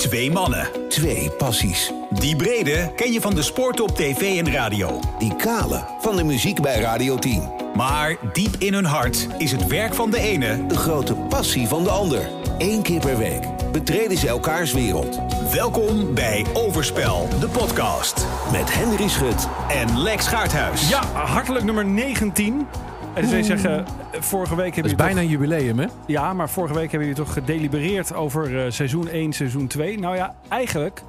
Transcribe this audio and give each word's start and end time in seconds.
Twee 0.00 0.30
mannen. 0.30 0.88
Twee 0.88 1.30
passies. 1.30 1.92
Die 2.10 2.36
brede 2.36 2.92
ken 2.96 3.12
je 3.12 3.20
van 3.20 3.34
de 3.34 3.42
sport 3.42 3.80
op 3.80 3.96
tv 3.96 4.38
en 4.38 4.52
radio. 4.52 5.00
Die 5.18 5.36
kale 5.36 5.84
van 5.98 6.16
de 6.16 6.24
muziek 6.24 6.60
bij 6.60 6.80
Radio 6.80 7.18
10. 7.18 7.50
Maar 7.74 8.16
diep 8.32 8.54
in 8.58 8.74
hun 8.74 8.84
hart 8.84 9.28
is 9.38 9.52
het 9.52 9.66
werk 9.66 9.94
van 9.94 10.10
de 10.10 10.18
ene 10.18 10.66
De 10.66 10.76
grote 10.76 11.14
passie 11.14 11.68
van 11.68 11.82
de 11.82 11.90
ander. 11.90 12.28
Eén 12.58 12.82
keer 12.82 13.00
per 13.00 13.18
week 13.18 13.42
betreden 13.72 14.18
ze 14.18 14.28
elkaars 14.28 14.72
wereld. 14.72 15.18
Welkom 15.52 16.14
bij 16.14 16.46
Overspel, 16.52 17.28
de 17.40 17.48
podcast. 17.48 18.26
Met 18.52 18.74
Henry 18.74 19.08
Schut 19.08 19.48
En 19.68 20.02
Lex 20.02 20.26
Gaarthuis. 20.26 20.88
Ja, 20.88 21.04
hartelijk 21.12 21.64
nummer 21.64 21.84
19. 21.84 22.66
En 23.14 23.20
dus 23.22 23.30
wil 23.30 23.38
je 23.38 23.44
zeggen, 23.44 23.84
vorige 24.12 24.56
week 24.56 24.74
hebben 24.74 24.92
is 24.92 24.98
jullie 24.98 25.14
bijna 25.14 25.20
een 25.20 25.28
jubileum, 25.28 25.78
hè? 25.78 25.86
Ja, 26.06 26.32
maar 26.34 26.50
vorige 26.50 26.74
week 26.74 26.90
hebben 26.90 27.08
jullie 27.08 27.24
toch 27.24 27.32
gedelibereerd 27.32 28.14
over 28.14 28.64
eh, 28.64 28.70
seizoen 28.70 29.08
1, 29.08 29.32
seizoen 29.32 29.66
2. 29.66 29.98
Nou 29.98 30.16
ja, 30.16 30.34
eigenlijk, 30.48 31.02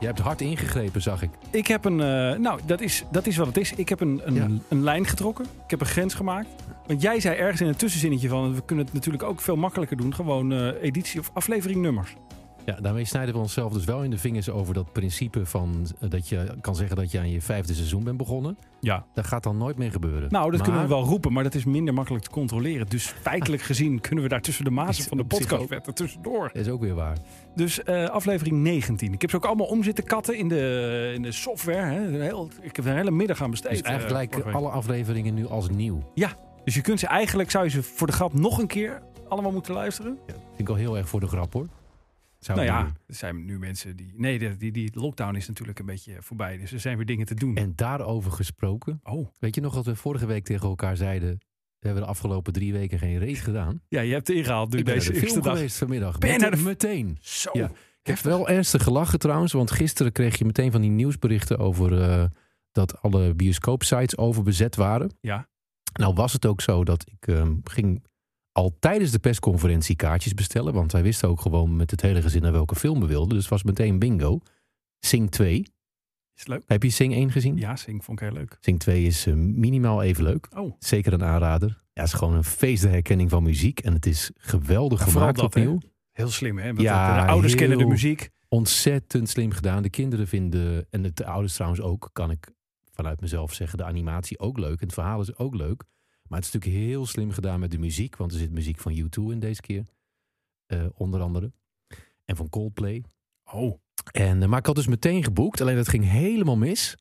Je 0.00 0.06
hebt 0.06 0.18
hard 0.18 0.40
ingegrepen, 0.40 1.02
zag 1.02 1.22
ik. 1.22 1.30
ik 1.50 1.66
heb 1.66 1.84
een... 1.84 2.00
eh, 2.00 2.38
nou, 2.38 2.60
dat 2.64 2.80
is, 2.80 3.04
dat 3.10 3.26
is 3.26 3.36
wat 3.36 3.46
het 3.46 3.56
is. 3.56 3.72
Ik 3.74 3.88
heb 3.88 4.00
een, 4.00 4.20
een, 4.24 4.34
Ja. 4.34 4.46
een 4.68 4.82
lijn 4.82 5.06
getrokken. 5.06 5.44
Ik 5.44 5.70
heb 5.70 5.80
een 5.80 5.86
grens 5.86 6.14
gemaakt. 6.14 6.46
Want 6.86 7.02
jij 7.02 7.20
zei 7.20 7.36
ergens 7.36 7.60
in 7.60 7.66
een 7.66 7.76
tussenzinnetje 7.76 8.28
van... 8.28 8.54
we 8.54 8.62
kunnen 8.64 8.84
het 8.84 8.94
natuurlijk 8.94 9.22
ook 9.22 9.40
veel 9.40 9.56
makkelijker 9.56 9.96
doen. 9.96 10.14
Gewoon 10.14 10.52
eh, 10.52 10.82
editie 10.82 11.20
of 11.20 11.30
aflevering 11.32 11.80
nummers. 11.80 12.14
Ja, 12.66 12.78
daarmee 12.80 13.04
snijden 13.04 13.34
we 13.34 13.40
onszelf 13.40 13.72
dus 13.72 13.84
wel 13.84 14.02
in 14.02 14.10
de 14.10 14.18
vingers 14.18 14.50
over 14.50 14.74
dat 14.74 14.92
principe 14.92 15.46
van 15.46 15.86
eh, 16.00 16.10
dat 16.10 16.28
je 16.28 16.54
kan 16.60 16.76
zeggen 16.76 16.96
dat 16.96 17.10
je 17.10 17.18
aan 17.18 17.30
je 17.30 17.40
vijfde 17.40 17.74
seizoen 17.74 18.04
bent 18.04 18.16
begonnen. 18.16 18.56
Ja. 18.80 19.04
Dat 19.14 19.26
gaat 19.26 19.42
dan 19.42 19.56
nooit 19.56 19.76
meer 19.76 19.90
gebeuren. 19.90 20.30
Nou, 20.30 20.44
dat 20.44 20.52
Maar- 20.60 20.62
kunnen 20.68 20.82
we 20.82 20.88
wel 20.88 21.04
roepen, 21.04 21.32
maar 21.32 21.42
dat 21.42 21.54
is 21.54 21.64
minder 21.64 21.94
makkelijk 21.94 22.24
te 22.24 22.30
controleren. 22.30 22.86
Dus 22.86 23.06
feitelijk 23.06 23.62
gezien 23.62 24.00
kunnen 24.00 24.24
we 24.24 24.30
daar 24.30 24.40
tussen 24.40 24.64
de 24.64 24.70
mazen 24.70 25.04
van 25.04 25.16
de 25.16 25.24
podcast 25.24 25.68
wetten 25.68 25.94
tussendoor. 25.94 26.50
Dat 26.52 26.66
is 26.66 26.68
ook 26.68 26.80
weer 26.80 26.94
waar. 26.94 27.16
Dus 27.54 27.82
eh, 27.82 28.04
aflevering 28.08 28.56
19. 28.56 29.12
Ik 29.12 29.20
heb 29.20 29.30
ze 29.30 29.36
ook 29.36 29.44
allemaal 29.44 29.66
om 29.66 29.82
zitten 29.82 30.04
katten 30.04 30.36
in 30.38 30.48
de, 30.48 31.12
in 31.14 31.22
de 31.22 31.32
software. 31.32 31.92
Hè. 31.92 32.06
Een 32.06 32.20
Heel, 32.20 32.48
ik 32.60 32.76
heb 32.76 32.84
er 32.84 32.90
een 32.90 32.96
hele 32.96 33.10
middag 33.10 33.42
aan 33.42 33.50
besteed. 33.50 33.70
Dus 33.70 33.80
eigenlijk 33.80 34.10
eh, 34.10 34.16
lijken 34.18 34.40
vorige 34.40 34.58
week. 34.58 34.66
alle 34.66 34.76
afleveringen 34.76 35.34
nu 35.34 35.46
als 35.46 35.68
nieuw. 35.70 36.12
Dus 36.64 36.74
je 36.74 36.80
kunt 36.80 37.00
ze 37.00 37.06
eigenlijk, 37.06 37.50
zou 37.50 37.64
je 37.64 37.70
ze 37.70 37.82
voor 37.82 38.06
de 38.06 38.12
grap 38.12 38.32
nog 38.34 38.58
een 38.58 38.66
keer 38.66 39.02
allemaal 39.28 39.52
moeten 39.52 39.74
luisteren? 39.74 40.18
Ja, 40.26 40.32
vind 40.34 40.60
ik 40.60 40.68
al 40.68 40.74
heel 40.74 40.96
erg 40.96 41.08
voor 41.08 41.20
de 41.20 41.26
grap, 41.26 41.52
hoor. 41.52 41.66
Zou 42.44 42.58
nou 42.58 42.70
ja, 42.70 42.92
er 43.06 43.14
zijn 43.14 43.44
nu 43.44 43.58
mensen 43.58 43.96
die... 43.96 44.12
Nee, 44.16 44.38
die, 44.38 44.56
die, 44.56 44.72
die 44.72 44.90
lockdown 44.94 45.34
is 45.36 45.48
natuurlijk 45.48 45.78
een 45.78 45.86
beetje 45.86 46.16
voorbij. 46.20 46.56
Dus 46.58 46.72
er 46.72 46.80
zijn 46.80 46.96
weer 46.96 47.06
dingen 47.06 47.26
te 47.26 47.34
doen. 47.34 47.56
En 47.56 47.72
daarover 47.76 48.32
gesproken. 48.32 49.00
Oh, 49.02 49.28
Weet 49.38 49.54
je 49.54 49.60
nog 49.60 49.74
wat 49.74 49.84
we 49.86 49.96
vorige 49.96 50.26
week 50.26 50.44
tegen 50.44 50.68
elkaar 50.68 50.96
zeiden? 50.96 51.28
We 51.78 51.86
hebben 51.88 52.02
de 52.02 52.10
afgelopen 52.10 52.52
drie 52.52 52.72
weken 52.72 52.98
geen 52.98 53.18
race 53.18 53.42
gedaan. 53.42 53.80
ja, 53.88 54.00
je 54.00 54.12
hebt 54.12 54.26
het 54.26 54.36
ingehaald 54.36 54.72
nu 54.72 54.78
ik 54.78 54.84
ben 54.84 54.94
deze 54.94 55.12
de 55.12 55.20
eerste 55.20 55.40
dag. 55.40 55.54
geweest 55.54 55.76
vanmiddag. 55.78 56.18
Ben 56.18 56.30
Meteen- 56.30 56.48
naar 56.50 56.58
de- 56.58 56.64
Meteen. 56.64 57.18
Zo. 57.20 57.50
Ja. 57.52 57.66
Ik 58.02 58.06
heb 58.08 58.18
wel 58.18 58.48
ernstig 58.48 58.82
gelachen 58.82 59.18
trouwens, 59.18 59.52
want 59.52 59.70
gisteren 59.70 60.12
kreeg 60.12 60.38
je 60.38 60.44
meteen 60.44 60.72
van 60.72 60.80
die 60.80 60.90
nieuwsberichten 60.90 61.58
over 61.58 62.00
eh, 62.02 62.24
dat 62.72 63.02
alle 63.02 63.34
bioscoopsites 63.34 64.16
overbezet 64.16 64.76
waren. 64.76 65.16
Ja. 65.20 65.48
Nou 65.92 66.14
was 66.14 66.32
het 66.32 66.46
ook 66.46 66.60
zo 66.60 66.84
dat 66.84 67.04
ik 67.10 67.26
ehm, 67.26 67.54
ging 67.64 68.04
al 68.52 68.76
tijdens 68.78 69.10
de 69.10 69.18
persconferentie 69.18 69.96
kaartjes 69.96 70.34
bestellen, 70.34 70.72
want 70.74 70.92
wij 70.92 71.02
wisten 71.02 71.28
ook 71.28 71.40
gewoon 71.40 71.76
met 71.76 71.90
het 71.90 72.00
hele 72.00 72.22
gezin 72.22 72.42
naar 72.42 72.52
welke 72.52 72.74
film 72.74 73.00
we 73.00 73.06
wilden. 73.06 73.28
Dus 73.28 73.38
het 73.40 73.48
was 73.48 73.62
meteen 73.62 73.98
bingo. 73.98 74.40
Sing 75.00 75.30
2. 75.30 75.66
Is 76.36 76.46
leuk? 76.46 76.62
Heb 76.66 76.82
je 76.82 76.90
Sing 76.90 77.14
1 77.14 77.30
gezien? 77.30 77.56
Ja, 77.56 77.76
zing 77.76 78.04
vond 78.04 78.20
ik 78.20 78.28
heel 78.28 78.36
leuk. 78.36 78.56
Sing 78.60 78.78
2 78.80 79.04
is 79.04 79.26
eh, 79.26 79.34
minimaal 79.34 80.02
even 80.02 80.24
leuk. 80.24 80.48
Oh, 80.56 80.72
Zeker 80.78 81.12
een 81.12 81.24
aanrader. 81.24 81.68
Ja, 81.68 82.02
het 82.02 82.12
is 82.12 82.18
gewoon 82.18 82.34
een 82.34 82.44
feestherkenning 82.44 83.30
van 83.30 83.42
muziek 83.42 83.80
en 83.80 83.92
het 83.92 84.06
is 84.06 84.30
geweldig 84.34 84.98
Ja, 84.98 85.04
gemaakt 85.10 85.36
dat, 85.36 85.44
opnieuw. 85.44 85.78
heel 86.12 86.28
slim 86.28 86.58
hè? 86.58 86.66
Want 86.66 86.80
Ja, 86.80 87.14
de, 87.14 87.20
de 87.20 87.26
ouders 87.30 87.54
kennen 87.54 87.78
de 87.78 87.86
muziek. 87.86 88.30
ontzettend 88.48 89.28
slim 89.28 89.50
gedaan. 89.50 89.82
De 89.82 89.90
kinderen 89.90 90.26
vinden, 90.28 90.86
en 90.90 91.02
de 91.14 91.24
ouders 91.26 91.54
trouwens 91.54 91.80
ook, 91.82 92.10
kan 92.12 92.30
ik 92.30 92.48
vanuit 92.92 93.20
mezelf 93.20 93.54
zeggen, 93.54 93.78
de 93.78 93.84
animatie 93.84 94.38
ook 94.38 94.58
leuk. 94.58 94.80
En 94.80 94.86
het 94.86 94.94
verhaal 94.94 95.20
is 95.20 95.36
ook 95.36 95.54
leuk. 95.54 95.84
Maar 96.32 96.40
het 96.40 96.48
is 96.48 96.54
natuurlijk 96.54 96.84
heel 96.84 97.06
slim 97.06 97.30
gedaan 97.30 97.60
met 97.60 97.70
de 97.70 97.78
muziek, 97.78 98.16
want 98.16 98.32
er 98.32 98.38
zit 98.38 98.50
muziek 98.52 98.78
van 98.78 98.92
U2 98.92 99.32
in 99.32 99.38
deze 99.40 99.60
keer. 99.60 99.84
eh, 100.66 100.84
onder 100.94 101.20
andere. 101.20 101.52
En 102.24 102.36
van 102.36 102.48
Coldplay. 102.48 103.02
Oh, 103.52 103.78
En, 104.12 104.42
eh, 104.42 104.48
maar 104.48 104.58
ik 104.58 104.66
had 104.66 104.74
dus 104.74 104.86
meteen 104.86 105.24
geboekt, 105.24 105.60
alleen 105.60 105.76
dat 105.76 105.88
ging 105.88 106.04
helemaal 106.04 106.56
mis. 106.56 106.96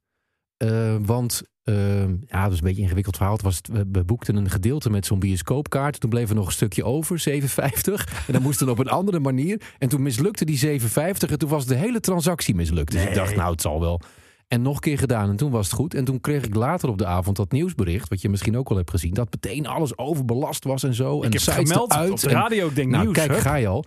Eh, 0.58 0.96
want 1.02 1.41
eh, 1.64 2.08
ja, 2.08 2.41
dat 2.41 2.50
was 2.50 2.58
een 2.58 2.64
beetje 2.64 2.75
een 2.78 2.84
ingewikkeld 2.84 3.16
verhaal. 3.16 3.34
Het 3.34 3.41
was, 3.44 3.59
we, 3.72 3.86
we 3.91 4.03
boekten 4.03 4.36
een 4.36 4.50
gedeelte 4.50 4.90
met 4.90 5.06
zo'n 5.06 5.20
bioscoopkaart. 5.20 6.00
Toen 6.00 6.09
bleef 6.09 6.30
er 6.30 6.36
nog 6.36 6.46
een 6.46 6.52
stukje 6.52 6.84
over, 6.84 7.20
7,50. 7.20 8.03
En 8.28 8.34
dan 8.34 8.41
moest 8.41 8.59
het 8.59 8.70
op 8.70 8.80
een 8.80 8.90
andere 8.90 9.20
manier. 9.20 9.62
En 9.78 9.90
toen 9.90 10.02
mislukte 10.02 10.46
die 10.46 10.80
7,50 10.81 11.30
en 11.30 11.38
toen 11.38 11.50
was 11.50 11.66
de 11.66 11.75
hele 11.75 12.00
transactie 12.00 12.56
mislukt. 12.56 12.91
Dus 12.91 13.03
ik 13.03 13.14
dacht, 13.14 13.36
nou, 13.36 13.52
het 13.52 13.62
zal 13.62 13.80
wel. 13.80 14.02
En 14.51 14.62
nog 14.62 14.73
een 14.75 14.79
keer 14.81 14.97
gedaan 14.97 15.29
en 15.29 15.35
toen 15.35 15.51
was 15.51 15.66
het 15.66 15.75
goed. 15.75 15.94
En 15.94 16.06
toen 16.06 16.22
kreeg 16.22 16.44
ik 16.45 16.56
later 16.56 16.89
op 16.89 16.97
de 16.97 17.06
avond 17.06 17.35
dat 17.38 17.51
nieuwsbericht, 17.51 18.09
wat 18.09 18.22
je 18.22 18.29
misschien 18.29 18.57
ook 18.57 18.69
al 18.69 18.75
hebt 18.75 18.89
gezien, 18.89 19.13
dat 19.13 19.31
meteen 19.31 19.67
alles 19.67 19.97
overbelast 19.97 20.63
was 20.63 20.84
en 20.84 20.94
zo. 20.94 21.22
en 21.22 21.28
ik 21.31 21.34
heb 21.34 21.56
het 21.56 21.67
gemeld 21.69 21.91
eruit 21.91 22.12
op 22.12 22.19
de 22.19 22.28
en- 22.29 22.34
radio. 22.35 22.67
Ik 22.67 22.75
denk 22.75 22.90
nou, 22.90 23.03
nieuws. 23.03 23.16
kijk, 23.17 23.31
hup. 23.31 23.40
ga 23.40 23.56
je 23.56 23.67
al. 23.67 23.84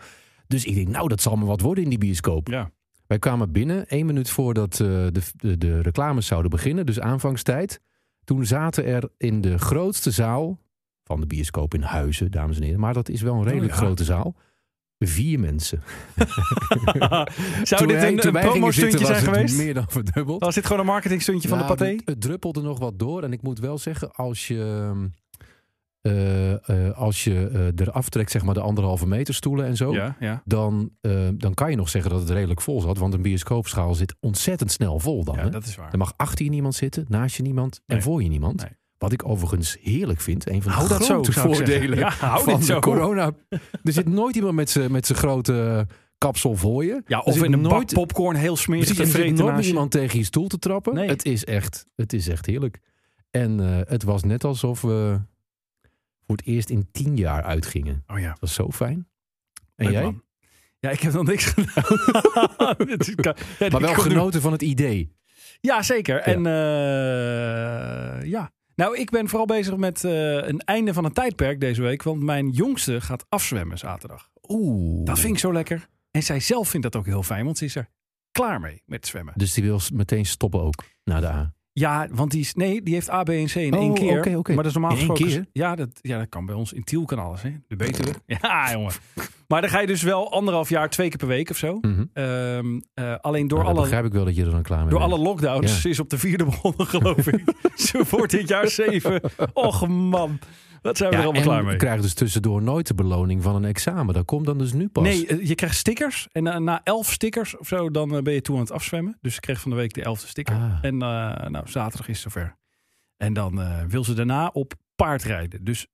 Dus 0.47 0.65
ik 0.65 0.75
denk, 0.75 0.89
nou, 0.89 1.09
dat 1.09 1.21
zal 1.21 1.37
me 1.37 1.45
wat 1.45 1.61
worden 1.61 1.85
in 1.85 1.91
die 1.91 1.99
bioscoop. 1.99 2.49
Ja. 2.49 2.71
Wij 3.07 3.19
kwamen 3.19 3.53
binnen, 3.53 3.87
één 3.89 4.07
minuut 4.07 4.31
voordat 4.31 4.73
eh, 4.73 4.79
de, 4.87 5.21
de, 5.37 5.59
de 5.59 5.81
reclames 5.81 6.27
zouden 6.27 6.51
beginnen, 6.51 6.87
dus 6.87 7.01
aanvangstijd. 7.01 7.81
Toen 8.25 8.47
zaten 8.47 8.85
er 8.85 9.09
in 9.19 9.41
de 9.41 9.59
grootste 9.59 10.11
zaal 10.11 10.59
van 11.03 11.21
de 11.21 11.27
bioscoop 11.27 11.75
in 11.75 11.83
Huizen, 11.83 12.31
dames 12.31 12.57
en 12.57 12.63
heren. 12.63 12.81
Maar 12.81 12.95
dat 12.95 13.09
is 13.09 13.23
wel 13.23 13.35
een 13.35 13.45
redelijk 13.45 13.73
Oh, 13.73 13.79
ja. 13.79 13.85
grote 13.85 14.05
zaal. 14.05 14.35
Vier 14.99 15.41
mensen. 15.41 15.83
Zou 17.63 17.77
Toen 17.77 17.89
dit 17.89 17.97
wij- 17.97 18.13
een, 18.13 18.33
promo-stuntje 18.51 19.07
zijn 19.07 19.23
geweest? 19.23 19.57
Meer 19.57 19.75
dan 19.75 19.85
verdubbeld. 19.89 20.41
Was 20.41 20.55
dit 20.55 20.65
gewoon 20.67 20.81
een 20.81 20.87
marketingstuntje 20.87 21.49
van 21.49 21.59
de 21.59 21.65
Nou, 21.65 21.77
paté? 21.77 21.91
Het, 21.91 22.03
het 22.05 22.21
druppelde 22.21 22.61
nog 22.63 22.79
wat 22.79 22.99
door. 22.99 23.23
En 23.23 23.33
ik 23.33 23.43
moet 23.43 23.59
wel 23.59 23.79
zeggen, 23.79 24.13
als 24.13 24.49
je, 24.49 24.93
eh, 26.01 26.53
eh, 26.89 26.97
als 26.97 27.25
je 27.25 27.49
eh, 27.77 27.87
eraf 27.87 28.09
trekt, 28.09 28.31
zeg 28.31 28.45
maar 28.45 28.55
de 28.55 28.61
anderhalve 28.61 29.07
meter 29.07 29.35
stoelen 29.35 29.67
en 29.67 29.77
zo. 29.77 29.93
Ja, 29.93 30.17
ja. 30.21 30.43
Dan, 30.45 30.91
dan 31.35 31.55
kan 31.55 31.71
je 31.71 31.77
nog 31.77 31.89
zeggen 31.89 32.11
dat 32.11 32.21
het 32.21 32.31
redelijk 32.31 32.61
vol 32.61 32.81
zat. 32.81 32.99
Want 32.99 33.15
een 33.15 33.23
bioscoopschaal 33.23 33.95
zit 33.95 34.15
ontzettend 34.21 34.73
snel 34.73 34.99
vol 35.01 35.25
dan. 35.25 35.35
ja, 35.37 35.43
hè? 35.43 35.51
dat 35.51 35.65
is 35.67 35.77
waar. 35.77 35.93
Er 35.93 35.99
mag 35.99 36.13
achter 36.17 36.45
je 36.45 36.51
niemand 36.51 36.75
zitten, 36.75 37.05
naast 37.09 37.37
je 37.37 37.43
niemand 37.43 37.81
en 37.87 37.95
Nee. 37.95 38.05
voor 38.05 38.23
je 38.23 38.29
niemand. 38.29 38.61
Nee. 38.63 38.71
Wat 38.99 39.13
ik 39.13 39.29
overigens 39.29 39.77
heerlijk 39.83 40.21
vind. 40.21 40.49
Een 40.49 40.63
van 40.63 40.73
de 40.73 40.77
Hou 40.77 40.89
dat 40.89 41.05
zo, 41.05 41.23
grote 41.23 41.33
voordelen 41.33 41.99
Ja, 41.99 42.09
hou 42.11 42.45
van 42.45 42.63
zo. 42.63 42.81
corona. 42.81 43.33
Er 43.85 43.93
zit 43.93 44.09
nooit 44.09 44.37
iemand 44.37 44.55
met 44.55 44.71
zijn 44.71 44.93
met 44.93 45.07
zijn 45.07 45.19
grote 45.19 45.87
kapsel 46.19 46.57
voor 46.57 46.85
je. 46.85 47.03
Ja, 47.07 47.19
of 47.21 47.43
in 47.43 47.53
een 47.53 47.61
nooit, 47.61 47.73
bak 47.73 47.93
popcorn 47.93 48.37
heel 48.37 48.57
smerig 48.57 48.85
Precies, 48.85 48.97
te 48.97 49.03
er 49.03 49.09
zit 49.09 49.21
vreten 49.21 49.45
nooit 49.47 49.67
iemand 49.67 49.91
tegen 49.91 50.19
je 50.19 50.25
stoel 50.25 50.49
te 50.49 50.59
trappen. 50.59 50.95
Nee. 50.95 51.09
Het, 51.09 51.25
is 51.25 51.45
echt, 51.45 51.87
het 51.97 52.13
is 52.13 52.29
echt 52.29 52.47
heerlijk. 52.47 52.81
En 53.31 53.61
eh, 53.61 53.81
het 53.89 54.03
was 54.03 54.23
net 54.23 54.45
alsof 54.45 54.81
we 54.81 55.21
voor 56.27 56.37
het 56.37 56.47
eerst 56.47 56.71
in 56.71 56.89
tien 56.93 57.17
jaar 57.17 57.43
uitgingen. 57.43 58.05
Oh 58.07 58.19
ja. 58.19 58.29
Dat 58.29 58.41
was 58.41 58.55
zo 58.55 58.71
fijn. 58.71 59.09
En 59.77 59.85
Leuk, 59.85 59.95
jij? 59.95 60.03
man. 60.03 60.23
Ja, 60.81 60.91
ik 60.91 61.01
heb 61.01 61.13
nog 61.13 61.27
niks 61.27 61.45
gedaan. 61.45 61.99
Maar 63.73 63.81
wel 63.81 63.95
genoten 63.95 64.41
van 64.41 64.53
het 64.53 64.63
idee. 64.63 65.13
Ja, 65.61 65.83
zeker. 65.83 66.21
En 66.21 66.47
eh, 66.47 68.29
ja. 68.31 68.53
Nou, 68.77 68.99
ik 68.99 69.11
ben 69.11 69.29
vooral 69.29 69.47
bezig 69.47 69.77
met 69.77 70.05
eh, 70.05 70.35
een 70.35 70.61
einde 70.61 70.93
van 70.93 71.05
een 71.05 71.13
tijdperk 71.13 71.61
deze 71.61 71.83
week. 71.83 72.03
Want 72.03 72.23
mijn 72.23 72.51
jongste 72.51 73.01
gaat 73.01 73.25
afzwemmen 73.29 73.79
zaterdag. 73.79 74.31
Oeh. 74.49 75.05
Dat 75.05 75.19
vind 75.19 75.33
ik 75.33 75.39
zo 75.39 75.53
lekker. 75.53 75.89
En 76.11 76.23
zij 76.23 76.41
zelf 76.41 76.69
vindt 76.69 76.93
dat 76.93 76.97
ook 76.97 77.07
heel 77.07 77.23
fijn, 77.23 77.45
want 77.45 77.59
ze 77.59 77.65
is 77.65 77.75
er 77.75 77.89
klaar 78.31 78.61
mee 78.61 78.83
met 78.87 79.07
zwemmen. 79.07 79.35
Dus 79.37 79.53
die 79.53 79.65
wil 79.65 79.81
meteen 79.93 80.27
stoppen 80.27 80.61
ook, 80.61 80.85
na 81.05 81.21
de 81.21 81.27
A. 81.27 81.55
Ja, 81.77 82.09
want 82.13 82.31
die 82.31 82.41
is, 82.41 82.55
nee, 82.55 82.83
die 82.83 82.95
heeft 82.95 83.11
A, 83.11 83.23
B 83.23 83.29
en 83.29 83.47
C 83.47 83.55
in 83.55 83.75
Oh, 83.75 83.81
één 83.81 83.95
keer. 83.95 84.15
Maar 84.35 84.57
dat 84.57 84.67
is 84.67 84.73
normaal 84.73 84.91
gesproken. 84.97 85.27
keer? 85.27 85.47
Ja 85.53 85.75
dat, 85.75 85.89
ja, 86.01 86.19
dat 86.19 86.29
kan 86.29 86.47
bij 86.47 86.55
ons. 86.55 86.73
In 86.73 86.85
Tiel 86.85 87.05
kan 87.05 87.19
alles, 87.19 87.43
hè? 87.43 87.51
De 87.69 87.77
Betuwe. 87.77 88.13
Ja, 88.41 88.73
jongen. 88.73 88.93
Maar 89.49 89.61
dan 89.61 89.71
ga 89.71 89.81
je 89.81 89.87
dus 89.87 90.03
wel 90.03 90.33
anderhalf 90.33 90.69
jaar, 90.69 90.91
twee 90.91 91.09
keer 91.09 91.19
per 91.19 91.27
week 91.29 91.51
of 91.51 91.57
zo. 91.57 91.79
Mhm. 91.81 92.05
Ehm, 92.13 92.81
eh, 92.95 93.15
alleen 93.21 93.49
door 93.49 93.59
Nou, 93.59 93.71
alle 93.71 93.81
begrijp 93.81 94.05
ik 94.05 94.13
wel 94.13 94.25
dat 94.25 94.37
je 94.37 94.45
er 94.45 94.51
dan 94.51 94.63
klaar 94.63 94.81
mee 94.81 94.89
Door 94.89 94.99
bent. 94.99 95.13
alle 95.13 95.23
lockdowns. 95.23 95.83
Ja. 95.83 95.89
Is 95.91 96.01
op 96.01 96.11
de 96.11 96.19
vierde 96.19 96.45
begonnen, 96.55 96.87
geloof 96.87 97.27
ik. 97.27 97.43
Ze 97.87 98.05
wordt 98.11 98.31
dit 98.33 98.49
jaar 98.49 98.69
zeven. 98.69 99.21
Och 99.53 99.89
man, 99.89 100.39
wat 100.85 100.97
zijn 100.97 101.11
we 101.11 101.17
Ja, 101.17 101.21
er 101.23 101.29
allemaal 101.29 101.47
klaar 101.47 101.63
mee. 101.63 101.73
je 101.73 101.79
krijgt 101.79 102.03
dus 102.03 102.15
tussendoor 102.15 102.63
nooit 102.63 102.87
de 102.87 102.95
beloning 102.95 103.43
van 103.43 103.55
een 103.55 103.65
examen. 103.65 104.15
Dat 104.15 104.25
komt 104.25 104.47
dan 104.47 104.59
dus 104.59 104.73
nu 104.73 104.89
pas. 104.89 105.03
Nee, 105.03 105.27
eh, 105.27 105.47
je 105.47 105.55
krijgt 105.55 105.77
stickers. 105.77 106.29
En 106.33 106.43
na, 106.43 106.59
na 106.59 106.81
elf 106.85 107.13
stickers 107.13 107.57
of 107.57 107.69
zo, 107.69 107.91
dan 107.91 108.17
eh, 108.17 108.23
ben 108.23 108.33
je 108.35 108.41
toe 108.41 108.55
aan 108.55 108.61
het 108.61 108.71
afzwemmen. 108.73 109.19
Dus 109.21 109.35
ik 109.35 109.41
kreeg 109.41 109.61
van 109.61 109.71
de 109.71 109.77
week 109.77 109.93
de 109.93 110.03
elfde 110.03 110.27
sticker. 110.27 110.55
Ah. 110.55 110.79
En 110.83 110.95
eh, 111.03 111.49
nou, 111.49 111.69
zaterdag 111.69 112.09
is 112.09 112.23
het 112.23 112.33
zover. 112.33 112.57
En 113.17 113.33
dan 113.33 113.61
wil 113.89 114.05
ze 114.05 114.15
daarna 114.15 114.47
op 114.53 114.75
paard 114.95 115.23
rijden. 115.23 115.65
Dus 115.65 115.87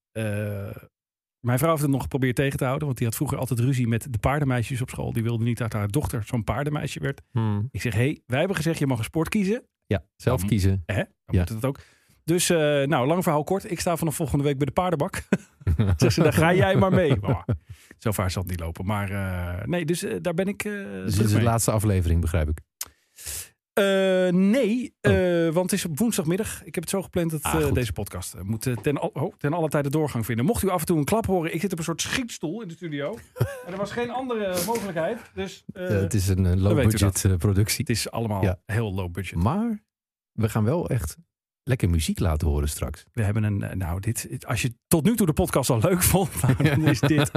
mijn 1.41 1.59
vrouw 1.59 1.71
heeft 1.71 1.83
het 1.83 1.91
nog 1.91 2.03
geprobeerd 2.03 2.37
tegen 2.37 2.59
te 2.59 2.65
houden. 2.65 2.87
Want 2.87 2.99
die 2.99 3.07
had 3.07 3.17
vroeger 3.17 3.39
altijd 3.39 3.61
ruzie 3.61 3.87
met 3.89 4.07
de 4.13 4.19
paardenmeisjes 4.19 4.81
op 4.81 4.89
school. 4.91 5.13
Die 5.13 5.23
wilde 5.23 5.45
niet 5.45 5.59
dat 5.59 5.73
haar 5.73 5.89
dochter 5.89 6.23
zo'n 6.27 6.45
paardenmeisje 6.45 7.01
werd. 7.01 7.21
Hmm. 7.31 7.69
Ik 7.71 7.81
zeg, 7.81 7.93
hé, 7.93 7.99
hey, 8.01 8.21
wij 8.27 8.39
hebben 8.39 8.57
gezegd 8.57 8.79
je 8.79 8.87
mag 8.87 8.99
een 8.99 9.05
sport 9.05 9.29
kiezen. 9.29 9.63
Ja, 9.87 10.05
zelf 10.17 10.41
Dan- 10.41 10.49
kiezen. 10.49 10.83
Hè? 10.87 10.95
Dan 10.95 11.05
Ja. 11.25 11.39
moet 11.41 11.49
het 11.49 11.65
ook. 11.65 11.79
Dus, 12.31 12.51
eh, 12.51 12.59
nou, 12.87 13.07
lang 13.07 13.23
verhaal 13.23 13.45
kort. 13.45 13.71
Ik 13.71 13.81
sta 13.81 13.97
vanaf 13.97 14.15
volgende 14.17 14.45
week 14.45 14.57
bij 14.57 14.67
de 14.67 14.73
paardenbak. 14.73 15.23
Zeg 15.97 16.13
ze, 16.13 16.23
dan 16.23 16.33
ga 16.33 16.55
jij 16.55 16.77
maar 16.77 16.93
mee. 16.93 17.17
Maar, 17.21 17.45
zo 17.99 18.11
ver 18.13 18.31
zal 18.31 18.43
het 18.43 18.51
niet 18.51 18.61
lopen. 18.61 18.87
Maar 18.87 19.11
eh, 19.11 19.65
nee, 19.67 19.85
dus 19.85 20.03
eh, 20.03 20.17
daar 20.21 20.35
ben 20.35 20.49
ik 20.49 20.63
Dus 20.63 21.15
dit 21.15 21.27
is 21.27 21.33
de 21.33 21.43
laatste 21.43 21.71
aflevering, 21.71 22.21
begrijp 22.21 22.49
ik. 22.49 22.59
Nee, 24.35 24.95
Oh. 25.01 25.55
want 25.55 25.71
het 25.71 25.73
is 25.73 25.85
op 25.85 25.99
woensdagmiddag. 25.99 26.65
Ik 26.65 26.75
heb 26.75 26.83
het 26.85 26.93
zo 26.93 27.03
gepland 27.03 27.31
dat 27.31 27.43
Ah, 27.43 27.73
deze 27.73 27.93
podcast 27.93 28.35
moet 28.43 28.63
ten, 28.83 28.99
al- 29.01 29.11
oh, 29.13 29.35
ten 29.39 29.53
alle 29.53 29.69
tijde 29.69 29.91
doorgang 29.91 30.27
vinden. 30.27 30.45
Mocht 30.45 30.63
u 30.63 30.69
af 30.69 30.81
en 30.81 30.87
toe 30.87 30.99
een 30.99 31.05
klap 31.05 31.27
horen, 31.27 31.55
ik 31.55 31.61
zit 31.61 31.73
op 31.73 31.79
een 31.79 31.85
soort 31.85 32.01
schietstoel 32.01 32.63
in 32.63 32.69
de 32.69 32.75
studio. 32.75 33.17
en 33.67 33.73
er 33.73 33.77
was 33.79 33.91
geen 33.93 34.11
andere 34.11 34.57
mogelijkheid. 34.67 35.19
Dus 35.35 35.65
het 35.73 36.15
is 36.15 36.29
een 36.29 36.61
low-budget 36.61 37.25
eh, 37.25 37.35
productie. 37.37 37.79
het 37.79 37.91
is 37.97 38.11
allemaal 38.11 38.43
Ja. 38.43 38.59
heel 38.67 38.95
low 38.95 39.11
budget. 39.13 39.39
Maar 39.43 39.83
we 40.33 40.49
gaan 40.49 40.65
wel 40.65 40.89
echt 40.89 41.17
lekker 41.63 41.91
muziek 41.91 42.19
laten 42.19 42.49
horen 42.49 42.69
straks. 42.69 43.05
We 43.13 43.23
hebben 43.23 43.43
een, 43.43 43.63
eh, 43.63 43.77
nou, 43.77 44.01
dit, 44.01 44.47
als 44.47 44.63
je 44.63 44.75
tot 44.89 45.05
nu 45.05 45.17
toe 45.17 45.27
de 45.27 45.33
podcast 45.33 45.71
al 45.71 45.79
leuk 45.79 46.03
vond, 46.03 46.43
nou, 46.43 46.63
dan 46.69 46.87
is 46.87 47.01
dit, 47.01 47.31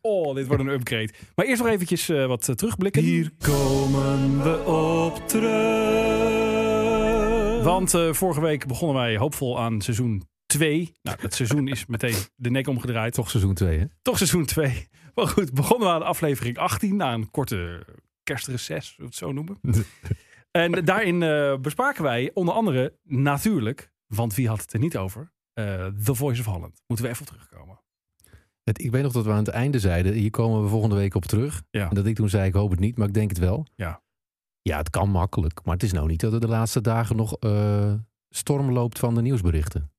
oh, 0.00 0.34
dit 0.34 0.46
wordt 0.46 0.62
een 0.62 0.68
upgrade. 0.68 1.12
Maar 1.34 1.46
eerst 1.46 1.62
nog 1.62 1.70
eventjes 1.70 2.08
eh, 2.08 2.26
wat 2.26 2.48
eh, 2.48 2.54
terugblikken. 2.54 3.02
Hier 3.02 3.30
komen 3.38 4.42
we 4.42 4.64
op 4.64 5.28
terug. 5.28 6.22
Want 7.62 7.94
eh, 7.94 8.12
vorige 8.12 8.40
week 8.40 8.66
begonnen 8.66 8.96
wij 8.96 9.16
hoopvol 9.16 9.60
aan 9.60 9.80
seizoen 9.80 10.22
2. 10.46 10.92
Nou, 11.02 11.16
het 11.20 11.34
seizoen 11.34 11.68
is 11.68 11.86
meteen 11.86 12.16
de 12.36 12.50
nek 12.50 12.68
omgedraaid. 12.68 13.14
Toch 13.14 13.30
seizoen 13.30 13.54
2, 13.54 13.78
hè? 13.78 13.84
Toch 14.02 14.16
seizoen 14.16 14.44
2. 14.44 14.88
Maar 15.14 15.26
goed, 15.26 15.52
begonnen 15.54 15.88
we 15.88 15.94
aan 15.94 16.02
aflevering 16.02 16.58
18 16.58 16.96
na 16.96 17.12
een 17.12 17.30
korte 17.30 17.86
kerstreces, 18.22 18.94
we 18.96 19.04
het 19.04 19.14
zo 19.14 19.32
noemen. 19.32 19.58
en 20.52 20.84
daarin 20.84 21.22
eh, 21.22 21.56
bespraken 21.58 22.02
wij 22.02 22.30
onder 22.34 22.54
andere 22.54 22.98
natuurlijk, 23.02 23.92
want 24.06 24.34
wie 24.34 24.48
had 24.48 24.60
het 24.60 24.72
er 24.72 24.78
niet 24.78 24.96
over, 24.96 25.32
eh, 25.52 25.86
The 25.86 26.14
Voice 26.14 26.40
of 26.40 26.46
Holland. 26.46 26.82
Moeten 26.86 27.06
we 27.06 27.12
even 27.12 27.26
op 27.26 27.32
terugkomen. 27.32 27.80
Het, 28.62 28.82
ik 28.82 28.90
weet 28.90 29.02
nog 29.02 29.12
dat 29.12 29.24
we 29.24 29.30
aan 29.30 29.36
het 29.36 29.48
einde 29.48 29.78
zeiden, 29.78 30.12
hier 30.12 30.30
komen 30.30 30.62
we 30.62 30.68
volgende 30.68 30.96
week 30.96 31.14
op 31.14 31.24
terug. 31.24 31.62
Ja. 31.70 31.88
En 31.88 31.94
dat 31.94 32.06
ik 32.06 32.14
toen 32.16 32.28
zei, 32.28 32.46
ik 32.46 32.54
hoop 32.54 32.70
het 32.70 32.80
niet, 32.80 32.96
maar 32.96 33.08
ik 33.08 33.14
denk 33.14 33.28
het 33.30 33.38
wel. 33.38 33.66
Ja. 33.74 34.02
Ja, 34.62 34.76
het 34.78 34.90
kan 34.90 35.10
makkelijk. 35.10 35.60
Maar 35.64 35.74
het 35.74 35.82
is 35.82 35.92
nou 35.92 36.06
niet 36.06 36.20
dat 36.20 36.32
er 36.32 36.40
de 36.40 36.48
laatste 36.48 36.80
dagen 36.80 37.16
nog 37.16 37.36
eh, 37.38 37.94
storm 38.30 38.70
loopt 38.72 38.98
van 38.98 39.14
de 39.14 39.22
nieuwsberichten. 39.22 39.90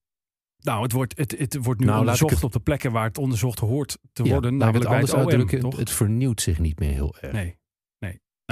Nou, 0.58 0.84
het 0.84 0.92
wordt, 0.92 1.18
het, 1.18 1.36
het 1.38 1.64
wordt 1.64 1.80
nu 1.80 1.86
Nou, 1.86 2.00
onderzocht 2.00 2.34
het- 2.34 2.44
op 2.44 2.52
de 2.52 2.60
plekken 2.60 2.92
waar 2.92 3.04
het 3.08 3.18
onderzocht 3.18 3.60
hoort 3.60 3.98
te 4.14 4.24
Ja, 4.24 4.32
worden. 4.32 4.58
Namelijk 4.58 4.84
het 4.84 4.94
anders 4.94 5.12
het 5.12 5.20
uitdrukken. 5.20 5.78
Het 5.80 5.90
vernieuwt 5.90 6.42
zich 6.42 6.60
niet 6.60 6.80
meer 6.80 6.92
heel 6.92 7.16
erg. 7.20 7.34
Nee. 7.34 7.58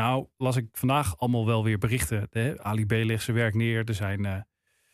Nou, 0.02 0.28
las 0.38 0.56
ik 0.56 0.68
vandaag 0.72 1.18
allemaal 1.18 1.46
wel 1.46 1.64
weer 1.64 1.78
berichten. 1.78 2.28
Hè? 2.32 2.64
Ali 2.64 2.86
B 2.86 2.92
legt 2.92 3.24
zijn 3.24 3.38
werk 3.38 3.54
neer. 3.56 3.84
Er 3.88 3.94
zijn, 3.94 4.26
eh, 4.26 4.36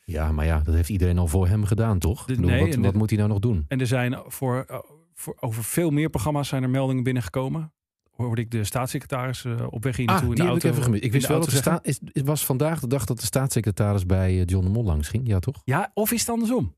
Ja, 0.03 0.31
maar 0.31 0.45
ja, 0.45 0.59
dat 0.59 0.73
heeft 0.75 0.89
iedereen 0.89 1.17
al 1.17 1.27
voor 1.27 1.47
hem 1.47 1.63
gedaan, 1.65 1.99
toch? 1.99 2.25
De- 2.25 2.35
bedoel, 2.35 2.49
nee, 2.49 2.59
wat, 2.65 2.75
wat 2.75 2.91
de- 2.91 2.97
moet 2.97 3.09
hij 3.09 3.17
nou 3.19 3.29
nog 3.31 3.39
doen? 3.39 3.65
en 3.67 3.79
er 3.79 3.87
zijn 3.87 4.19
voor, 4.27 4.63
eh, 4.67 4.79
voor 5.13 5.37
over 5.39 5.63
veel 5.63 5.89
meer 5.89 6.09
programma's 6.09 6.47
zijn 6.47 6.63
er 6.63 6.69
meldingen 6.69 7.03
binnengekomen. 7.03 7.73
Hoorde 8.11 8.41
ik 8.41 8.51
de 8.51 8.63
staatssecretaris 8.63 9.45
eh, 9.45 9.65
op 9.69 9.83
weg 9.83 9.95
hier 9.95 10.07
Ah, 10.07 10.13
naartoe 10.13 10.35
die 10.35 10.43
in 10.43 10.49
de 10.49 10.53
heb 10.53 10.57
ik 10.57 10.63
auto. 10.63 10.69
even 10.69 10.83
gemist. 10.83 11.03
Ik 11.03 11.11
wist 11.11 11.27
wel 11.27 11.39
dat 11.39 11.47
auto 11.47 11.63
de 11.63 11.63
zeggen. 11.81 11.93
sta- 11.95 12.07
is, 12.07 12.13
het 12.13 12.25
was 12.27 12.45
vandaag 12.45 12.79
de 12.79 12.87
dag 12.87 13.05
dat 13.05 13.19
de 13.19 13.25
staatssecretaris 13.25 14.05
bij 14.05 14.43
John 14.43 14.65
de 14.65 14.71
Mol 14.71 14.83
langs 14.83 15.07
ging. 15.07 15.27
Ja, 15.27 15.39
toch? 15.39 15.61
Ja, 15.63 15.91
of 15.93 16.11
is 16.11 16.19
het 16.19 16.29
andersom? 16.29 16.75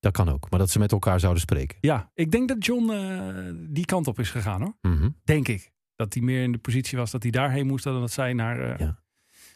Dat 0.00 0.12
kan 0.12 0.28
ook. 0.28 0.50
Maar 0.50 0.58
dat 0.58 0.70
ze 0.70 0.78
met 0.78 0.92
elkaar 0.92 1.20
zouden 1.20 1.42
spreken. 1.42 1.78
Ja, 1.80 2.10
ik 2.14 2.30
denk 2.30 2.48
dat 2.48 2.64
John 2.66 2.92
die 3.70 3.84
kant 3.84 4.06
op 4.06 4.18
is 4.18 4.30
gegaan 4.30 4.62
hoor. 4.62 4.76
Mhm. 4.92 5.08
Denk 5.24 5.48
ik. 5.48 5.74
Dat 5.96 6.14
hij 6.14 6.22
meer 6.22 6.42
in 6.42 6.52
de 6.52 6.58
positie 6.58 6.98
was 6.98 7.10
dat 7.10 7.22
hij 7.22 7.30
daarheen 7.32 7.66
moest 7.66 7.84
dan 7.84 8.00
dat 8.00 8.10
zij 8.12 8.32
naar... 8.32 8.60
eh, 8.60 8.78
Ja. 8.78 8.98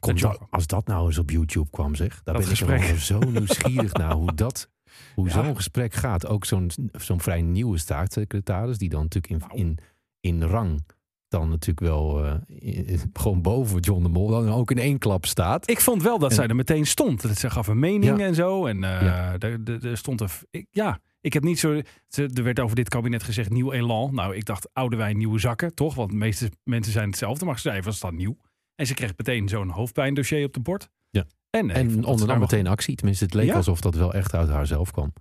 Dat- 0.00 0.38
als 0.50 0.66
dat 0.66 0.87
nou 0.87 1.06
eens 1.06 1.19
op 1.19 1.31
YouTube 1.31 1.70
kwam, 1.70 1.94
zeg. 1.94 2.22
Daar 2.22 2.34
Dat 2.34 2.42
ben 2.44 2.56
gesprek. 2.56 2.82
ik 2.82 2.98
zo 2.98 3.19
nieuwsgierig 3.31 3.92
naar 3.92 4.12
hoe 4.12 4.34
dat... 4.34 4.70
Hoe 5.14 5.26
Ja. 5.26 5.32
zo'n 5.32 5.56
gesprek 5.56 5.94
gaat. 5.94 6.26
Ook 6.26 6.44
zo'n 6.44 6.70
zo'n 6.92 7.20
vrij 7.20 7.42
nieuwe 7.42 7.78
staatssecretaris... 7.78 8.78
die 8.78 8.88
dan 8.88 9.02
natuurlijk 9.02 9.42
in, 9.52 9.58
in, 9.58 9.78
in 10.20 10.42
rang... 10.42 10.84
dan 11.31 11.49
natuurlijk 11.49 11.81
wel 11.81 12.25
eh, 12.25 12.99
gewoon 13.12 13.43
boven 13.43 13.81
John 13.81 14.03
de 14.03 14.09
Mol... 14.09 14.29
dan 14.29 14.49
ook 14.49 14.71
in 14.71 14.79
één 14.79 14.99
klap 14.99 15.27
staat. 15.27 15.71
Ik 15.71 15.81
vond 15.81 16.03
wel 16.03 16.19
dat 16.19 16.31
En- 16.31 16.37
zij 16.37 16.47
er 16.47 16.56
meteen 16.56 16.87
stond. 16.87 17.23
Dat 17.23 17.38
ze 17.38 17.50
gaf 17.50 17.67
een 17.67 17.79
mening 17.79 18.19
Ja. 18.19 18.25
en 18.27 18.35
zo. 18.35 18.67
En 18.67 18.85
eh, 18.85 19.03
Ja. 19.03 19.38
er, 19.38 19.61
er, 19.65 19.87
er 19.87 19.97
stond 19.97 20.21
er... 20.21 20.38
ik- 20.50 20.67
ja, 20.71 20.99
ik 21.21 21.32
heb 21.32 21.43
niet 21.43 21.59
zo... 21.59 21.81
Er 22.17 22.43
werd 22.43 22.61
over 22.61 22.77
dit 22.77 22.88
kabinet 22.88 23.23
gezegd 23.23 23.50
nieuw 23.50 23.73
elan. 23.73 24.15
Nou, 24.15 24.37
ik 24.37 24.44
dacht 24.44 24.69
oude 24.73 24.97
wijn, 24.97 25.17
nieuwe 25.17 25.38
zakken, 25.38 25.75
toch? 25.75 25.94
Want 25.94 26.11
de 26.11 26.17
meeste 26.17 26.50
mensen 26.65 26.93
zijn 26.93 27.09
hetzelfde. 27.09 27.44
Maar 27.44 27.55
ze 27.55 27.61
zei, 27.71 27.81
was 27.82 28.00
dan 28.00 28.17
nieuw? 28.17 28.37
En 28.75 28.87
ze 28.87 28.94
kreeg 28.94 29.12
meteen 29.17 29.49
zo'n 29.49 29.69
hoofdpijndossier 29.71 30.47
op 30.47 30.53
de 30.53 30.61
bord. 30.61 30.88
Ja. 31.11 31.25
En, 31.50 31.71
eh, 31.71 31.77
en 31.77 31.97
dat 31.97 32.05
ondernam 32.05 32.38
meteen 32.38 32.67
actie. 32.67 32.94
Tenminste, 32.97 33.25
het 33.25 33.35
leek 33.35 33.47
Ja. 33.47 33.55
alsof 33.55 33.81
dat 33.81 33.94
wel 33.94 34.15
echt 34.15 34.35
uit 34.35 34.49
haar 34.49 34.67
zelf 34.67 34.91
kwam. 34.91 35.12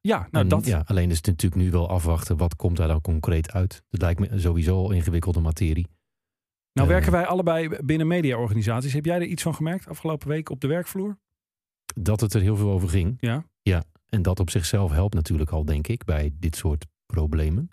Ja, 0.00 0.28
nou 0.30 0.44
En 0.44 0.48
dat... 0.48 0.66
ja, 0.66 0.82
alleen 0.86 1.10
is 1.10 1.16
het 1.16 1.26
natuurlijk 1.26 1.62
nu 1.62 1.70
wel 1.70 1.88
afwachten... 1.88 2.36
wat 2.36 2.56
komt 2.56 2.76
daar 2.76 2.88
dan 2.88 3.00
concreet 3.00 3.52
uit. 3.52 3.82
Dat 3.90 4.00
lijkt 4.00 4.20
me 4.20 4.38
sowieso 4.38 4.76
al 4.76 4.90
ingewikkelde 4.90 5.40
materie. 5.40 5.86
Nou 6.72 6.88
Eh. 6.88 6.94
werken 6.94 7.12
wij 7.12 7.26
allebei 7.26 7.68
binnen 7.80 8.06
mediaorganisaties. 8.06 8.92
Heb 8.92 9.04
jij 9.04 9.16
er 9.16 9.26
iets 9.26 9.42
van 9.42 9.54
gemerkt 9.54 9.88
afgelopen 9.88 10.28
week 10.28 10.50
op 10.50 10.60
de 10.60 10.66
werkvloer? 10.66 11.18
Dat 11.94 12.20
het 12.20 12.34
er 12.34 12.40
heel 12.40 12.56
veel 12.56 12.70
over 12.70 12.88
ging. 12.88 13.16
Ja. 13.20 13.44
Ja, 13.62 13.84
en 14.08 14.22
dat 14.22 14.40
op 14.40 14.50
zichzelf 14.50 14.90
helpt 14.90 15.14
natuurlijk 15.14 15.50
al, 15.50 15.64
denk 15.64 15.86
ik, 15.86 16.04
bij 16.04 16.30
dit 16.38 16.56
soort 16.56 16.86
problemen. 17.06 17.70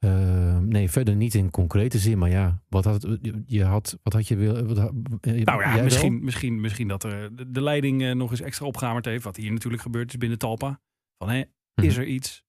Ehm, 0.00 0.68
nee, 0.68 0.90
verder 0.90 1.16
niet 1.16 1.34
in 1.34 1.50
concrete 1.50 1.98
zin, 1.98 2.18
maar 2.18 2.30
ja, 2.30 2.62
wat 2.68 2.84
had, 2.84 3.06
je 3.46 3.64
had, 3.64 3.98
wat 4.02 4.12
had 4.12 4.28
je 4.28 4.36
wil? 4.36 4.66
Wat, 4.66 4.78
had- 4.78 4.92
eh, 5.20 5.44
Nou 5.44 5.60
ja, 5.60 5.66
jij 5.66 5.74
wel? 5.74 5.84
misschien, 5.84 6.24
misschien, 6.24 6.60
misschien 6.60 6.88
dat 6.88 7.04
er 7.04 7.36
de, 7.36 7.50
de 7.50 7.62
leiding 7.62 8.02
eh, 8.02 8.14
nog 8.14 8.30
eens 8.30 8.40
extra 8.40 8.66
opgehamerd 8.66 9.04
heeft. 9.04 9.24
Wat 9.24 9.36
hier 9.36 9.52
natuurlijk 9.52 9.82
gebeurd 9.82 10.08
is 10.10 10.16
binnen 10.18 10.38
Talpa. 10.38 10.80
Van 11.18 11.28
hé, 11.28 11.38
is 11.74 11.92
Mhm. 11.92 12.00
er 12.00 12.06
iets? 12.06 12.44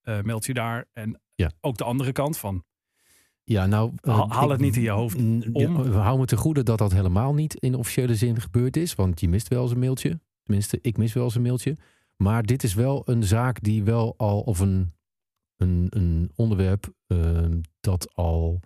Eh, 0.00 0.20
meld 0.20 0.46
je 0.46 0.54
daar. 0.54 0.88
En 0.92 1.20
Ja. 1.34 1.50
ook 1.60 1.76
de 1.76 1.84
andere 1.84 2.12
kant 2.12 2.38
van. 2.38 2.64
Ja, 3.44 3.66
nou, 3.66 3.92
eh, 4.00 4.28
Haal- 4.30 4.44
ik- 4.44 4.50
het 4.50 4.60
niet 4.60 4.76
in 4.76 4.82
je 4.82 4.90
hoofd 4.90 5.16
om. 5.16 5.40
we 5.82 5.96
houden 5.96 6.20
me 6.20 6.26
te 6.26 6.36
goede 6.36 6.62
dat 6.62 6.78
dat 6.78 6.92
helemaal 6.92 7.34
niet 7.34 7.54
in 7.54 7.74
officiële 7.74 8.14
zin 8.14 8.40
gebeurd 8.40 8.76
is, 8.76 8.94
want 8.94 9.20
je 9.20 9.28
mist 9.28 9.48
wel 9.48 9.62
eens 9.62 9.70
een 9.72 9.78
mailtje. 9.78 10.20
Tenminste, 10.42 10.78
ik 10.82 10.96
mis 10.96 11.12
wel 11.12 11.24
eens 11.24 11.34
een 11.34 11.42
mailtje. 11.42 11.76
Maar 12.16 12.42
dit 12.42 12.62
is 12.62 12.74
wel 12.74 13.02
een 13.04 13.22
zaak 13.24 13.62
die 13.62 13.82
wel 13.84 14.14
al, 14.16 14.40
of 14.40 14.58
een, 14.58 14.92
een, 15.60 15.86
een 15.90 16.30
onderwerp 16.34 16.92
ehm, 17.06 17.60
dat 17.80 18.14
al, 18.14 18.60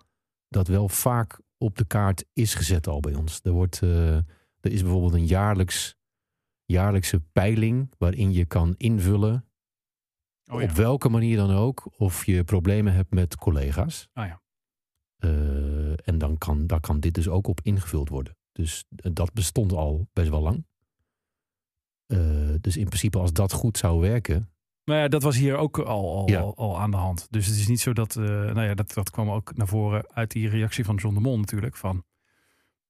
dat 0.47 0.67
wel 0.67 0.89
vaak 0.89 1.41
op 1.57 1.77
de 1.77 1.85
kaart 1.85 2.25
is 2.33 2.53
gezet 2.53 2.87
al 2.87 2.99
bij 2.99 3.13
ons. 3.13 3.39
Er, 3.43 3.51
wordt, 3.51 3.81
eh, 3.81 4.15
er 4.15 4.71
is 4.71 4.81
bijvoorbeeld 4.81 5.13
een 5.13 5.25
jaarlijks, 5.25 5.95
jaarlijkse 6.65 7.19
peiling 7.19 7.93
waarin 7.97 8.31
je 8.33 8.45
kan 8.45 8.73
invullen 8.77 9.49
Oh 10.51 10.61
ja. 10.61 10.67
op 10.67 10.75
welke 10.75 11.09
manier 11.09 11.37
dan 11.37 11.51
ook, 11.51 11.99
of 11.99 12.25
je 12.25 12.43
problemen 12.43 12.93
hebt 12.93 13.13
met 13.13 13.35
collega's. 13.35 14.09
Ah 14.13 14.27
ja. 14.27 14.41
Eh, 15.17 16.07
en 16.07 16.17
dan 16.17 16.37
kan, 16.37 16.67
daar 16.67 16.79
kan 16.79 16.99
dit 16.99 17.13
dus 17.13 17.27
ook 17.27 17.47
op 17.47 17.61
ingevuld 17.61 18.09
worden. 18.09 18.37
Dus 18.51 18.85
eh, 18.95 19.11
dat 19.13 19.33
bestond 19.33 19.71
al 19.71 20.07
best 20.13 20.29
wel 20.29 20.41
lang. 20.41 20.65
Dus 22.61 22.77
in 22.77 22.85
principe, 22.85 23.17
als 23.17 23.33
dat 23.33 23.51
goed 23.51 23.77
zou 23.77 23.99
werken. 23.99 24.54
Nou 24.85 24.99
ja, 24.99 25.07
dat 25.07 25.23
was 25.23 25.37
hier 25.37 25.55
ook 25.57 25.77
al, 25.79 25.85
al, 26.15 26.29
Ja. 26.29 26.39
al, 26.39 26.55
al 26.57 26.79
aan 26.79 26.91
de 26.91 26.97
hand. 26.97 27.27
Dus 27.29 27.45
het 27.47 27.55
is 27.55 27.67
niet 27.67 27.79
zo 27.79 27.93
dat. 27.93 28.15
eh, 28.15 28.23
nou 28.25 28.61
ja, 28.61 28.73
dat, 28.73 28.93
dat 28.93 29.09
kwam 29.09 29.29
ook 29.29 29.55
naar 29.55 29.67
voren 29.67 30.05
uit 30.13 30.31
die 30.31 30.49
reactie 30.49 30.85
van 30.85 30.95
John 30.95 31.13
de 31.15 31.19
Mol 31.21 31.37
natuurlijk. 31.39 31.75
Van 31.75 32.03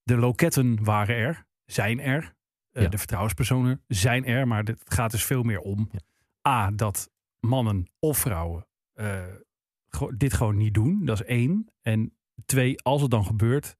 de 0.03 0.17
loketten 0.17 0.83
waren 0.83 1.15
er, 1.15 1.45
zijn 1.65 1.99
er. 1.99 2.35
Eh, 2.71 2.83
Ja. 2.83 2.89
De 2.89 2.97
vertrouwenspersonen 2.97 3.83
zijn 3.87 4.25
er. 4.25 4.47
Maar 4.47 4.63
het 4.63 4.81
gaat 4.85 5.11
dus 5.11 5.23
veel 5.25 5.43
meer 5.43 5.59
om. 5.59 5.89
A, 6.47 6.71
dat 6.71 7.09
mannen 7.39 7.87
of 7.99 8.17
vrouwen 8.17 8.67
eh, 8.93 9.23
dit 10.17 10.33
gewoon 10.33 10.57
niet 10.57 10.73
doen. 10.73 11.05
Dat 11.05 11.19
is 11.19 11.25
één. 11.27 11.67
En 11.81 12.13
twee, 12.45 12.81
als 12.81 13.01
het 13.01 13.11
dan 13.11 13.25
gebeurt, 13.25 13.75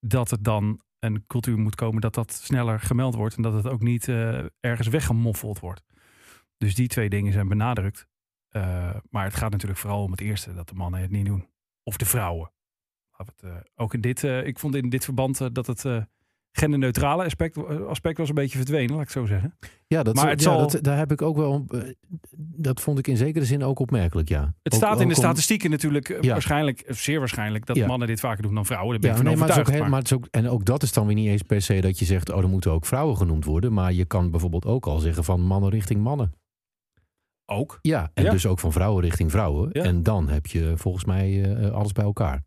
dat 0.00 0.30
het 0.30 0.44
dan 0.44 0.80
een 0.98 1.24
cultuur 1.26 1.58
moet 1.58 1.74
komen 1.74 2.00
dat 2.00 2.14
dat 2.14 2.32
sneller 2.32 2.80
gemeld 2.80 3.14
wordt. 3.14 3.36
En 3.36 3.42
dat 3.42 3.52
het 3.54 3.66
ook 3.68 3.82
niet 3.82 4.08
ergens 4.60 4.88
weggemoffeld 4.88 5.58
wordt. 5.60 5.82
Dus 6.56 6.74
die 6.74 6.88
twee 6.88 7.08
dingen 7.08 7.32
zijn 7.32 7.48
benadrukt. 7.48 8.06
Eh, 8.48 8.94
maar 9.10 9.24
het 9.24 9.34
gaat 9.36 9.50
natuurlijk 9.50 9.80
vooral 9.80 10.02
om 10.02 10.10
het 10.10 10.20
eerste, 10.20 10.54
dat 10.54 10.68
de 10.68 10.74
mannen 10.74 11.00
het 11.00 11.10
niet 11.10 11.26
doen. 11.26 11.46
Of 11.82 11.96
de 11.96 12.04
vrouwen. 12.04 12.52
Het, 13.10 13.42
eh, 13.42 13.50
ook 13.74 13.94
in 13.94 14.00
dit, 14.00 14.24
eh, 14.24 14.46
ik 14.46 14.58
vond 14.58 14.74
in 14.74 14.88
dit 14.88 15.04
verband 15.04 15.54
dat 15.54 15.66
het 15.66 15.84
genderneutrale 16.52 17.24
aspect, 17.24 17.66
aspect 17.86 18.18
was 18.18 18.28
een 18.28 18.34
beetje 18.34 18.56
verdwenen, 18.58 18.90
laat 18.90 19.00
ik 19.00 19.08
het 19.08 19.16
zo 19.16 19.26
zeggen. 19.26 19.58
Ja, 19.86 20.02
dat, 20.02 20.14
Maar 20.14 20.28
het 20.28 20.42
ja, 20.42 20.50
zal- 20.50 20.68
dat, 20.70 20.84
daar 20.84 20.98
heb 20.98 21.12
ik 21.12 21.22
ook 21.22 21.36
wel. 21.36 21.66
Dat 22.36 22.80
vond 22.80 22.98
ik 22.98 23.06
in 23.06 23.16
zekere 23.16 23.44
zin 23.44 23.62
ook 23.62 23.78
opmerkelijk, 23.78 24.28
ja. 24.28 24.54
Het 24.62 24.72
Ook- 24.72 24.78
staat 24.80 25.00
in 25.00 25.08
de 25.08 25.14
om- 25.14 25.20
statistieken 25.20 25.70
natuurlijk 25.70 26.08
Ja. 26.20 26.32
waarschijnlijk, 26.32 26.84
zeer 26.88 27.18
waarschijnlijk, 27.18 27.66
dat 27.66 27.76
Ja. 27.76 27.86
mannen 27.86 28.08
dit 28.08 28.20
vaker 28.20 28.42
doen 28.42 28.54
dan 28.54 28.66
vrouwen. 28.66 28.90
Daar 28.90 29.00
ben 29.00 29.08
Ja, 29.10 29.16
ik 29.16 29.22
van 29.22 29.30
nee, 29.30 29.36
maar 29.38 29.48
het 29.48 29.56
is 29.56 29.62
ook 29.62 29.68
overtuigd. 29.68 29.92
heel, 29.92 30.00
maar- 30.10 30.20
maar 30.20 30.26
het 30.28 30.34
is 30.34 30.42
ook, 30.46 30.54
en 30.54 30.58
ook 30.60 30.64
dat 30.66 30.82
is 30.82 30.92
dan 30.92 31.06
weer 31.06 31.14
niet 31.16 31.28
eens 31.28 31.42
per 31.42 31.62
se 31.62 31.80
dat 31.80 31.98
je 31.98 32.04
zegt, 32.04 32.30
oh, 32.32 32.42
er 32.42 32.48
moeten 32.48 32.72
ook 32.72 32.86
vrouwen 32.86 33.16
genoemd 33.16 33.44
worden. 33.44 33.72
Maar 33.72 33.92
je 33.92 34.04
kan 34.04 34.30
bijvoorbeeld 34.30 34.66
ook 34.66 34.86
al 34.86 34.98
zeggen 34.98 35.24
van 35.24 35.40
mannen 35.40 35.70
richting 35.70 36.02
mannen. 36.02 36.32
Ook. 37.46 37.78
Ja, 37.82 38.10
en 38.14 38.24
Ja. 38.24 38.30
dus 38.30 38.46
ook 38.46 38.58
van 38.60 38.72
vrouwen 38.72 39.02
richting 39.02 39.30
vrouwen. 39.30 39.68
Ja. 39.72 39.82
En 39.82 40.02
dan 40.02 40.28
heb 40.28 40.46
je 40.46 40.72
volgens 40.76 41.04
mij 41.04 41.54
eh, 41.56 41.70
alles 41.70 41.92
bij 41.92 42.04
elkaar. 42.04 42.44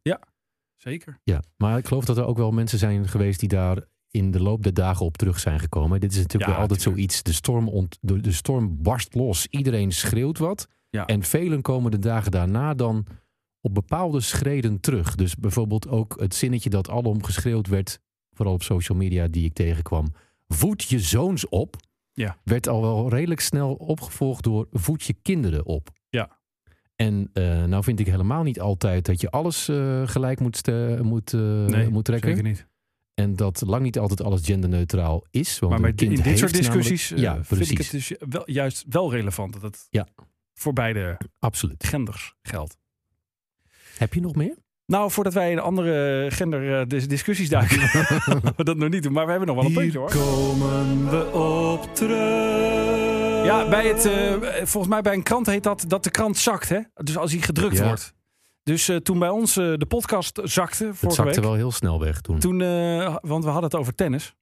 Zeker. 0.75 1.19
Ja, 1.23 1.41
maar 1.57 1.77
ik 1.77 1.87
geloof 1.87 2.05
dat 2.05 2.17
er 2.17 2.25
ook 2.25 2.37
wel 2.37 2.51
mensen 2.51 2.79
zijn 2.79 3.07
geweest 3.07 3.39
die 3.39 3.49
daar 3.49 3.81
in 4.11 4.31
de 4.31 4.41
loop 4.41 4.63
der 4.63 4.73
dagen 4.73 5.05
op 5.05 5.17
terug 5.17 5.39
zijn 5.39 5.59
gekomen. 5.59 5.99
Dit 5.99 6.11
is 6.11 6.17
natuurlijk 6.17 6.45
Ja, 6.45 6.51
wel 6.51 6.61
altijd 6.61 6.81
zoiets. 6.81 7.23
De 7.23 7.33
storm, 7.33 7.67
ont, 7.69 7.97
de, 8.01 8.21
de 8.21 8.31
storm 8.31 8.81
barst 8.81 9.15
los. 9.15 9.47
Iedereen 9.47 9.91
schreeuwt 9.91 10.37
wat. 10.37 10.67
Ja. 10.89 11.05
En 11.05 11.23
velen 11.23 11.61
komen 11.61 11.91
de 11.91 11.99
dagen 11.99 12.31
daarna 12.31 12.73
dan 12.73 13.05
op 13.61 13.73
bepaalde 13.73 14.21
schreden 14.21 14.79
terug. 14.79 15.15
Dus 15.15 15.35
bijvoorbeeld 15.35 15.87
ook 15.87 16.19
het 16.19 16.35
zinnetje 16.35 16.69
dat 16.69 16.89
alom 16.89 17.23
geschreeuwd 17.23 17.67
werd, 17.67 17.99
vooral 18.31 18.53
op 18.53 18.63
social 18.63 18.97
media 18.97 19.27
die 19.27 19.45
ik 19.45 19.53
tegenkwam. 19.53 20.13
Voed 20.47 20.83
je 20.83 20.99
zoons 20.99 21.49
op. 21.49 21.75
Ja. 22.17 22.37
Werd 22.43 22.67
al 22.67 22.81
wel 22.81 23.09
redelijk 23.09 23.39
snel 23.41 23.73
opgevolgd 23.73 24.43
door 24.43 24.67
voed 24.71 25.03
je 25.03 25.13
kinderen 25.21 25.65
op. 25.65 25.89
Ja. 26.09 26.39
En 26.95 27.29
eh, 27.33 27.63
nou 27.63 27.83
vind 27.83 27.99
ik 27.99 28.05
helemaal 28.07 28.43
niet 28.43 28.59
altijd 28.59 29.05
dat 29.05 29.21
je 29.21 29.29
alles 29.29 29.67
eh, 29.67 30.07
gelijk 30.07 30.39
moet, 30.39 30.61
moet, 31.01 31.33
eh, 31.33 31.41
nee, 31.65 31.89
moet 31.89 32.05
trekken. 32.05 32.29
zeker 32.29 32.43
niet. 32.49 32.67
En 33.13 33.35
dat 33.35 33.61
lang 33.65 33.83
niet 33.83 33.99
altijd 33.99 34.21
alles 34.21 34.45
genderneutraal 34.45 35.25
is. 35.31 35.59
Want 35.59 35.79
Maar 35.79 35.93
kind 35.93 36.01
in 36.17 36.21
dit 36.23 36.37
soort 36.39 36.51
namelijk- 36.51 36.73
discussies 36.83 37.19
ja, 37.19 37.43
vind 37.43 37.69
ik 37.71 37.77
het 37.77 37.91
dus 37.91 38.13
wel, 38.19 38.51
juist 38.51 38.85
wel 38.89 39.11
relevant 39.11 39.53
dat 39.53 39.61
het 39.61 39.87
Ja. 39.89 40.07
voor 40.53 40.73
beide 40.73 41.17
Absoluut. 41.39 41.83
genders 41.83 42.33
geldt. 42.41 42.77
Heb 43.97 44.13
je 44.13 44.21
nog 44.21 44.35
meer? 44.35 44.57
Nou, 44.87 45.11
voordat 45.11 45.33
wij 45.33 45.51
in 45.51 45.59
andere 45.59 46.25
gender 46.31 46.61
eh, 46.79 47.49
duiken, 47.49 47.79
we 48.55 48.63
dat 48.63 48.77
nog 48.77 48.89
niet 48.89 49.03
doen. 49.03 49.11
Maar 49.13 49.23
we 49.25 49.29
hebben 49.31 49.47
nog 49.47 49.57
wel 49.57 49.65
een 49.65 49.73
puntje 49.73 49.97
hoor. 49.97 50.09
komen 50.11 51.09
we 51.09 51.31
op 51.31 51.95
terug. 51.95 53.45
Ja, 53.45 53.69
bij 53.69 53.87
het, 53.87 54.05
eh, 54.05 54.33
volgens 54.65 54.87
mij 54.87 55.01
bij 55.01 55.13
een 55.13 55.23
krant 55.23 55.45
heet 55.45 55.63
dat 55.63 55.83
dat 55.87 56.03
de 56.03 56.09
krant 56.11 56.37
zakt. 56.37 56.69
Hè? 56.69 56.79
Dus 56.93 57.17
als 57.17 57.31
hij 57.31 57.41
gedrukt 57.41 57.77
Ja. 57.77 57.83
wordt. 57.87 58.13
Dus 58.63 58.89
eh, 58.89 58.95
toen 58.95 59.19
bij 59.19 59.29
ons 59.29 59.53
de 59.53 59.85
podcast 59.87 60.39
zakte 60.43 60.85
Het 60.85 60.97
vorige 60.97 61.15
zakte 61.21 61.33
week. 61.35 61.43
wel 61.49 61.53
heel 61.55 61.71
snel 61.71 61.99
weg 61.99 62.21
toen. 62.21 62.39
Toen, 62.39 62.57
want 63.21 63.43
we 63.43 63.49
hadden 63.49 63.63
het 63.69 63.75
over 63.75 63.95
tennis. 63.95 64.35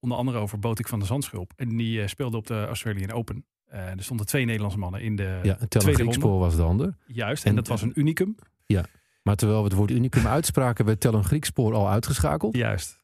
Onder 0.00 0.18
andere 0.18 0.38
over 0.38 0.58
Botik 0.58 0.88
van 0.88 0.98
de 0.98 1.04
Zandschulp. 1.06 1.52
En 1.56 1.76
die 1.76 2.08
speelde 2.08 2.36
op 2.36 2.46
de 2.46 2.66
Australian 2.66 3.12
Open. 3.12 3.44
Eh, 3.66 3.80
er 3.90 4.02
stonden 4.02 4.26
twee 4.26 4.44
Nederlandse 4.44 4.78
mannen 4.78 5.00
in 5.00 5.16
de 5.16 5.38
ja, 5.42 5.56
tweede 5.68 6.02
ronde. 6.02 6.28
Was 6.28 6.56
de 6.56 6.62
ander. 6.62 6.96
Juist, 7.06 7.42
en, 7.44 7.50
En- 7.50 7.56
dat 7.56 7.68
was 7.68 7.82
een 7.82 7.92
unicum. 7.94 8.34
Maar 9.22 9.36
terwijl 9.36 9.58
we 9.60 9.64
het 9.68 9.76
woord 9.76 9.90
unicum 9.90 10.26
uitspraken, 10.26 10.84
werd 10.84 11.00
Tellen 11.00 11.24
Griekspoor 11.24 11.74
al 11.74 11.88
uitgeschakeld. 11.88 12.56
Juist. 12.56 12.98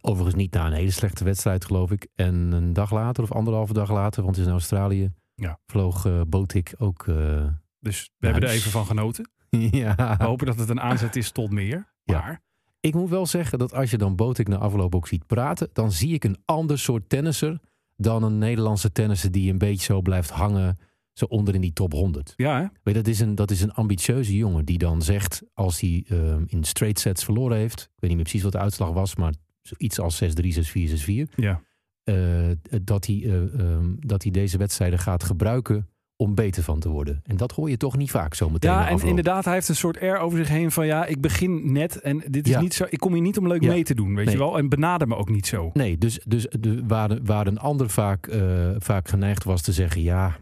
Overigens 0.00 0.34
niet 0.36 0.52
na 0.52 0.66
een 0.66 0.72
hele 0.72 0.90
slechte 0.90 1.24
wedstrijd, 1.24 1.64
geloof 1.64 1.90
ik. 1.90 2.06
En 2.14 2.34
een 2.52 2.72
dag 2.72 2.90
later, 2.92 3.22
of 3.22 3.32
anderhalve 3.32 3.72
dag 3.72 3.90
later, 3.90 4.22
want 4.22 4.34
het 4.34 4.44
is 4.44 4.50
in 4.50 4.58
Australië, 4.58 5.12
Ja. 5.34 5.58
vloog 5.66 6.06
eh 6.06 6.20
Botik 6.26 6.74
ook. 6.78 7.06
eh, 7.08 7.46
Dus 7.80 8.10
we 8.18 8.26
hebben 8.26 8.48
er 8.48 8.54
even 8.54 8.70
van 8.70 8.86
genoten. 8.86 9.30
ja. 9.70 9.94
We 10.18 10.24
hopen 10.24 10.46
dat 10.46 10.58
het 10.58 10.68
een 10.68 10.80
aanzet 10.80 11.16
is 11.16 11.30
tot 11.30 11.50
meer. 11.50 11.92
Ja. 12.04 12.18
Maar 12.20 12.42
Ik 12.80 12.94
moet 12.94 13.10
wel 13.10 13.26
zeggen 13.26 13.58
dat 13.58 13.74
als 13.74 13.90
je 13.90 13.98
dan 13.98 14.16
Botik 14.16 14.48
na 14.48 14.56
afloop 14.56 14.94
ook 14.94 15.08
ziet 15.08 15.26
praten, 15.26 15.68
dan 15.72 15.92
zie 15.92 16.14
ik 16.14 16.24
een 16.24 16.36
ander 16.44 16.78
soort 16.78 17.08
tennisser 17.08 17.60
dan 17.96 18.22
een 18.22 18.38
Nederlandse 18.38 18.92
tennisser 18.92 19.32
die 19.32 19.50
een 19.52 19.58
beetje 19.58 19.84
zo 19.84 20.00
blijft 20.02 20.30
hangen, 20.30 20.78
zo 21.14 21.24
onder 21.24 21.54
in 21.54 21.60
die 21.60 21.72
top 21.72 21.92
100. 21.92 22.32
ja, 22.36 22.60
hè? 22.60 22.66
Weet 22.82 22.94
dat, 22.94 23.06
is 23.06 23.20
een, 23.20 23.34
dat 23.34 23.50
is 23.50 23.60
een 23.60 23.72
ambitieuze 23.72 24.36
jongen 24.36 24.64
die 24.64 24.78
dan 24.78 25.02
zegt, 25.02 25.42
als 25.52 25.80
hij 25.80 26.04
ehm, 26.08 26.42
in 26.46 26.64
straight 26.64 26.98
sets 26.98 27.24
verloren 27.24 27.56
heeft, 27.56 27.80
ik 27.80 27.88
weet 27.88 28.00
niet 28.10 28.14
meer 28.14 28.22
precies 28.22 28.42
wat 28.42 28.52
de 28.52 28.58
uitslag 28.58 28.90
was, 28.92 29.16
maar 29.16 29.32
zoiets 29.62 29.98
als 30.00 30.22
6-3, 30.24 30.26
6-4, 30.26 30.30
6-4, 31.28 31.34
ja. 31.36 31.60
eh, 32.04 32.16
dat, 32.82 33.06
hij, 33.06 33.20
eh, 33.24 33.60
ehm, 33.60 33.92
dat 33.98 34.22
hij 34.22 34.32
deze 34.32 34.58
wedstrijden 34.58 34.98
gaat 34.98 35.24
gebruiken 35.24 35.88
om 36.16 36.34
beter 36.34 36.62
van 36.62 36.80
te 36.80 36.88
worden. 36.88 37.20
En 37.24 37.36
dat 37.36 37.52
hoor 37.52 37.70
je 37.70 37.76
toch 37.76 37.96
niet 37.96 38.10
vaak 38.10 38.34
zo 38.34 38.50
meteen 38.50 38.70
Ja, 38.70 38.88
en 38.88 39.00
inderdaad, 39.00 39.44
hij 39.44 39.54
heeft 39.54 39.68
een 39.68 39.76
soort 39.76 40.00
air 40.00 40.18
over 40.18 40.38
zich 40.38 40.48
heen 40.48 40.70
van 40.70 40.86
ja, 40.86 41.04
ik 41.06 41.20
begin 41.20 41.72
net 41.72 42.00
en 42.00 42.22
dit 42.28 42.46
is 42.46 42.52
Ja. 42.52 42.60
niet 42.60 42.74
zo. 42.74 42.84
Ik 42.88 42.98
kom 42.98 43.12
hier 43.12 43.22
niet 43.22 43.38
om 43.38 43.48
leuk 43.48 43.62
Ja. 43.62 43.68
mee 43.72 43.82
te 43.84 43.94
doen, 43.94 44.14
weet 44.14 44.24
Nee. 44.24 44.34
je 44.34 44.40
wel? 44.40 44.58
En 44.58 44.68
benader 44.68 45.08
me 45.08 45.16
ook 45.16 45.28
niet 45.30 45.46
zo. 45.46 45.70
Nee, 45.72 45.98
dus, 45.98 46.20
dus 46.26 46.46
de, 46.60 46.82
waar, 46.86 47.18
waar 47.24 47.46
een 47.46 47.58
ander 47.58 47.90
vaak, 47.90 48.26
eh, 48.26 48.70
vaak 48.78 49.08
geneigd 49.08 49.44
was 49.44 49.62
te 49.62 49.72
zeggen... 49.72 50.02
ja, 50.02 50.36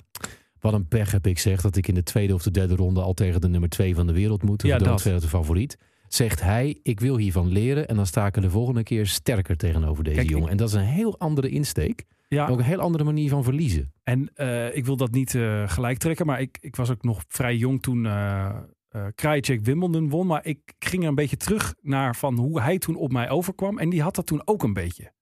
wat 0.63 0.73
een 0.73 0.89
pech 0.89 1.11
heb 1.11 1.27
ik 1.27 1.39
zeg... 1.39 1.61
dat 1.61 1.77
ik 1.77 1.89
in 1.89 1.95
de 1.95 2.03
tweede 2.03 2.35
of 2.35 2.43
de 2.43 2.51
derde 2.51 2.75
ronde... 2.75 3.01
al 3.01 3.15
tegen 3.15 3.41
de 3.41 3.49
nummer 3.49 3.69
twee 3.69 3.95
van 3.95 4.07
de 4.07 4.13
wereld 4.13 4.43
moet. 4.43 4.63
Ja, 4.63 4.79
dat. 4.79 5.03
de 5.03 5.21
favoriet. 5.21 5.79
Zegt 6.09 6.43
hij, 6.43 6.79
ik 6.83 7.01
wil 7.01 7.17
hiervan 7.17 7.49
leren... 7.49 7.89
en 7.89 7.97
dan 7.97 8.07
sta 8.07 8.27
ik 8.27 8.37
er 8.37 8.43
de 8.43 8.51
volgende 8.51 8.83
keer 8.83 9.07
sterker 9.07 9.57
tegenover 9.57 10.05
deze 10.05 10.17
Kijk, 10.17 10.31
jongen. 10.31 10.49
En 10.49 10.57
dat 10.57 10.69
is 10.69 10.75
een 10.75 10.81
heel 10.81 11.19
andere 11.19 11.49
insteek. 11.49 12.05
Ja, 12.29 12.47
Ook 12.47 12.59
een 12.59 12.65
heel 12.65 12.81
andere 12.81 13.05
manier 13.05 13.29
van 13.29 13.45
verliezen. 13.45 13.93
en 14.03 14.31
eh, 14.35 14.77
ik 14.77 14.85
wil 14.85 14.97
dat 14.97 15.11
niet 15.11 15.35
eh, 15.35 15.69
gelijk 15.69 15.99
trekken, 15.99 16.27
maar 16.27 16.41
ik, 16.41 16.59
ik 16.61 16.77
was 16.77 16.91
ook 16.91 17.03
nog 17.03 17.25
vrij 17.29 17.57
jong 17.57 17.83
toen 17.83 18.07
eh 18.07 18.51
eh 18.89 19.07
Krajicek 19.15 19.65
Wimbledon 19.65 20.09
won. 20.09 20.27
Maar 20.27 20.47
ik 20.47 20.75
ging 20.79 21.03
er 21.03 21.09
een 21.09 21.15
beetje 21.15 21.37
terug 21.37 21.75
naar 21.81 22.17
van 22.17 22.39
hoe 22.39 22.61
hij 22.61 22.79
toen 22.79 22.97
op 22.97 23.13
mij 23.13 23.31
overkwam. 23.31 23.79
En 23.79 23.91
die 23.91 24.03
had 24.03 24.15
dat 24.15 24.27
toen 24.27 24.43
ook 24.45 24.63
een 24.63 24.73
beetje. 24.73 25.13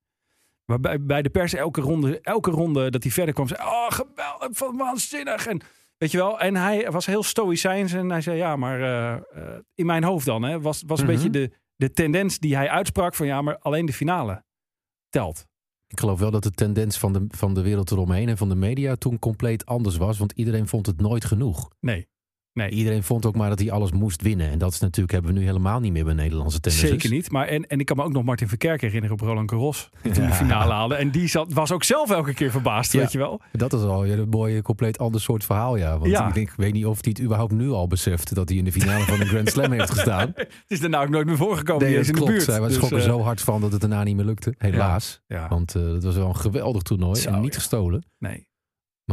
Waarbij 0.70 1.02
bij 1.02 1.22
de 1.22 1.30
pers 1.30 1.54
elke 1.54 1.80
ronde, 1.80 2.20
elke 2.20 2.50
ronde 2.50 2.90
dat 2.90 3.02
hij 3.02 3.12
verder 3.12 3.34
kwam, 3.34 3.46
zei: 3.48 3.60
Oh, 3.62 3.86
geweldig, 3.90 4.48
van 4.50 4.76
waanzinnig. 4.76 5.46
En 5.46 5.60
weet 5.98 6.10
je 6.10 6.16
wel, 6.18 6.40
en 6.40 6.56
hij 6.56 6.90
was 6.90 7.06
heel 7.06 7.22
stoïcijns 7.22 7.92
en 7.92 8.10
hij 8.10 8.20
zei: 8.20 8.36
Ja, 8.36 8.56
maar 8.56 8.80
eh, 8.80 9.12
eh, 9.12 9.58
in 9.74 9.86
mijn 9.86 10.04
hoofd 10.04 10.26
dan, 10.26 10.42
hè, 10.42 10.60
was, 10.60 10.82
was 10.86 11.00
een 11.00 11.06
Mhm. 11.06 11.14
beetje 11.14 11.30
de, 11.30 11.50
de 11.76 11.90
tendens 11.92 12.38
die 12.38 12.56
hij 12.56 12.68
uitsprak: 12.68 13.14
van 13.14 13.26
ja, 13.26 13.42
maar 13.42 13.58
alleen 13.58 13.86
de 13.86 13.92
finale 13.92 14.44
telt. 15.08 15.46
Ik 15.86 16.00
geloof 16.00 16.18
wel 16.18 16.30
dat 16.30 16.42
de 16.42 16.50
tendens 16.50 16.98
van 16.98 17.12
de, 17.12 17.24
van 17.28 17.54
de 17.54 17.62
wereld 17.62 17.90
eromheen... 17.90 18.28
en 18.28 18.36
van 18.36 18.48
de 18.48 18.54
media 18.54 18.94
toen 18.96 19.18
compleet 19.18 19.66
anders 19.66 19.96
was. 19.96 20.18
Want 20.18 20.32
iedereen 20.32 20.68
vond 20.68 20.86
het 20.86 21.00
nooit 21.00 21.24
genoeg. 21.24 21.70
Nee, 21.80 22.08
nee. 22.52 22.70
Iedereen 22.70 23.02
vond 23.02 23.26
ook 23.26 23.36
maar 23.36 23.48
dat 23.48 23.58
hij 23.58 23.70
alles 23.70 23.92
moest 23.92 24.22
winnen. 24.22 24.50
En 24.50 24.58
dat 24.58 24.72
is 24.72 24.80
natuurlijk, 24.80 25.12
hebben 25.12 25.32
we 25.32 25.38
nu 25.38 25.44
helemaal 25.44 25.80
niet 25.80 25.92
meer 25.92 26.04
bij 26.04 26.14
Nederlandse 26.14 26.60
tennissers. 26.60 26.92
Zeker 27.02 27.10
niet. 27.16 27.30
Maar 27.30 27.46
en, 27.46 27.66
en 27.66 27.80
ik 27.80 27.86
kan 27.86 27.96
me 27.96 28.02
ook 28.02 28.12
nog 28.12 28.24
Martin 28.24 28.48
Verkerk 28.48 28.80
herinneren 28.80 29.12
op 29.12 29.20
Roland 29.20 29.50
Garros. 29.50 29.90
Die 30.02 30.12
toen 30.12 30.26
de 30.26 30.32
finale 30.32 30.72
haalde. 30.72 30.94
En 30.94 31.10
die 31.10 31.28
zat, 31.28 31.52
was 31.52 31.72
ook 31.72 31.84
zelf 31.84 32.10
elke 32.10 32.34
keer 32.34 32.50
verbaasd, 32.50 32.92
Ja. 32.92 32.98
weet 33.00 33.12
je 33.12 33.18
wel. 33.18 33.40
Dat 33.52 33.72
is 33.72 33.80
al 33.82 34.06
een 34.06 34.28
mooi, 34.28 34.62
compleet 34.62 34.98
ander 34.98 35.20
soort 35.20 35.44
verhaal, 35.44 35.76
ja. 35.76 35.98
Want 35.98 36.10
Ja. 36.10 36.28
ik, 36.28 36.34
denk, 36.34 36.48
ik 36.48 36.56
weet 36.56 36.72
niet 36.72 36.86
of 36.86 36.98
hij 37.04 37.12
het 37.16 37.22
überhaupt 37.24 37.52
nu 37.52 37.70
al 37.70 37.86
beseft... 37.86 38.34
dat 38.34 38.48
hij 38.48 38.58
in 38.58 38.64
de 38.64 38.72
finale 38.72 39.04
van 39.04 39.18
de 39.18 39.26
Grand 39.26 39.48
Slam 39.48 39.72
heeft 39.72 39.90
gestaan. 39.90 40.32
Het 40.36 40.78
is 40.78 40.80
daarna 40.80 41.02
ook 41.02 41.08
nooit 41.08 41.26
meer 41.26 41.36
voorgekomen. 41.36 41.84
Nee, 41.86 41.96
dat 41.96 42.06
in 42.06 42.12
de 42.12 42.18
klopt. 42.18 42.32
buurt. 42.32 42.46
Hij 42.46 42.58
was 42.60 42.68
Dus, 42.68 42.76
schrok 42.76 42.90
er 42.90 42.98
eh, 42.98 43.04
zo 43.04 43.20
hard 43.20 43.40
van 43.40 43.60
dat 43.60 43.72
het 43.72 43.80
daarna 43.80 44.02
niet 44.02 44.16
meer 44.16 44.24
lukte. 44.24 44.54
Helaas. 44.58 45.20
Ja, 45.26 45.48
Want 45.48 45.74
eh 45.74 45.82
het 45.82 46.04
was 46.04 46.16
wel 46.16 46.28
een 46.28 46.36
geweldig 46.36 46.82
toernooi 46.82 47.20
Zo, 47.20 47.30
en 47.30 47.40
niet 47.40 47.54
gestolen. 47.54 48.04
nee. 48.18 48.48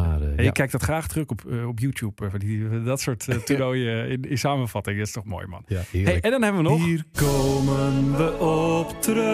Maar 0.03 0.21
eh, 0.21 0.27
Hey, 0.35 0.43
ja. 0.43 0.49
Ik 0.49 0.53
kijk 0.53 0.71
dat 0.71 0.81
graag 0.83 1.07
terug 1.07 1.25
op, 1.27 1.41
eh, 1.49 1.67
op 1.67 1.79
YouTube. 1.79 2.25
eh, 2.25 2.31
die, 2.37 2.83
dat 2.83 3.01
soort 3.01 3.27
eh, 3.27 3.35
toernooien 3.47 4.09
in, 4.09 4.21
in 4.29 4.37
samenvatting. 4.37 4.97
Dat 4.97 5.07
is 5.07 5.13
toch 5.13 5.25
mooi, 5.25 5.47
man. 5.47 5.63
ja, 5.67 5.75
Hey, 5.75 5.85
heerlijk. 5.91 6.23
en 6.25 6.31
dan 6.31 6.41
hebben 6.43 6.63
we 6.63 6.69
nog 6.69 6.85
Hier 6.85 7.03
komen 7.13 8.17
we 8.17 8.37
op 8.39 9.01
terug. 9.01 9.25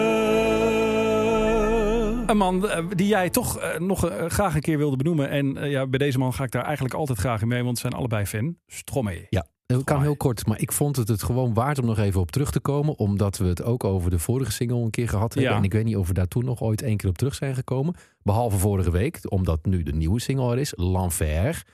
een 2.26 2.36
man 2.36 2.68
eh, 2.68 2.84
die 2.94 3.06
jij 3.06 3.30
toch 3.30 3.58
eh, 3.58 3.78
nog 3.80 4.08
eh, 4.08 4.26
graag 4.28 4.54
een 4.54 4.60
keer 4.60 4.78
wilde 4.78 4.96
benoemen. 4.96 5.28
En 5.30 5.56
eh, 5.56 5.70
ja, 5.70 5.86
bij 5.86 5.98
deze 5.98 6.18
man 6.18 6.34
ga 6.34 6.44
ik 6.44 6.50
daar 6.50 6.64
eigenlijk 6.64 6.94
altijd 6.94 7.18
graag 7.18 7.42
in 7.42 7.48
mee. 7.48 7.64
Want 7.64 7.76
ze 7.78 7.82
zijn 7.88 8.00
allebei 8.00 8.26
fan. 8.26 8.56
Stromae. 8.66 9.26
Ja, 9.30 9.46
het 9.66 9.84
kan 9.84 10.02
heel 10.02 10.16
kort, 10.16 10.46
maar 10.46 10.60
ik 10.60 10.72
vond 10.72 10.96
het 10.96 11.08
het 11.08 11.22
gewoon 11.22 11.54
waard 11.54 11.78
om 11.78 11.86
nog 11.86 11.98
even 11.98 12.20
op 12.20 12.30
terug 12.30 12.50
te 12.50 12.60
komen. 12.60 12.98
Omdat 12.98 13.36
we 13.36 13.46
het 13.46 13.62
ook 13.62 13.84
over 13.84 14.10
de 14.10 14.18
vorige 14.18 14.52
single 14.52 14.76
een 14.76 14.90
keer 14.90 15.08
gehad 15.08 15.34
hebben. 15.34 15.52
Ja. 15.52 15.58
En 15.58 15.64
ik 15.64 15.72
weet 15.72 15.84
niet 15.84 15.96
of 15.96 16.08
we 16.08 16.14
daar 16.14 16.28
toen 16.28 16.44
nog 16.44 16.62
ooit 16.62 16.82
één 16.82 16.96
keer 16.96 17.08
op 17.08 17.18
terug 17.18 17.34
zijn 17.34 17.54
gekomen. 17.54 17.94
Behalve 18.22 18.58
vorige 18.58 18.90
week, 18.90 19.20
omdat 19.28 19.66
nu 19.66 19.82
de 19.82 19.92
nieuwe 19.92 20.20
single 20.20 20.52
er 20.52 20.58
is, 20.58 20.72
L'Enfer. 20.76 21.66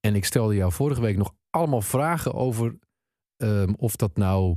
En 0.00 0.14
ik 0.14 0.24
stelde 0.24 0.54
jou 0.54 0.72
vorige 0.72 1.00
week 1.00 1.16
nog 1.16 1.34
allemaal 1.50 1.82
vragen 1.82 2.34
over 2.34 2.78
ehm, 3.36 3.72
of 3.76 3.96
dat 3.96 4.16
nou 4.16 4.56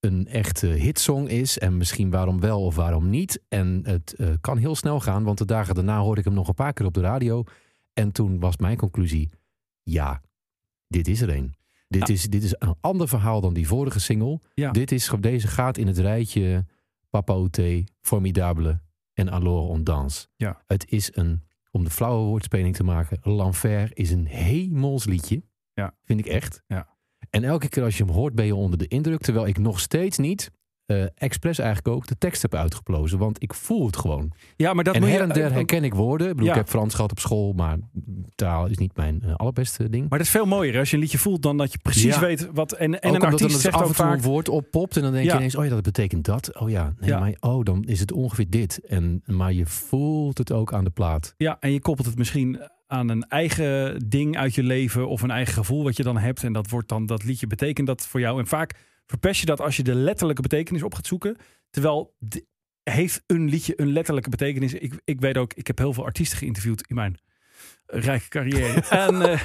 een 0.00 0.26
echte 0.26 0.66
hitsong 0.66 1.28
is. 1.28 1.58
En 1.58 1.76
misschien 1.76 2.10
waarom 2.10 2.40
wel 2.40 2.64
of 2.64 2.74
waarom 2.74 3.10
niet. 3.10 3.42
En 3.48 3.80
het 3.84 4.12
eh, 4.12 4.28
kan 4.40 4.56
heel 4.56 4.74
snel 4.74 5.00
gaan, 5.00 5.24
want 5.24 5.38
de 5.38 5.44
dagen 5.44 5.74
daarna 5.74 6.00
hoorde 6.00 6.20
ik 6.20 6.26
hem 6.26 6.34
nog 6.34 6.48
een 6.48 6.54
paar 6.54 6.72
keer 6.72 6.86
op 6.86 6.94
de 6.94 7.00
radio. 7.00 7.44
En 7.92 8.12
toen 8.12 8.40
was 8.40 8.56
mijn 8.56 8.76
conclusie, 8.76 9.30
ja, 9.82 10.22
dit 10.88 11.08
is 11.08 11.20
er 11.20 11.36
een. 11.36 11.57
Dit, 11.88 12.08
Ja. 12.08 12.14
is, 12.14 12.22
dit 12.24 12.42
is 12.42 12.54
een 12.58 12.74
ander 12.80 13.08
verhaal 13.08 13.40
dan 13.40 13.54
die 13.54 13.66
vorige 13.66 14.00
single. 14.00 14.40
Ja. 14.54 14.70
Dit 14.70 14.92
is, 14.92 15.12
deze 15.20 15.48
gaat 15.48 15.78
in 15.78 15.86
het 15.86 15.98
rijtje 15.98 16.66
Papa 17.10 17.48
Formidable 18.00 18.80
en 19.14 19.30
Alors 19.30 19.68
on 19.68 19.84
danse. 19.84 20.26
Ja. 20.36 20.62
Het 20.66 20.90
is 20.90 21.10
een, 21.16 21.42
om 21.70 21.84
de 21.84 21.90
flauwe 21.90 22.24
woordspeling 22.26 22.76
te 22.76 22.84
maken, 22.84 23.18
L'Enfer 23.22 23.90
is 23.96 24.10
een 24.10 24.26
hemels 24.26 25.04
liedje. 25.04 25.42
Ja. 25.72 25.94
Vind 26.04 26.20
ik 26.20 26.26
echt. 26.26 26.62
Ja. 26.66 26.96
En 27.30 27.44
elke 27.44 27.68
keer 27.68 27.82
als 27.82 27.96
je 27.96 28.04
hem 28.04 28.12
hoort 28.12 28.34
ben 28.34 28.46
je 28.46 28.54
onder 28.54 28.78
de 28.78 28.86
indruk. 28.88 29.20
Terwijl 29.20 29.46
ik 29.46 29.58
nog 29.58 29.80
steeds 29.80 30.18
niet, 30.18 30.50
eh 30.88 31.04
expres 31.14 31.58
eigenlijk 31.58 31.96
ook, 31.96 32.06
de 32.06 32.18
tekst 32.18 32.42
heb 32.42 32.54
uitgeplozen. 32.54 33.18
Want 33.18 33.42
ik 33.42 33.54
voel 33.54 33.86
het 33.86 33.96
gewoon. 33.96 34.32
Ja, 34.56 34.72
maar 34.72 34.84
dat 34.84 34.94
en 34.94 35.02
her 35.02 35.20
en 35.20 35.28
der 35.28 35.46
eh, 35.46 35.52
herken 35.52 35.84
ik 35.84 35.94
woorden. 35.94 36.26
Ik, 36.28 36.32
bedoel, 36.32 36.46
Ja. 36.48 36.52
ik 36.52 36.58
heb 36.58 36.68
Frans 36.68 36.94
gehad 36.94 37.10
op 37.10 37.18
school, 37.18 37.52
maar 37.52 37.78
taal 38.34 38.66
is 38.66 38.78
niet 38.78 38.96
mijn 38.96 39.22
eh, 39.22 39.34
allerbeste 39.34 39.88
ding. 39.88 40.08
Maar 40.08 40.18
dat 40.18 40.26
is 40.26 40.32
veel 40.32 40.46
mooier 40.46 40.78
als 40.78 40.90
je 40.90 40.96
een 40.96 41.02
liedje 41.02 41.18
voelt 41.18 41.42
dan 41.42 41.56
dat 41.56 41.72
je 41.72 41.78
precies 41.78 42.14
Ja. 42.14 42.20
weet 42.20 42.48
wat. 42.52 42.72
En, 42.72 42.80
en 42.80 42.96
ook 42.96 43.02
een 43.02 43.10
omdat 43.10 43.22
artiest 43.32 43.52
dus 43.52 43.60
zegt 43.62 43.74
af 43.74 43.80
en 43.80 43.86
toe 43.86 43.94
vaak. 43.96 44.14
een 44.16 44.22
woord 44.22 44.48
oppopt 44.48 44.96
en 44.96 45.02
dan 45.02 45.12
denk 45.12 45.24
Ja. 45.24 45.30
je 45.32 45.36
ineens, 45.38 45.56
oh 45.56 45.64
ja, 45.64 45.70
dat 45.70 45.82
betekent 45.82 46.24
dat. 46.24 46.58
Oh 46.60 46.70
ja, 46.70 46.94
nee, 47.00 47.10
maar 47.10 47.34
oh, 47.40 47.64
dan 47.64 47.84
is 47.84 48.00
het 48.00 48.12
ongeveer 48.12 48.50
dit. 48.50 48.80
En, 48.86 49.22
maar 49.26 49.52
je 49.52 49.66
voelt 49.66 50.38
het 50.38 50.52
ook 50.52 50.72
aan 50.72 50.84
de 50.84 50.90
plaat. 50.90 51.34
Ja, 51.36 51.56
en 51.60 51.72
je 51.72 51.80
koppelt 51.80 52.06
het 52.06 52.18
misschien 52.18 52.60
aan 52.86 53.08
een 53.08 53.22
eigen 53.22 53.98
ding 54.08 54.36
uit 54.36 54.54
je 54.54 54.62
leven 54.62 55.08
of 55.08 55.22
een 55.22 55.30
eigen 55.30 55.54
gevoel 55.54 55.82
wat 55.84 55.96
je 55.96 56.02
dan 56.02 56.18
hebt. 56.18 56.44
En 56.44 56.52
dat 56.52 56.70
wordt 56.70 56.88
dan 56.88 57.06
dat 57.06 57.24
liedje 57.24 57.46
betekent 57.46 57.86
dat 57.86 58.06
voor 58.06 58.20
jou. 58.20 58.38
En 58.38 58.46
vaak 58.46 58.74
verpest 59.08 59.40
je 59.40 59.46
dat 59.46 59.60
als 59.60 59.76
je 59.76 59.82
de 59.82 59.94
letterlijke 59.94 60.42
betekenis 60.42 60.82
op 60.82 60.94
gaat 60.94 61.06
zoeken. 61.06 61.36
Terwijl 61.70 62.14
de- 62.18 62.46
heeft 62.82 63.22
een 63.26 63.48
liedje 63.48 63.80
een 63.80 63.92
letterlijke 63.92 64.30
betekenis. 64.30 64.74
Ik, 64.74 65.00
ik 65.04 65.20
weet 65.20 65.36
ook, 65.36 65.52
ik 65.54 65.66
heb 65.66 65.78
heel 65.78 65.92
veel 65.92 66.04
artiesten 66.04 66.38
geïnterviewd 66.38 66.84
in 66.88 66.94
mijn 66.94 67.18
rijke 67.86 68.28
carrière. 68.28 68.80
en, 69.06 69.22
eh, 69.22 69.40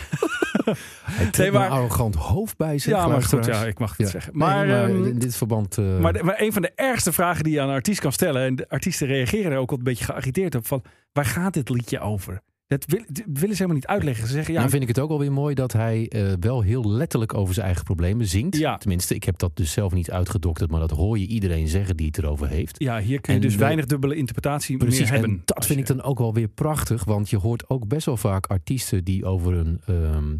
Hij 1.03 1.29
Nee, 1.38 1.51
maar, 1.51 1.70
arrogant 1.70 2.15
hoofd 2.15 2.58
bij 2.58 2.77
zich. 2.77 2.91
ja, 2.93 3.08
maar 3.08 3.22
goed, 3.24 3.46
ja, 3.46 3.65
ik 3.65 3.79
mag 3.79 3.89
het 3.98 4.00
Ja. 4.05 4.08
zeggen. 4.12 4.32
Nee, 4.38 4.48
Maar, 4.48 4.70
ehm, 4.70 5.05
in 5.05 5.20
dit 5.20 5.36
verband... 5.36 5.77
eh, 5.77 6.00
Maar, 6.00 6.25
maar 6.25 6.41
een 6.41 6.53
van 6.53 6.62
de 6.62 6.72
ergste 6.75 7.12
vragen 7.13 7.43
die 7.43 7.53
je 7.53 7.62
aan 7.62 7.67
een 7.67 7.74
artiest 7.74 8.00
kan 8.00 8.12
stellen, 8.12 8.41
en 8.46 8.55
de 8.55 8.70
artiesten 8.70 9.08
reageren 9.08 9.51
er 9.51 9.58
ook 9.58 9.70
wel 9.70 9.77
een 9.77 9.84
beetje 9.84 10.05
geagiteerd 10.05 10.55
op, 10.55 10.67
van 10.67 10.84
waar 11.12 11.25
gaat 11.25 11.53
dit 11.53 11.70
liedje 11.70 12.00
over? 12.00 12.41
Dat, 12.77 12.85
wil, 12.85 13.03
dat 13.07 13.23
willen 13.25 13.55
ze 13.55 13.61
helemaal 13.61 13.73
niet 13.75 13.85
uitleggen. 13.87 14.27
Ze 14.27 14.33
zeggen 14.33 14.53
ja, 14.53 14.59
nou 14.59 14.71
vind 14.71 14.81
ik 14.81 14.87
het 14.87 14.99
ook 14.99 15.09
alweer 15.09 15.31
mooi 15.31 15.55
dat 15.55 15.71
hij 15.73 16.07
eh, 16.09 16.33
wel 16.39 16.61
heel 16.61 16.89
letterlijk 16.91 17.33
over 17.33 17.53
zijn 17.53 17.65
eigen 17.65 17.83
problemen 17.83 18.27
zingt. 18.27 18.57
Ja. 18.57 18.77
Tenminste, 18.77 19.15
ik 19.15 19.23
heb 19.23 19.37
dat 19.37 19.55
dus 19.55 19.71
zelf 19.71 19.93
niet 19.93 20.11
uitgedokterd, 20.11 20.71
maar 20.71 20.79
dat 20.79 20.91
hoor 20.91 21.19
je 21.19 21.27
iedereen 21.27 21.67
zeggen 21.67 21.97
die 21.97 22.05
het 22.07 22.17
erover 22.17 22.47
heeft. 22.47 22.75
ja, 22.83 22.99
hier 22.99 23.21
kun 23.21 23.33
je 23.33 23.39
En 23.39 23.45
dus 23.45 23.55
de- 23.55 23.59
weinig 23.63 23.85
dubbele 23.85 24.15
interpretatie 24.15 24.77
Precies, 24.77 24.99
meer 24.99 25.09
hebben. 25.11 25.29
en 25.29 25.41
dat 25.45 25.65
vind 25.65 25.79
je- 25.87 25.93
ik 25.93 25.97
dan 25.99 26.01
ook 26.09 26.17
wel 26.19 26.33
weer 26.33 26.47
prachtig, 26.47 27.03
want 27.03 27.29
je 27.29 27.37
hoort 27.37 27.69
ook 27.69 27.87
best 27.87 28.05
wel 28.05 28.17
vaak 28.17 28.45
artiesten 28.45 29.03
die 29.03 29.25
over 29.25 29.53
een, 29.53 29.81
ehm, 29.85 30.35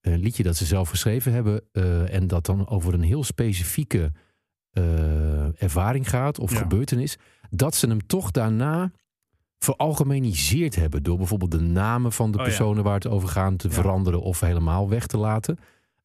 een 0.00 0.18
liedje 0.20 0.42
dat 0.42 0.56
ze 0.56 0.64
zelf 0.64 0.88
geschreven 0.88 1.32
hebben 1.32 1.62
eh, 1.72 2.14
en 2.14 2.26
dat 2.26 2.46
dan 2.46 2.68
over 2.68 2.94
een 2.94 3.02
heel 3.02 3.24
specifieke 3.24 4.12
eh, 4.72 5.62
ervaring 5.62 6.08
gaat 6.08 6.38
of 6.38 6.52
Ja. 6.52 6.58
gebeurtenis, 6.58 7.16
dat 7.50 7.74
ze 7.74 7.86
hem 7.88 8.06
toch 8.06 8.30
daarna 8.30 8.92
veralgemeniseerd 9.62 10.74
hebben 10.74 11.02
door 11.02 11.16
bijvoorbeeld 11.16 11.50
de 11.50 11.60
namen 11.60 12.12
van 12.12 12.30
de 12.30 12.38
Oh 12.38 12.44
ja. 12.44 12.48
personen 12.48 12.84
waar 12.84 12.94
het 12.94 13.06
over 13.06 13.28
gaat 13.28 13.58
te 13.58 13.68
Ja. 13.68 13.74
veranderen 13.74 14.22
of 14.22 14.40
helemaal 14.40 14.88
weg 14.88 15.06
te 15.06 15.16
laten. 15.16 15.58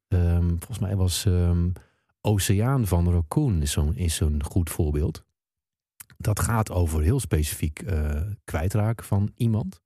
Ehm, 0.08 0.48
volgens 0.48 0.80
mij 0.80 0.96
was 0.96 1.26
ehm, 1.26 1.70
Oceaan 2.22 2.88
van 2.88 3.12
Raccoon 3.12 3.62
is 3.62 3.72
zo'n 3.72 3.96
zo'n 4.06 4.44
goed 4.44 4.70
voorbeeld. 4.70 5.24
Dat 6.18 6.40
gaat 6.40 6.72
over 6.72 7.02
heel 7.02 7.20
specifiek 7.20 7.80
eh, 7.82 8.22
kwijtraken 8.44 9.06
van 9.06 9.32
iemand. 9.36 9.82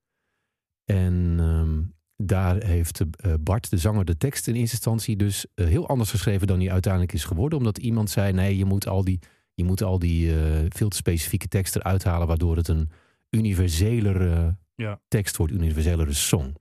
En 0.86 1.36
ehm, 1.40 1.82
daar 2.28 2.64
heeft 2.64 3.00
eh, 3.00 3.34
Bart, 3.40 3.70
de 3.70 3.78
zanger, 3.78 4.06
de 4.06 4.18
tekst 4.18 4.48
in 4.48 4.56
eerste 4.56 4.76
instantie 4.76 5.16
dus 5.16 5.46
eh, 5.56 5.66
heel 5.66 5.88
anders 5.88 6.10
geschreven 6.12 6.48
dan 6.48 6.60
die 6.60 6.72
uiteindelijk 6.72 7.14
is 7.14 7.24
geworden. 7.24 7.58
Omdat 7.58 7.78
iemand 7.78 8.10
zei, 8.10 8.34
nee, 8.34 8.58
je 8.58 8.66
moet 8.66 8.88
al 8.88 9.04
die, 9.04 9.20
je 9.54 9.64
moet 9.64 9.82
al 9.84 10.00
die 10.00 10.34
veel 10.70 10.90
te 10.90 10.98
specifieke 10.98 11.48
teksten 11.48 11.82
eruit 11.82 12.04
halen, 12.04 12.28
waardoor 12.28 12.56
het 12.56 12.68
een 12.68 12.90
universelere 13.32 14.58
Ja. 14.76 15.00
tekst 15.08 15.38
wordt, 15.38 15.54
universelere 15.54 16.14
song. 16.14 16.54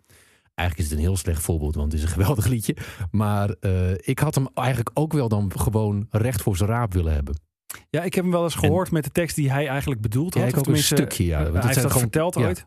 Eigenlijk 0.54 0.78
is 0.78 0.84
het 0.94 0.98
een 1.04 1.06
heel 1.06 1.16
slecht 1.16 1.42
voorbeeld, 1.42 1.74
want 1.74 1.92
het 1.92 2.00
is 2.00 2.06
een 2.06 2.12
geweldig 2.12 2.46
liedje. 2.46 2.76
Maar 3.10 3.50
eh, 3.60 3.92
ik 3.96 4.18
had 4.18 4.34
hem 4.34 4.48
eigenlijk 4.54 4.90
ook 4.94 5.12
wel 5.12 5.28
dan 5.28 5.52
gewoon 5.56 6.06
recht 6.10 6.42
voor 6.42 6.56
zijn 6.56 6.68
raap 6.70 6.92
willen 6.92 7.12
hebben. 7.12 7.40
Ja, 7.90 8.02
ik 8.02 8.14
heb 8.14 8.24
hem 8.24 8.32
wel 8.32 8.42
eens 8.44 8.54
gehoord 8.54 8.90
met 8.90 9.04
de 9.04 9.10
tekst 9.10 9.36
die 9.36 9.50
hij 9.50 9.66
eigenlijk 9.68 10.00
bedoeld 10.00 10.34
Ja, 10.34 10.40
had. 10.40 10.48
ik 10.48 10.54
Of 10.56 10.60
ook 10.68 10.74
een 10.74 10.82
stukje, 10.82 11.24
ja. 11.24 11.36
eh, 11.38 11.42
Want 11.42 11.52
hij 11.54 11.62
het 11.62 11.70
heeft 11.70 11.82
dat 11.82 11.90
gewoon- 11.92 12.02
verteld 12.02 12.34
ja, 12.34 12.46
ooit. 12.46 12.64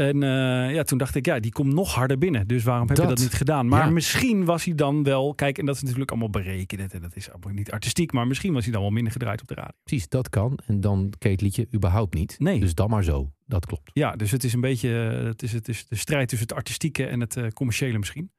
En 0.00 0.22
eh, 0.22 0.74
ja, 0.74 0.82
toen 0.82 0.98
dacht 0.98 1.14
ik, 1.14 1.26
ja, 1.26 1.40
die 1.40 1.52
komt 1.52 1.72
nog 1.72 1.94
harder 1.94 2.18
binnen. 2.18 2.46
Dus 2.46 2.64
waarom 2.64 2.88
heb 2.88 2.96
je 2.96 3.02
Dat. 3.06 3.18
niet 3.18 3.32
gedaan? 3.34 3.68
Maar 3.68 3.84
Ja. 3.84 3.90
misschien 3.90 4.44
was 4.44 4.64
hij 4.64 4.74
dan 4.74 5.02
wel... 5.02 5.34
Kijk, 5.34 5.58
en 5.58 5.66
dat 5.66 5.74
is 5.74 5.82
natuurlijk 5.82 6.10
allemaal 6.10 6.30
berekend. 6.30 6.92
En 6.94 7.00
dat 7.00 7.16
is 7.16 7.30
allemaal 7.30 7.52
niet 7.52 7.70
artistiek. 7.70 8.12
Maar 8.12 8.26
misschien 8.26 8.52
was 8.52 8.64
hij 8.64 8.72
dan 8.72 8.82
wel 8.82 8.90
minder 8.90 9.12
gedraaid 9.12 9.40
op 9.40 9.48
de 9.48 9.54
radio. 9.54 9.72
Precies, 9.84 10.08
dat 10.08 10.28
kan. 10.28 10.58
En 10.66 10.80
dan 10.80 11.12
je 11.18 11.28
het 11.28 11.40
liedje 11.40 11.66
überhaupt 11.74 12.14
niet. 12.14 12.36
Nee. 12.38 12.60
Dus 12.60 12.74
dan 12.74 12.90
maar 12.90 13.04
zo. 13.04 13.32
Dat 13.46 13.66
klopt. 13.66 13.90
Ja, 13.92 14.16
dus 14.16 14.30
het 14.30 14.44
is 14.44 14.52
een 14.52 14.60
beetje 14.60 15.08
eh, 15.18 15.24
het 15.24 15.42
is, 15.42 15.52
het 15.52 15.68
is 15.68 15.86
de 15.86 15.96
strijd 15.96 16.28
tussen 16.28 16.46
het 16.48 16.56
artistieke 16.56 17.06
en 17.06 17.20
het 17.20 17.36
eh, 17.36 17.48
commerciële 17.48 17.98
misschien. 17.98 18.32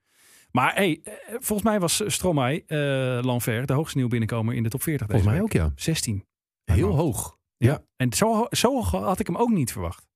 Maar 0.51 0.74
hey, 0.75 1.01
volgens 1.27 1.63
mij 1.63 1.80
was 1.80 2.03
Stromae 2.06 2.63
Lanver 3.24 3.65
de 3.65 3.74
hoogste 3.74 3.98
nieuw 3.98 4.08
binnenkomer 4.08 4.53
in 4.56 4.63
de 4.63 4.70
top 4.70 4.84
40 4.84 5.08
deze 5.08 5.22
Volgens 5.24 5.39
mij 5.41 5.50
week. 5.58 5.63
ook, 5.63 5.75
ja. 5.75 5.82
16. 5.84 6.25
Heel 6.63 6.96
hoog. 6.96 7.38
Ja. 7.58 7.72
Ja. 7.72 7.84
En 7.96 8.13
zo, 8.13 8.46
zo 8.50 8.82
had 8.82 9.20
ik 9.20 9.27
hem 9.27 9.36
ook 9.36 9.50
niet 9.50 9.72
verwacht. 9.72 10.10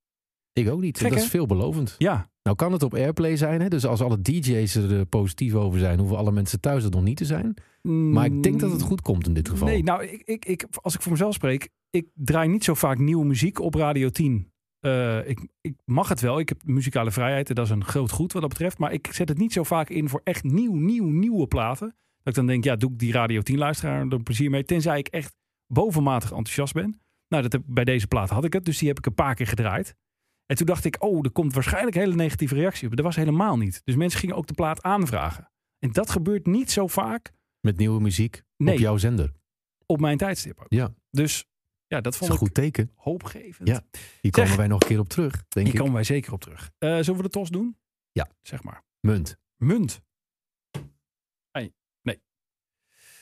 Ik 0.59 0.69
ook 0.69 0.81
niet. 0.81 0.97
Gek, 0.97 1.09
dat 1.09 1.19
is 1.19 1.27
veelbelovend. 1.27 1.95
Ja, 1.97 2.29
Nou 2.43 2.55
kan 2.55 2.71
het 2.71 2.83
op 2.83 2.93
Airplay 2.93 3.35
zijn. 3.35 3.61
Hè? 3.61 3.67
Dus 3.67 3.85
als 3.85 4.01
alle 4.01 4.21
DJ's 4.21 4.75
er 4.75 4.99
eh, 4.99 5.01
positief 5.09 5.53
over 5.53 5.79
zijn, 5.79 5.99
hoeven 5.99 6.17
alle 6.17 6.31
mensen 6.31 6.59
thuis 6.59 6.83
er 6.83 6.91
nog 6.91 7.03
niet 7.03 7.17
te 7.17 7.25
zijn. 7.25 7.53
Maar 7.81 8.25
ik 8.25 8.43
denk 8.43 8.59
dat 8.59 8.71
het 8.71 8.81
goed 8.81 9.01
komt 9.01 9.27
in 9.27 9.33
dit 9.33 9.49
geval. 9.49 9.67
Nee, 9.67 9.83
nou, 9.83 10.03
ik, 10.03 10.21
ik, 10.25 10.45
ik, 10.45 10.65
als 10.81 10.95
ik 10.95 11.01
voor 11.01 11.11
mezelf 11.11 11.33
spreek, 11.33 11.69
ik 11.89 12.07
draai 12.13 12.49
niet 12.49 12.63
zo 12.63 12.73
vaak 12.73 12.97
nieuwe 12.97 13.25
muziek 13.25 13.59
op 13.59 13.75
Radio 13.75 14.09
10. 14.09 14.51
Eh, 14.79 15.29
ik, 15.29 15.47
ik 15.61 15.73
mag 15.85 16.09
het 16.09 16.21
wel. 16.21 16.39
Ik 16.39 16.49
heb 16.49 16.61
muzikale 16.65 17.11
vrijheid 17.11 17.49
en 17.49 17.55
dat 17.55 17.65
is 17.65 17.71
een 17.71 17.85
groot 17.85 18.11
goed 18.11 18.33
wat 18.33 18.41
dat 18.41 18.51
betreft. 18.51 18.77
Maar 18.77 18.93
ik 18.93 19.07
zet 19.11 19.29
het 19.29 19.37
niet 19.37 19.53
zo 19.53 19.63
vaak 19.63 19.89
in 19.89 20.09
voor 20.09 20.21
echt 20.23 20.43
nieuw, 20.43 20.73
nieuw, 20.75 21.09
nieuwe 21.09 21.47
platen. 21.47 21.87
Dat 21.87 22.27
ik 22.27 22.33
dan 22.33 22.45
denk, 22.45 22.63
ja, 22.63 22.75
doe 22.75 22.91
ik 22.91 22.99
die 22.99 23.11
Radio 23.11 23.41
10 23.41 23.57
luisteraar 23.57 24.07
er 24.07 24.23
plezier 24.23 24.49
mee. 24.49 24.63
Tenzij 24.65 24.99
ik 24.99 25.07
echt 25.07 25.35
bovenmatig 25.67 26.29
enthousiast 26.29 26.73
ben. 26.73 26.99
Nou, 27.27 27.43
dat 27.43 27.51
heb, 27.51 27.61
bij 27.65 27.83
deze 27.83 28.07
plaat 28.07 28.29
had 28.29 28.43
ik 28.43 28.53
het. 28.53 28.65
Dus 28.65 28.77
die 28.77 28.87
heb 28.87 28.97
ik 28.97 29.05
een 29.05 29.13
paar 29.13 29.35
keer 29.35 29.47
gedraaid. 29.47 29.95
En 30.45 30.55
toen 30.55 30.65
dacht 30.65 30.85
ik, 30.85 31.03
oh, 31.03 31.19
er 31.25 31.31
komt 31.31 31.53
waarschijnlijk 31.53 31.95
een 31.95 32.01
hele 32.01 32.15
negatieve 32.15 32.55
reactie 32.55 32.87
op. 32.89 32.95
Dat 32.95 33.05
was 33.05 33.15
helemaal 33.15 33.57
niet. 33.57 33.81
Dus 33.83 33.95
mensen 33.95 34.19
gingen 34.19 34.35
ook 34.35 34.47
de 34.47 34.53
plaat 34.53 34.81
aanvragen. 34.81 35.51
En 35.79 35.91
dat 35.91 36.09
gebeurt 36.09 36.45
niet 36.45 36.71
zo 36.71 36.87
vaak 36.87 37.33
Met 37.59 37.77
nieuwe 37.77 38.01
muziek 38.01 38.43
Nee. 38.57 38.73
op 38.73 38.79
jouw 38.79 38.97
zender. 38.97 39.33
op 39.85 39.99
mijn 39.99 40.17
tijdstip 40.17 40.59
ook. 40.59 40.65
Ja, 40.69 40.93
Dus 41.11 41.37
ja, 41.87 42.01
dat 42.01 42.03
dat 42.03 42.13
is 42.13 42.19
vond 42.19 42.29
een 42.31 42.35
ik 42.37 42.41
goed 42.43 42.53
teken. 42.53 42.91
hoopgevend. 42.95 43.67
Ja, 43.67 43.81
Hier 44.21 44.31
komen 44.31 44.47
Zeg. 44.49 44.57
wij 44.57 44.67
nog 44.67 44.81
een 44.81 44.87
keer 44.87 44.99
op 44.99 45.09
terug, 45.09 45.31
denk 45.47 45.65
Hier 45.65 45.75
ik. 45.75 45.79
komen 45.79 45.93
wij 45.93 46.03
zeker 46.03 46.33
op 46.33 46.41
terug. 46.41 46.71
Eh, 46.77 46.89
zullen 46.95 47.15
we 47.15 47.21
de 47.21 47.29
tos 47.29 47.49
doen? 47.49 47.77
Ja. 48.11 48.27
Zeg 48.41 48.63
maar. 48.63 48.83
Munt. 48.99 49.37
Munt. 49.55 50.01
Hey, 51.51 51.73
nee. 52.01 52.21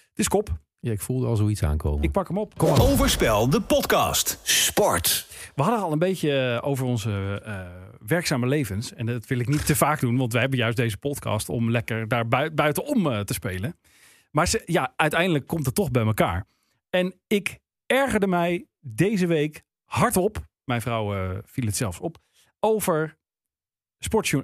Het 0.10 0.20
is 0.20 0.28
kop. 0.28 0.62
Ja, 0.84 0.91
ik 0.91 1.02
voelde 1.02 1.26
al 1.28 1.36
zoiets 1.36 1.63
aankomen. 1.63 2.04
Ik 2.04 2.12
pak 2.12 2.28
hem 2.28 2.38
op. 2.38 2.54
Overspel, 2.63 3.50
de 3.50 3.62
podcast. 3.62 4.39
Sport. 4.43 5.28
We 5.56 5.62
hadden 5.62 5.82
al 5.82 5.91
een 5.91 6.00
beetje 6.00 6.39
eh, 6.62 6.67
over 6.67 6.86
onze 6.86 7.41
eh, 7.46 7.67
werkzame 8.08 8.48
levens. 8.48 8.93
En 8.93 9.06
dat 9.06 9.28
wil 9.28 9.39
ik 9.39 9.48
niet 9.48 9.65
te 9.65 9.76
vaak 9.76 10.00
doen, 10.00 10.17
want 10.17 10.32
wij 10.32 10.41
hebben 10.41 10.60
juist 10.60 10.78
deze 10.78 10.98
podcast 10.98 11.50
om 11.50 11.72
lekker 11.72 12.08
daar 12.08 12.28
bui- 12.28 12.52
buitenom 12.52 13.08
eh, 13.12 13.19
te 13.19 13.34
spelen. 13.34 13.78
Maar 14.32 14.48
ze, 14.48 14.62
ja, 14.65 14.93
uiteindelijk 14.96 15.48
komt 15.48 15.65
het 15.65 15.76
toch 15.76 15.91
bij 15.91 16.06
elkaar. 16.06 16.46
En 16.89 17.13
ik 17.28 17.60
ergerde 17.86 18.28
mij 18.28 18.65
deze 18.80 19.28
week 19.28 19.63
hardop, 19.86 20.48
mijn 20.63 20.82
vrouw 20.82 21.15
eh, 21.15 21.38
viel 21.46 21.65
het 21.65 21.76
zelfs 21.76 22.00
op, 22.00 22.17
over 22.60 23.17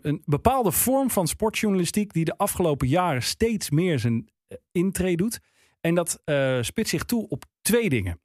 een 0.02 0.21
bepaalde 0.25 0.71
vorm 0.71 1.10
van 1.10 1.28
sportjournalistiek 1.28 2.13
die 2.13 2.25
de 2.25 2.38
afgelopen 2.38 2.88
jaren 2.88 3.23
steeds 3.23 3.69
meer 3.69 3.99
zijn 3.99 4.30
intree 4.71 5.17
doet. 5.17 5.39
En 5.82 5.96
dat 5.96 6.22
eh 6.26 6.58
spitst 6.62 6.92
zich 6.92 7.04
toe 7.04 7.28
op 7.28 7.46
twee 7.62 7.89
dingen. 7.89 8.22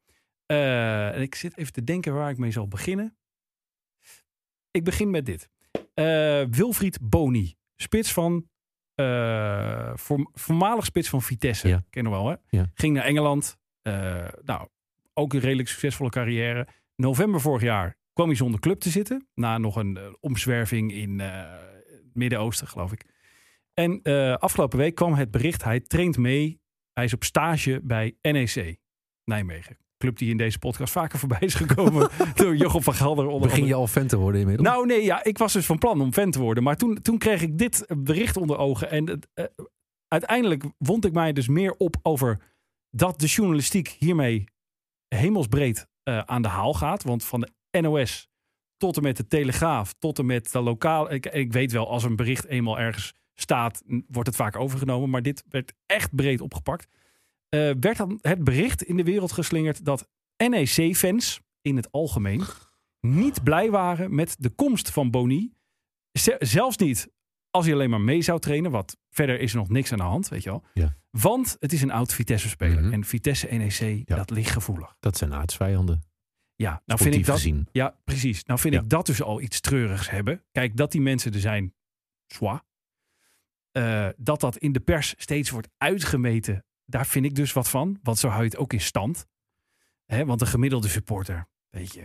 En 0.47 1.21
ik 1.23 1.35
zit 1.35 1.57
even 1.57 1.73
te 1.73 1.85
denken 1.85 2.15
waar 2.15 2.31
ik 2.31 2.39
mee 2.39 2.51
zal 2.51 2.69
beginnen. 2.69 3.17
Ik 4.71 4.85
begin 4.85 5.11
met 5.11 5.27
dit. 5.27 5.49
Eh, 5.95 6.43
Wilfried 6.51 6.99
Boni, 7.03 7.55
spits 7.77 8.13
van, 8.13 8.49
voorm- 9.99 10.29
voormalig 10.33 10.85
spits 10.85 11.09
van 11.09 11.23
Vitesse, 11.23 11.69
Ja. 11.69 11.77
ken 11.91 12.03
je 12.03 12.09
nog 12.09 12.13
wel 12.23 12.29
hè? 12.29 12.37
Ja. 12.59 12.71
Ging 12.75 12.95
naar 12.95 13.05
Engeland. 13.05 13.59
Nou, 14.43 14.69
ook 15.15 15.33
een 15.35 15.41
redelijk 15.41 15.69
succesvolle 15.69 16.11
carrière. 16.11 16.69
November 16.97 17.41
vorig 17.41 17.63
jaar 17.63 17.97
kwam 18.13 18.27
hij 18.27 18.37
zonder 18.37 18.61
club 18.61 18.81
te 18.81 18.91
zitten. 18.91 19.29
Na 19.35 19.59
nog 19.59 19.77
een 19.77 20.17
omzwerving 20.21 20.93
in 20.93 21.19
het 21.21 22.15
Midden-Oosten, 22.15 22.69
geloof 22.69 22.93
ik. 22.93 23.05
En 23.75 24.03
afgelopen 24.39 24.79
week 24.79 24.95
kwam 24.95 25.15
het 25.15 25.31
bericht, 25.31 25.65
hij 25.65 25.81
traint 25.81 26.17
mee. 26.19 26.63
Hij 26.95 27.05
is 27.05 27.15
op 27.15 27.25
stage 27.25 27.81
bij 27.83 28.17
NEC 28.23 28.77
Nijmegen. 29.25 29.79
Club 29.99 30.19
die 30.19 30.31
in 30.31 30.37
deze 30.37 30.59
podcast 30.59 30.93
vaker 30.93 31.19
voorbij 31.19 31.41
is 31.41 31.55
gekomen 31.55 32.11
door 32.35 32.57
Jochem 32.57 32.83
van 32.83 32.95
Gelder. 32.95 33.27
Onder 33.27 33.49
Begin 33.49 33.67
je 33.67 33.75
al 33.75 33.87
fan 33.87 34.07
te 34.07 34.17
worden 34.17 34.41
inmiddels? 34.41 34.69
Nou 34.69 34.87
nee, 34.87 35.03
ja, 35.03 35.25
ik 35.25 35.39
was 35.39 35.53
dus 35.53 35.67
van 35.67 35.79
plan 35.79 36.01
om 36.01 36.13
fan 36.13 36.31
te 36.31 36.41
worden. 36.41 36.63
Maar 36.63 36.77
toen, 36.77 37.03
toen 37.03 37.19
kreeg 37.19 37.43
ik 37.43 37.59
dit 37.59 37.87
bericht 37.97 38.37
onder 38.37 38.59
ogen. 38.59 38.91
En 38.91 39.09
het, 39.09 39.29
eh, 39.35 39.45
uiteindelijk 40.09 40.65
wond 40.79 41.05
ik 41.05 41.13
mij 41.13 41.33
dus 41.33 41.49
meer 41.49 41.75
op 41.77 41.97
over 42.03 42.41
dat 42.91 43.21
de 43.21 43.27
journalistiek 43.27 43.89
hiermee 43.89 44.45
hemelsbreed 45.09 45.89
eh, 46.03 46.19
aan 46.19 46.43
de 46.43 46.49
haal 46.49 46.75
gaat. 46.75 47.03
Want 47.03 47.25
van 47.25 47.41
de 47.41 47.81
NOS 47.81 48.29
tot 48.77 48.97
en 48.97 49.03
met 49.03 49.17
de 49.17 49.27
Telegraaf, 49.27 49.95
tot 49.99 50.19
en 50.19 50.27
met 50.27 50.53
de 50.53 50.61
lokaal. 50.61 51.13
Ik, 51.13 51.27
ik 51.27 51.53
weet 51.53 51.73
wel, 51.73 51.89
als 51.89 52.05
een 52.05 52.17
bericht 52.17 52.47
eenmaal 52.47 52.79
ergens 52.79 53.15
staat, 53.35 53.83
wordt 54.09 54.29
het 54.29 54.37
vaak 54.37 54.57
overgenomen. 54.57 55.11
Maar 55.11 55.23
dit 55.23 55.45
werd 55.49 55.73
echt 55.87 56.15
breed 56.15 56.41
opgepakt. 56.41 56.87
Eh, 57.49 57.71
werd 57.81 57.97
dan 57.97 58.19
het 58.21 58.45
bericht 58.45 58.83
in 58.83 58.97
de 58.97 59.05
wereld 59.05 59.33
geslingerd 59.33 59.85
dat 59.85 60.09
NEC-fans 60.49 61.41
in 61.61 61.77
het 61.77 61.93
algemeen 61.93 62.43
niet 63.01 63.43
blij 63.43 63.71
waren 63.71 64.15
met 64.15 64.37
de 64.39 64.51
komst 64.51 64.91
van 64.91 65.11
Boni. 65.11 65.53
Zelfs 66.39 66.77
niet 66.77 67.13
als 67.51 67.65
hij 67.65 67.75
alleen 67.75 67.91
maar 67.91 68.01
mee 68.01 68.23
zou 68.23 68.41
trainen. 68.41 68.71
Wat 68.71 68.97
verder 69.11 69.41
is 69.41 69.53
er 69.53 69.59
nog 69.59 69.69
niks 69.69 69.93
aan 69.93 69.99
de 69.99 70.05
hand, 70.05 70.29
weet 70.29 70.43
je 70.43 70.51
wel. 70.51 70.65
Ja. 70.75 70.97
Want 71.11 71.57
het 71.61 71.73
is 71.73 71.83
een 71.83 71.91
oud 71.91 72.13
Vitesse-speler. 72.15 72.83
Mhm. 72.83 72.93
En 72.93 73.05
Vitesse 73.05 73.47
NEC, 73.47 74.09
Ja. 74.09 74.17
dat 74.17 74.31
ligt 74.31 74.51
gevoelig. 74.51 74.97
Dat 75.01 75.17
zijn 75.17 75.35
aardsvijanden. 75.35 76.03
Ja, 76.57 76.83
nou 76.87 77.01
vind 77.01 77.15
ik 77.15 77.25
dat. 77.25 77.35
gezien. 77.37 77.69
Ja, 77.73 77.97
precies. 78.05 78.45
Nou 78.45 78.61
vind 78.61 78.75
Ja. 78.75 78.81
ik 78.81 78.89
dat 78.89 79.07
dus 79.07 79.23
al 79.23 79.41
iets 79.41 79.61
treurigs 79.61 80.11
hebben. 80.11 80.45
Kijk, 80.53 80.77
dat 80.77 80.93
die 80.93 81.01
mensen 81.01 81.33
er 81.33 81.41
zijn, 81.41 81.75
zwaar. 83.83 84.13
dat 84.17 84.41
dat 84.41 84.57
in 84.57 84.73
de 84.73 84.81
pers 84.81 85.15
steeds 85.17 85.51
wordt 85.51 85.69
uitgemeten 85.79 86.65
daar 86.87 87.07
vind 87.07 87.25
ik 87.25 87.35
dus 87.35 87.53
wat 87.53 87.69
van. 87.69 87.99
Want 88.03 88.19
zo 88.19 88.29
hou 88.29 88.41
je 88.43 88.49
het 88.49 88.57
ook 88.57 88.73
in 88.73 88.81
stand. 88.81 89.27
Hè, 90.05 90.25
want 90.25 90.39
de 90.41 90.47
gemiddelde 90.47 90.89
supporter, 90.89 91.47
weet 91.71 91.93
je, 91.95 92.05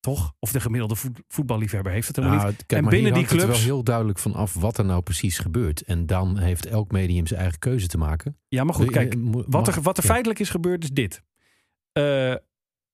toch? 0.00 0.32
Of 0.38 0.52
de 0.52 0.60
gemiddelde 0.60 0.96
voet- 0.96 1.20
voetballiefhebber 1.28 1.92
heeft 1.92 2.06
het 2.06 2.16
helemaal 2.16 2.36
Nou, 2.38 2.50
niet. 2.50 2.66
kijk, 2.66 2.82
En 2.82 2.88
binnen 2.88 3.12
die 3.12 3.20
hangt 3.22 3.30
het 3.30 3.40
clubs- 3.40 3.56
wel 3.58 3.66
heel 3.74 3.84
duidelijk 3.84 4.18
van 4.18 4.34
af 4.34 4.54
wat 4.54 4.78
er 4.78 4.84
nou 4.84 5.02
precies 5.02 5.38
gebeurt. 5.38 5.82
En 5.82 6.06
dan 6.06 6.38
heeft 6.38 6.66
elk 6.66 6.90
medium 6.92 7.26
zijn 7.26 7.40
eigen 7.40 7.58
keuze 7.58 7.86
te 7.86 7.98
maken. 7.98 8.38
Ja, 8.48 8.64
maar 8.64 8.74
goed, 8.74 8.86
Eh, 8.86 8.92
kijk, 8.92 9.14
Wat 9.46 9.68
er, 9.68 9.82
wat 9.82 9.96
er 9.98 10.04
feitelijk 10.04 10.40
is 10.40 10.50
gebeurd 10.50 10.84
is 10.84 10.90
dit. 10.90 11.22
Eh, 11.92 12.30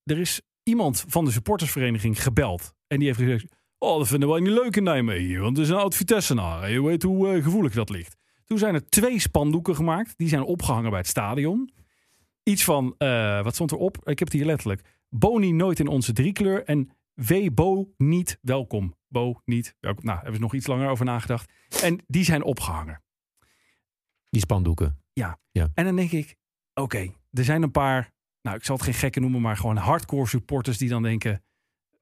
er 0.02 0.18
is 0.18 0.40
iemand 0.62 1.04
van 1.08 1.24
de 1.24 1.30
supportersvereniging 1.30 2.22
gebeld. 2.22 2.74
En 2.86 2.98
die 2.98 3.06
heeft 3.06 3.18
gezegd... 3.18 3.46
Oh, 3.84 3.98
dat 3.98 4.08
vinden 4.08 4.28
wij 4.28 4.40
niet 4.40 4.52
leuk 4.52 4.76
in 4.76 4.82
Nijmegen. 4.82 5.40
Want 5.40 5.56
het 5.56 5.66
is 5.66 5.72
een 5.72 5.78
oud 5.78 5.94
Vitessenaar. 5.94 6.70
Je 6.70 6.82
weet 6.82 7.02
hoe 7.02 7.28
eh, 7.28 7.42
gevoelig 7.42 7.72
dat 7.74 7.90
ligt. 7.90 8.16
Toen 8.44 8.58
zijn 8.58 8.74
er 8.74 8.88
twee 8.88 9.18
spandoeken 9.18 9.76
gemaakt. 9.76 10.14
Die 10.16 10.28
zijn 10.28 10.42
opgehangen 10.42 10.90
bij 10.90 10.98
het 10.98 11.08
stadion. 11.08 11.72
Iets 12.42 12.64
van... 12.64 12.94
eh, 12.98 13.42
wat 13.42 13.54
stond 13.54 13.72
erop? 13.72 13.96
Ik 13.96 14.18
heb 14.18 14.28
het 14.28 14.32
hier 14.32 14.44
letterlijk. 14.44 14.82
Boni 15.08 15.52
nooit 15.52 15.80
in 15.80 15.86
onze 15.86 16.12
driekleur. 16.12 16.64
En 16.64 16.90
W. 17.14 17.50
Bo 17.54 17.92
niet 17.96 18.38
welkom. 18.40 18.94
Bo 19.08 19.40
niet 19.44 19.76
welkom. 19.80 20.04
Nou, 20.04 20.16
hebben 20.16 20.34
ze 20.34 20.40
nog 20.40 20.54
iets 20.54 20.66
langer 20.66 20.88
over 20.88 21.04
nagedacht. 21.04 21.52
En 21.82 22.04
die 22.06 22.24
zijn 22.24 22.42
opgehangen. 22.42 23.02
Die 24.30 24.40
spandoeken. 24.40 25.02
En 25.74 25.84
dan 25.84 25.96
denk 25.96 26.10
ik, 26.10 26.36
oké, 26.74 27.12
er 27.30 27.44
zijn 27.44 27.62
een 27.62 27.70
paar, 27.70 28.12
nou 28.42 28.56
ik 28.56 28.64
zal 28.64 28.76
het 28.76 28.84
geen 28.84 28.94
gekken 28.94 29.22
noemen, 29.22 29.40
maar 29.40 29.56
gewoon 29.56 29.76
hardcore 29.76 30.26
supporters 30.26 30.78
die 30.78 30.88
dan 30.88 31.02
denken, 31.02 31.44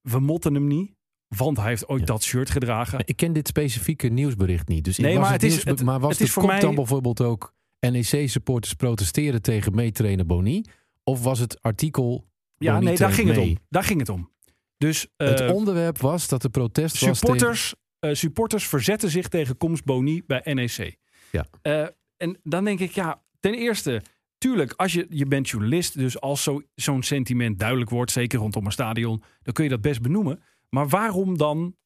we 0.03 0.21
motten 0.21 0.55
hem 0.55 0.67
niet, 0.67 0.95
want 1.37 1.57
hij 1.57 1.69
heeft 1.69 1.89
ooit 1.89 2.01
Ja. 2.01 2.07
dat 2.07 2.23
shirt 2.23 2.51
gedragen. 2.51 3.03
Ik 3.05 3.17
ken 3.17 3.33
dit 3.33 3.49
specifieke 3.49 4.09
nieuwsbericht 4.09 4.69
niet. 4.69 4.85
Dus 4.85 4.99
Nee, 4.99 5.15
was 5.15 5.23
maar 5.23 5.33
het 5.33 5.43
is- 5.43 5.65
het- 5.65 5.83
maar 5.83 6.01
was 6.01 6.09
het 6.11 6.19
de 6.19 6.25
is 6.25 6.31
voor 6.33 6.47
mij- 6.47 6.61
dan 6.61 6.75
bijvoorbeeld 6.75 7.21
ook 7.21 7.55
NEC-supporters 7.81 8.75
protesteren 8.75 9.43
tegen 9.43 9.75
meetrainer 9.75 10.27
Boni? 10.27 10.63
Of 11.05 11.23
was 11.23 11.39
het 11.39 11.63
artikel 11.63 12.27
Ja, 12.59 12.73
Boni 12.75 12.85
nee, 12.85 12.97
daar 12.97 13.13
ging 13.13 13.29
het 13.29 13.39
om. 13.39 13.59
Daar 13.69 13.85
ging 13.85 13.99
het 14.01 14.09
om. 14.09 14.31
Dus 14.79 15.07
eh, 15.17 15.29
Het 15.29 15.51
onderwerp 15.51 15.99
was 15.99 16.29
dat 16.29 16.43
de 16.43 16.49
protest 16.49 16.93
was 16.93 17.01
tegen... 17.01 17.17
supporters, 17.17 17.75
eh, 17.99 18.15
supporters 18.15 18.67
verzetten 18.67 19.11
zich 19.11 19.29
tegen 19.29 19.57
komst 19.57 19.85
Boni 19.85 20.23
bij 20.27 20.41
NEC. 20.45 20.97
Ja. 21.33 21.47
Eh, 21.63 21.87
en 22.17 22.39
dan 22.43 22.65
denk 22.65 22.81
ik, 22.81 22.91
ja, 22.91 23.23
ten 23.41 23.55
eerste, 23.55 24.03
tuurlijk, 24.39 24.73
als 24.73 24.93
je, 24.93 25.07
je 25.11 25.27
bent 25.27 25.49
journalist, 25.49 25.99
dus 25.99 26.21
als 26.21 26.43
zo, 26.43 26.63
zo'n 26.75 27.03
sentiment 27.03 27.59
duidelijk 27.59 27.91
wordt, 27.91 28.11
zeker 28.11 28.39
rondom 28.39 28.67
een 28.67 28.73
stadion, 28.73 29.23
dan 29.43 29.53
kun 29.55 29.65
je 29.65 29.71
dat 29.71 29.81
best 29.81 30.03
benoemen. 30.03 30.43
Maar 30.75 30.89
waarom 30.89 31.39
dan 31.39 31.77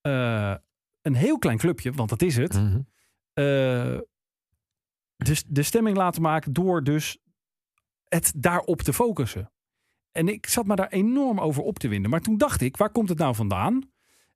eh, 0.00 0.54
een 1.02 1.14
heel 1.14 1.38
klein 1.38 1.58
clubje, 1.58 1.92
want 1.92 2.08
dat 2.08 2.22
is 2.22 2.36
het, 2.36 2.54
eh, 3.32 3.98
de, 5.16 5.42
de 5.48 5.62
stemming 5.62 5.96
laten 5.96 6.22
maken 6.22 6.52
door 6.52 6.84
dus 6.84 7.18
het 8.04 8.32
daarop 8.36 8.82
te 8.82 8.92
focussen. 8.92 9.52
En 10.12 10.28
ik 10.28 10.46
zat 10.46 10.66
me 10.66 10.76
daar 10.76 10.88
enorm 10.88 11.40
over 11.40 11.62
op 11.62 11.78
te 11.78 11.88
winden. 11.88 12.10
Maar 12.10 12.20
toen 12.20 12.36
dacht 12.36 12.60
ik, 12.60 12.76
waar 12.76 12.90
komt 12.90 13.08
het 13.08 13.18
nou 13.18 13.34
vandaan? 13.34 13.74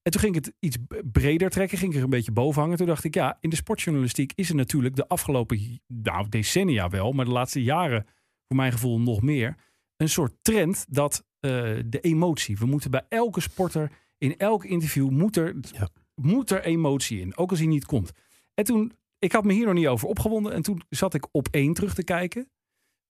En 0.02 0.12
toen 0.12 0.20
ging 0.20 0.36
ik 0.36 0.44
het 0.44 0.54
iets 0.58 0.76
breder 1.12 1.50
trekken, 1.50 1.78
ging 1.78 1.90
ik 1.90 1.96
er 1.98 2.04
een 2.04 2.10
beetje 2.10 2.32
boven 2.32 2.60
hangen. 2.62 2.76
Toen 2.76 2.86
dacht 2.86 3.04
ik, 3.04 3.14
ja, 3.14 3.38
in 3.40 3.50
de 3.50 3.56
sportjournalistiek 3.56 4.32
is 4.34 4.48
er 4.48 4.54
natuurlijk 4.54 4.96
de 4.96 5.08
afgelopen 5.08 5.80
nou, 5.86 6.28
decennia 6.28 6.88
wel, 6.88 7.12
maar 7.12 7.24
de 7.24 7.30
laatste 7.30 7.62
jaren 7.62 8.06
voor 8.46 8.56
mijn 8.56 8.72
gevoel 8.72 9.00
nog 9.00 9.22
meer, 9.22 9.56
een 9.96 10.08
soort 10.08 10.32
trend 10.42 10.86
dat 10.88 11.26
de 11.40 11.98
emotie. 12.00 12.58
We 12.58 12.66
moeten 12.66 12.90
bij 12.90 13.04
elke 13.08 13.40
sporter, 13.40 13.90
in 14.18 14.36
elk 14.36 14.64
interview, 14.64 15.08
moet 15.10 15.36
er, 15.36 15.54
Ja. 15.72 15.88
moet 16.14 16.50
er 16.50 16.64
emotie 16.64 17.20
in, 17.20 17.36
ook 17.36 17.50
als 17.50 17.58
hij 17.58 17.68
niet 17.68 17.84
komt. 17.86 18.10
En 18.54 18.64
toen, 18.64 18.92
ik 19.18 19.32
had 19.32 19.44
me 19.44 19.52
hier 19.52 19.64
nog 19.66 19.74
niet 19.74 19.86
over 19.86 20.08
opgewonden. 20.08 20.52
En 20.52 20.62
toen 20.62 20.82
zat 20.88 21.14
ik 21.14 21.26
op 21.32 21.48
één 21.50 21.72
terug 21.72 21.94
te 21.94 22.04
kijken 22.04 22.50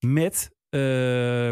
met, 0.06 0.50
eh, 0.68 0.80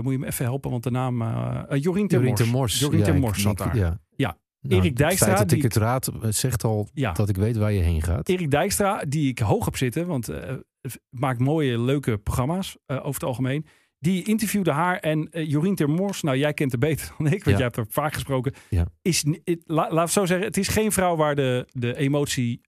moet 0.00 0.12
je 0.12 0.18
me 0.18 0.26
even 0.26 0.44
helpen, 0.44 0.70
want 0.70 0.82
de 0.82 0.90
naam, 0.90 1.22
eh 1.22 1.62
eh, 1.68 1.82
Jorien 1.82 2.08
ter 2.08 2.16
Jorien 2.24 2.30
Mors. 2.30 2.40
ter 2.40 2.50
Mors. 2.50 2.78
Jorien 2.78 3.22
Ja, 3.22 3.32
zat 3.34 3.58
daar. 3.58 3.76
Ja. 3.76 4.00
Ja. 4.16 4.38
Nou, 4.60 4.80
Erik 4.80 4.96
Dijkstra, 4.96 5.28
Het 5.28 5.38
dat 5.38 5.52
ik 5.52 5.62
het 5.62 5.76
raad 5.76 6.08
eh, 6.08 6.30
zegt 6.30 6.64
al 6.64 6.88
Ja. 6.92 7.12
dat 7.12 7.28
ik 7.28 7.36
weet 7.36 7.56
waar 7.56 7.72
je 7.72 7.80
heen 7.80 8.02
gaat. 8.02 8.28
Erik 8.28 8.50
Dijkstra, 8.50 9.04
die 9.08 9.28
ik 9.28 9.38
hoog 9.38 9.64
heb 9.64 9.76
zitten, 9.76 10.06
want 10.06 10.28
eh, 10.28 10.54
het 10.80 11.00
maakt 11.10 11.38
mooie, 11.40 11.78
leuke 11.80 12.18
programma's 12.18 12.76
eh, 12.86 12.96
over 12.96 13.12
het 13.12 13.22
algemeen. 13.22 13.66
Die 13.98 14.24
interviewde 14.24 14.70
haar 14.72 14.98
en 14.98 15.30
eh, 15.30 15.48
Jorien 15.50 15.74
ter 15.74 15.90
Mors, 15.90 16.22
nou 16.22 16.36
jij 16.36 16.54
kent 16.54 16.70
haar 16.70 16.80
beter 16.80 17.14
dan 17.18 17.26
ik, 17.26 17.32
want 17.32 17.44
Ja. 17.44 17.52
jij 17.52 17.62
hebt 17.62 17.76
er 17.76 17.86
vaak 17.88 18.12
gesproken. 18.14 18.54
Ja. 18.70 18.86
Is, 19.02 19.24
la- 19.64 19.90
laat 19.92 20.02
het 20.04 20.10
zo 20.12 20.26
zeggen, 20.26 20.46
het 20.46 20.56
is 20.56 20.68
geen 20.68 20.92
vrouw 20.92 21.16
waar 21.16 21.34
de, 21.34 21.66
de 21.72 21.96
emotie 21.96 22.60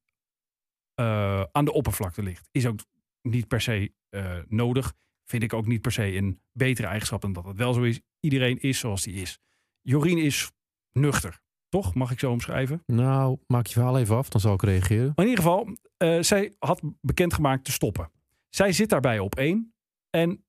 eh, 0.94 1.42
aan 1.52 1.64
de 1.64 1.72
oppervlakte 1.72 2.22
ligt. 2.22 2.48
Is 2.52 2.66
ook 2.66 2.78
niet 3.22 3.48
per 3.48 3.60
se 3.60 3.92
eh, 4.08 4.38
nodig. 4.48 4.94
Vind 5.24 5.42
ik 5.42 5.52
ook 5.52 5.66
niet 5.66 5.80
per 5.82 5.92
se 5.92 6.14
een 6.16 6.40
betere 6.52 6.86
eigenschap 6.86 7.20
dan 7.20 7.32
dat 7.32 7.44
het 7.44 7.56
wel 7.56 7.72
zo 7.72 7.82
is. 7.82 8.00
Iedereen 8.20 8.58
is 8.60 8.78
zoals 8.78 9.02
die 9.02 9.14
is. 9.14 9.38
Jorien 9.82 10.18
is 10.18 10.50
nuchter, 10.92 11.40
toch? 11.68 11.94
Mag 11.94 12.10
ik 12.10 12.18
zo 12.18 12.30
omschrijven? 12.30 12.82
Nou, 12.86 13.38
maak 13.46 13.66
je 13.66 13.72
verhaal 13.72 13.98
even 13.98 14.16
af, 14.16 14.28
dan 14.28 14.40
zal 14.40 14.54
ik 14.54 14.62
reageren. 14.62 15.12
Maar 15.16 15.24
in 15.24 15.30
ieder 15.30 15.44
geval, 15.44 15.76
zij 16.22 16.52
had 16.58 16.82
bekendgemaakt 17.00 17.64
te 17.64 17.72
stoppen. 17.72 18.10
Zij 18.48 18.72
zit 18.72 18.88
daarbij 18.88 19.18
op 19.18 19.34
één. 19.34 19.74
En 20.10 20.44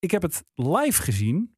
ik 0.00 0.10
heb 0.10 0.22
het 0.22 0.44
live 0.54 1.02
gezien 1.02 1.56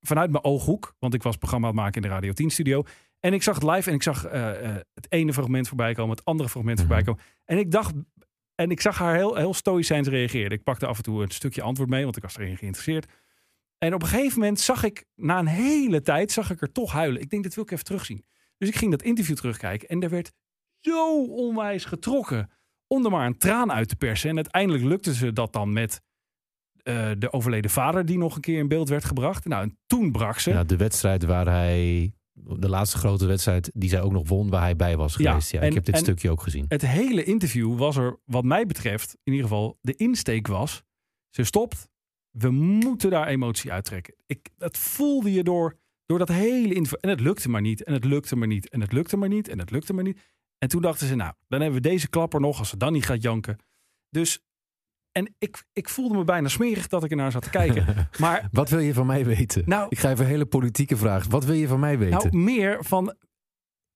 vanuit 0.00 0.30
mijn 0.30 0.44
ooghoek. 0.44 0.94
Want 0.98 1.14
ik 1.14 1.22
was 1.22 1.36
programma 1.36 1.66
aan 1.68 1.72
het 1.74 1.82
maken 1.82 2.02
in 2.02 2.08
de 2.08 2.14
Radio 2.14 2.32
10 2.32 2.50
studio. 2.50 2.82
En 3.20 3.32
ik 3.32 3.42
zag 3.42 3.54
het 3.54 3.64
live 3.64 3.88
en 3.88 3.94
ik 3.94 4.02
zag 4.02 4.24
eh, 4.24 4.68
eh, 4.68 4.76
het 4.94 5.12
ene 5.12 5.32
fragment 5.32 5.68
voorbij 5.68 5.94
komen, 5.94 6.16
het 6.16 6.24
andere 6.24 6.48
fragment 6.48 6.78
Mhm. 6.78 6.86
voorbij 6.86 7.04
komen. 7.04 7.22
En 7.44 7.58
ik 7.58 7.70
dacht, 7.70 7.94
en 8.54 8.70
ik 8.70 8.80
zag 8.80 8.98
haar 8.98 9.14
heel, 9.14 9.34
heel 9.36 9.54
stoïcijns 9.54 10.08
reageren. 10.08 10.50
Ik 10.50 10.62
pakte 10.62 10.86
af 10.86 10.96
en 10.96 11.02
toe 11.02 11.22
een 11.22 11.30
stukje 11.30 11.62
antwoord 11.62 11.88
mee, 11.90 12.04
want 12.04 12.16
ik 12.16 12.22
was 12.22 12.36
erin 12.36 12.56
geïnteresseerd. 12.56 13.12
En 13.78 13.94
op 13.94 14.02
een 14.02 14.08
gegeven 14.08 14.38
moment 14.38 14.60
zag 14.60 14.84
ik, 14.84 15.04
na 15.14 15.38
een 15.38 15.46
hele 15.46 16.02
tijd, 16.02 16.32
zag 16.32 16.50
ik 16.50 16.60
er 16.60 16.72
toch 16.72 16.92
huilen. 16.92 17.20
Ik 17.20 17.30
denk, 17.30 17.42
dat 17.42 17.54
wil 17.54 17.64
ik 17.64 17.70
even 17.70 17.84
terugzien. 17.84 18.24
Dus 18.58 18.68
ik 18.68 18.76
ging 18.76 18.90
dat 18.90 19.02
interview 19.02 19.36
terugkijken 19.36 19.88
en 19.88 20.02
er 20.02 20.10
werd 20.10 20.32
zo 20.80 21.24
onwijs 21.24 21.84
getrokken 21.84 22.50
om 22.86 23.04
er 23.04 23.10
maar 23.10 23.26
een 23.26 23.38
traan 23.38 23.72
uit 23.72 23.88
te 23.88 23.96
persen. 23.96 24.30
En 24.30 24.36
uiteindelijk 24.36 24.84
lukte 24.84 25.14
ze 25.14 25.32
dat 25.32 25.52
dan 25.52 25.72
met 25.72 26.00
eh, 26.84 27.10
de 27.18 27.32
overleden 27.32 27.70
vader 27.70 28.06
die 28.06 28.18
nog 28.18 28.34
een 28.34 28.40
keer 28.40 28.58
in 28.58 28.68
beeld 28.68 28.88
werd 28.88 29.04
gebracht. 29.04 29.44
Nou, 29.44 29.62
en 29.62 29.78
toen 29.86 30.12
brak 30.12 30.38
ze. 30.38 30.50
Ja, 30.50 30.64
de 30.64 30.76
wedstrijd 30.76 31.24
waar 31.24 31.46
hij, 31.46 32.12
de 32.32 32.68
laatste 32.68 32.98
grote 32.98 33.26
wedstrijd 33.26 33.70
die 33.74 33.88
zij 33.88 34.00
ook 34.00 34.12
nog 34.12 34.28
won, 34.28 34.50
waar 34.50 34.60
hij 34.60 34.76
bij 34.76 34.96
was 34.96 35.16
geweest. 35.16 35.50
Ja, 35.50 35.60
ik 35.60 35.74
heb 35.74 35.84
dit 35.84 35.96
stukje 35.96 36.30
ook 36.30 36.42
gezien. 36.42 36.64
Het 36.68 36.86
hele 36.86 37.24
interview 37.24 37.78
was 37.78 37.96
er, 37.96 38.18
wat 38.24 38.44
mij 38.44 38.66
betreft, 38.66 39.16
in 39.22 39.32
ieder 39.32 39.48
geval 39.48 39.78
de 39.80 39.94
insteek 39.94 40.46
was. 40.46 40.82
Ze 41.30 41.44
stopt. 41.44 41.88
We 42.30 42.50
moeten 42.50 43.10
daar 43.10 43.26
emotie 43.26 43.72
uittrekken. 43.72 44.14
Ik, 44.26 44.48
dat 44.56 44.78
voelde 44.78 45.32
je 45.32 45.42
door, 45.42 45.78
door 46.06 46.18
dat 46.18 46.28
hele 46.28 46.74
interview. 46.74 46.98
En 47.00 47.08
het 47.08 47.20
lukte 47.20 47.48
maar 47.48 47.60
niet. 47.60 47.84
En 47.84 47.92
het 47.92 48.04
lukte 48.04 48.36
maar 48.36 48.48
niet. 48.48 48.68
En 48.68 48.80
het 48.80 48.92
lukte 48.92 49.16
maar 49.16 49.28
niet. 49.28 49.48
En 49.48 49.58
het 49.58 49.70
lukte 49.70 49.92
maar 49.92 50.04
niet. 50.04 50.20
En 50.58 50.68
toen 50.68 50.82
dachten 50.82 51.06
ze, 51.06 51.14
nou, 51.14 51.32
dan 51.48 51.60
hebben 51.60 51.82
we 51.82 51.88
deze 51.88 52.08
klapper 52.08 52.40
nog 52.40 52.58
als 52.58 52.68
ze 52.68 52.76
dan 52.76 52.92
niet 52.92 53.06
gaat 53.06 53.22
janken. 53.22 53.58
Dus, 54.10 54.40
en 55.16 55.34
ik, 55.38 55.64
ik 55.72 55.88
voelde 55.88 56.16
me 56.16 56.24
bijna 56.24 56.48
smerig 56.48 56.88
dat 56.88 57.04
ik 57.04 57.10
ernaar 57.10 57.32
zat 57.32 57.42
te 57.42 57.50
kijken. 57.50 58.08
Maar 58.18 58.48
Wat 58.52 58.70
wil 58.70 58.78
je 58.78 58.94
van 58.94 59.06
mij 59.06 59.24
weten? 59.24 59.62
nou, 59.66 59.86
Ik 59.88 59.98
ga 59.98 60.10
even 60.10 60.24
een 60.24 60.30
hele 60.30 60.46
politieke 60.46 60.96
vraag. 60.96 61.26
Wat 61.26 61.44
wil 61.44 61.54
je 61.54 61.68
van 61.68 61.80
mij 61.80 61.98
weten? 61.98 62.30
Nou, 62.30 62.36
meer 62.36 62.84
van, 62.84 63.14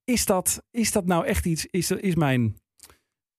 is 0.05 0.27
dat, 0.27 0.63
is 0.71 0.93
dat 0.93 1.07
nou 1.07 1.27
echt 1.27 1.47
iets, 1.47 1.67
is, 1.67 1.91
is 1.91 2.15
mijn 2.15 2.57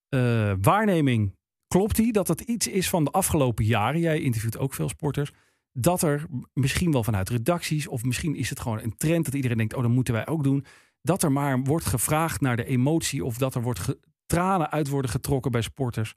eh, 0.09 0.53
waarneming, 0.61 1.35
klopt 1.67 1.95
die? 1.95 2.11
Dat 2.11 2.27
het 2.27 2.41
iets 2.41 2.67
is 2.67 2.89
van 2.89 3.03
de 3.03 3.11
afgelopen 3.11 3.65
jaren, 3.65 3.99
jij 3.99 4.19
interviewt 4.19 4.57
ook 4.57 4.73
veel 4.73 4.89
sporters, 4.89 5.31
dat 5.71 6.01
er 6.01 6.25
misschien 6.53 6.91
wel 6.91 7.03
vanuit 7.03 7.29
redacties, 7.29 7.87
of 7.87 8.03
misschien 8.03 8.35
is 8.35 8.49
het 8.49 8.59
gewoon 8.59 8.81
een 8.81 8.97
trend 8.97 9.25
dat 9.25 9.33
iedereen 9.33 9.57
denkt, 9.57 9.73
oh, 9.73 9.81
dat 9.81 9.91
moeten 9.91 10.13
wij 10.13 10.27
ook 10.27 10.43
doen, 10.43 10.65
dat 11.01 11.23
er 11.23 11.31
maar 11.31 11.63
wordt 11.63 11.85
gevraagd 11.85 12.41
naar 12.41 12.55
de 12.55 12.65
emotie, 12.65 13.25
of 13.25 13.37
dat 13.37 13.55
er 13.55 13.61
wordt 13.61 13.95
tranen 14.25 14.71
uit 14.71 14.87
worden 14.87 15.11
getrokken 15.11 15.51
bij 15.51 15.61
sporters. 15.61 16.15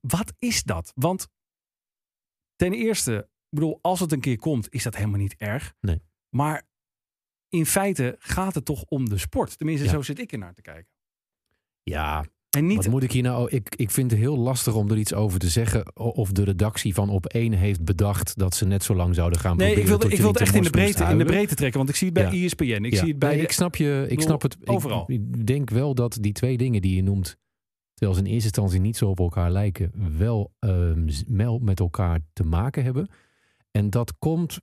Wat 0.00 0.32
is 0.38 0.62
dat? 0.62 0.92
Want 0.94 1.28
ten 2.56 2.72
eerste, 2.72 3.16
ik 3.18 3.26
bedoel, 3.58 3.78
als 3.82 4.00
het 4.00 4.12
een 4.12 4.20
keer 4.20 4.38
komt, 4.38 4.66
is 4.72 4.82
dat 4.82 4.96
helemaal 4.96 5.18
niet 5.20 5.34
erg. 5.36 5.74
Nee. 5.80 6.02
Maar 6.28 6.68
in 7.48 7.66
feite 7.66 8.16
gaat 8.18 8.54
het 8.54 8.64
toch 8.64 8.84
om 8.84 9.08
de 9.08 9.18
sport. 9.18 9.58
Tenminste, 9.58 9.84
Ja. 9.86 9.90
zo 9.92 10.02
zit 10.02 10.18
ik 10.18 10.32
er 10.32 10.38
naar 10.38 10.54
te 10.54 10.62
kijken. 10.62 10.90
ja, 11.82 12.24
En 12.50 12.66
niet, 12.66 12.76
wat 12.76 12.88
moet 12.88 13.02
ik 13.02 13.12
hier 13.12 13.22
nou... 13.22 13.50
Ik, 13.50 13.74
ik 13.74 13.90
vind 13.90 14.10
het 14.10 14.20
heel 14.20 14.36
lastig 14.36 14.74
om 14.74 14.90
er 14.90 14.96
iets 14.98 15.14
over 15.14 15.38
te 15.38 15.48
zeggen. 15.48 15.96
Of 15.96 16.30
de 16.32 16.44
redactie 16.44 16.94
van 16.94 17.08
Op 17.10 17.26
1 17.26 17.52
heeft 17.52 17.84
bedacht 17.84 18.38
dat 18.38 18.54
ze 18.54 18.66
net 18.66 18.82
zo 18.82 18.94
lang 18.94 19.14
zouden 19.14 19.38
gaan 19.40 19.56
nee, 19.56 19.74
ik 19.74 19.86
wil, 19.86 20.10
ik 20.10 20.18
wil 20.18 20.28
het 20.32 20.40
echt 20.40 20.54
in 20.54 20.62
de, 20.62 20.70
breedte, 20.70 21.04
in 21.04 21.18
de 21.18 21.24
breedte 21.24 21.54
trekken. 21.54 21.78
Want 21.78 21.90
ik 21.90 21.96
zie 21.96 22.06
het 22.06 22.14
bij 22.14 22.26
E 22.32 22.36
Ja. 22.36 22.44
ESPN. 22.44 22.64
Ik 22.84 22.92
Ja. 22.92 22.98
zie 22.98 23.08
het 23.08 23.18
bij 23.18 23.28
Nee, 23.28 23.38
de- 23.38 23.44
ik 23.44 23.52
snap 23.52 23.76
je. 23.76 24.00
Ik 24.02 24.08
bedoel, 24.08 24.24
snap 24.24 24.42
het. 24.42 24.56
overal. 24.68 25.04
Ik, 25.10 25.46
denk 25.46 25.70
wel 25.70 25.94
dat 25.94 26.18
die 26.20 26.32
twee 26.32 26.56
dingen 26.56 26.82
die 26.82 26.94
je 26.96 27.02
noemt, 27.02 27.36
terwijl 27.96 28.18
ze 28.18 28.24
in 28.24 28.32
eerste 28.32 28.48
instantie 28.48 28.80
niet 28.80 28.96
zo 28.96 29.08
op 29.08 29.18
elkaar 29.18 29.50
lijken, 29.50 30.18
wel 30.18 30.52
ehm, 30.58 31.08
met 31.64 31.80
elkaar 31.80 32.20
te 32.32 32.44
maken 32.44 32.84
hebben. 32.84 33.08
En 33.70 33.90
dat 33.90 34.18
komt 34.18 34.58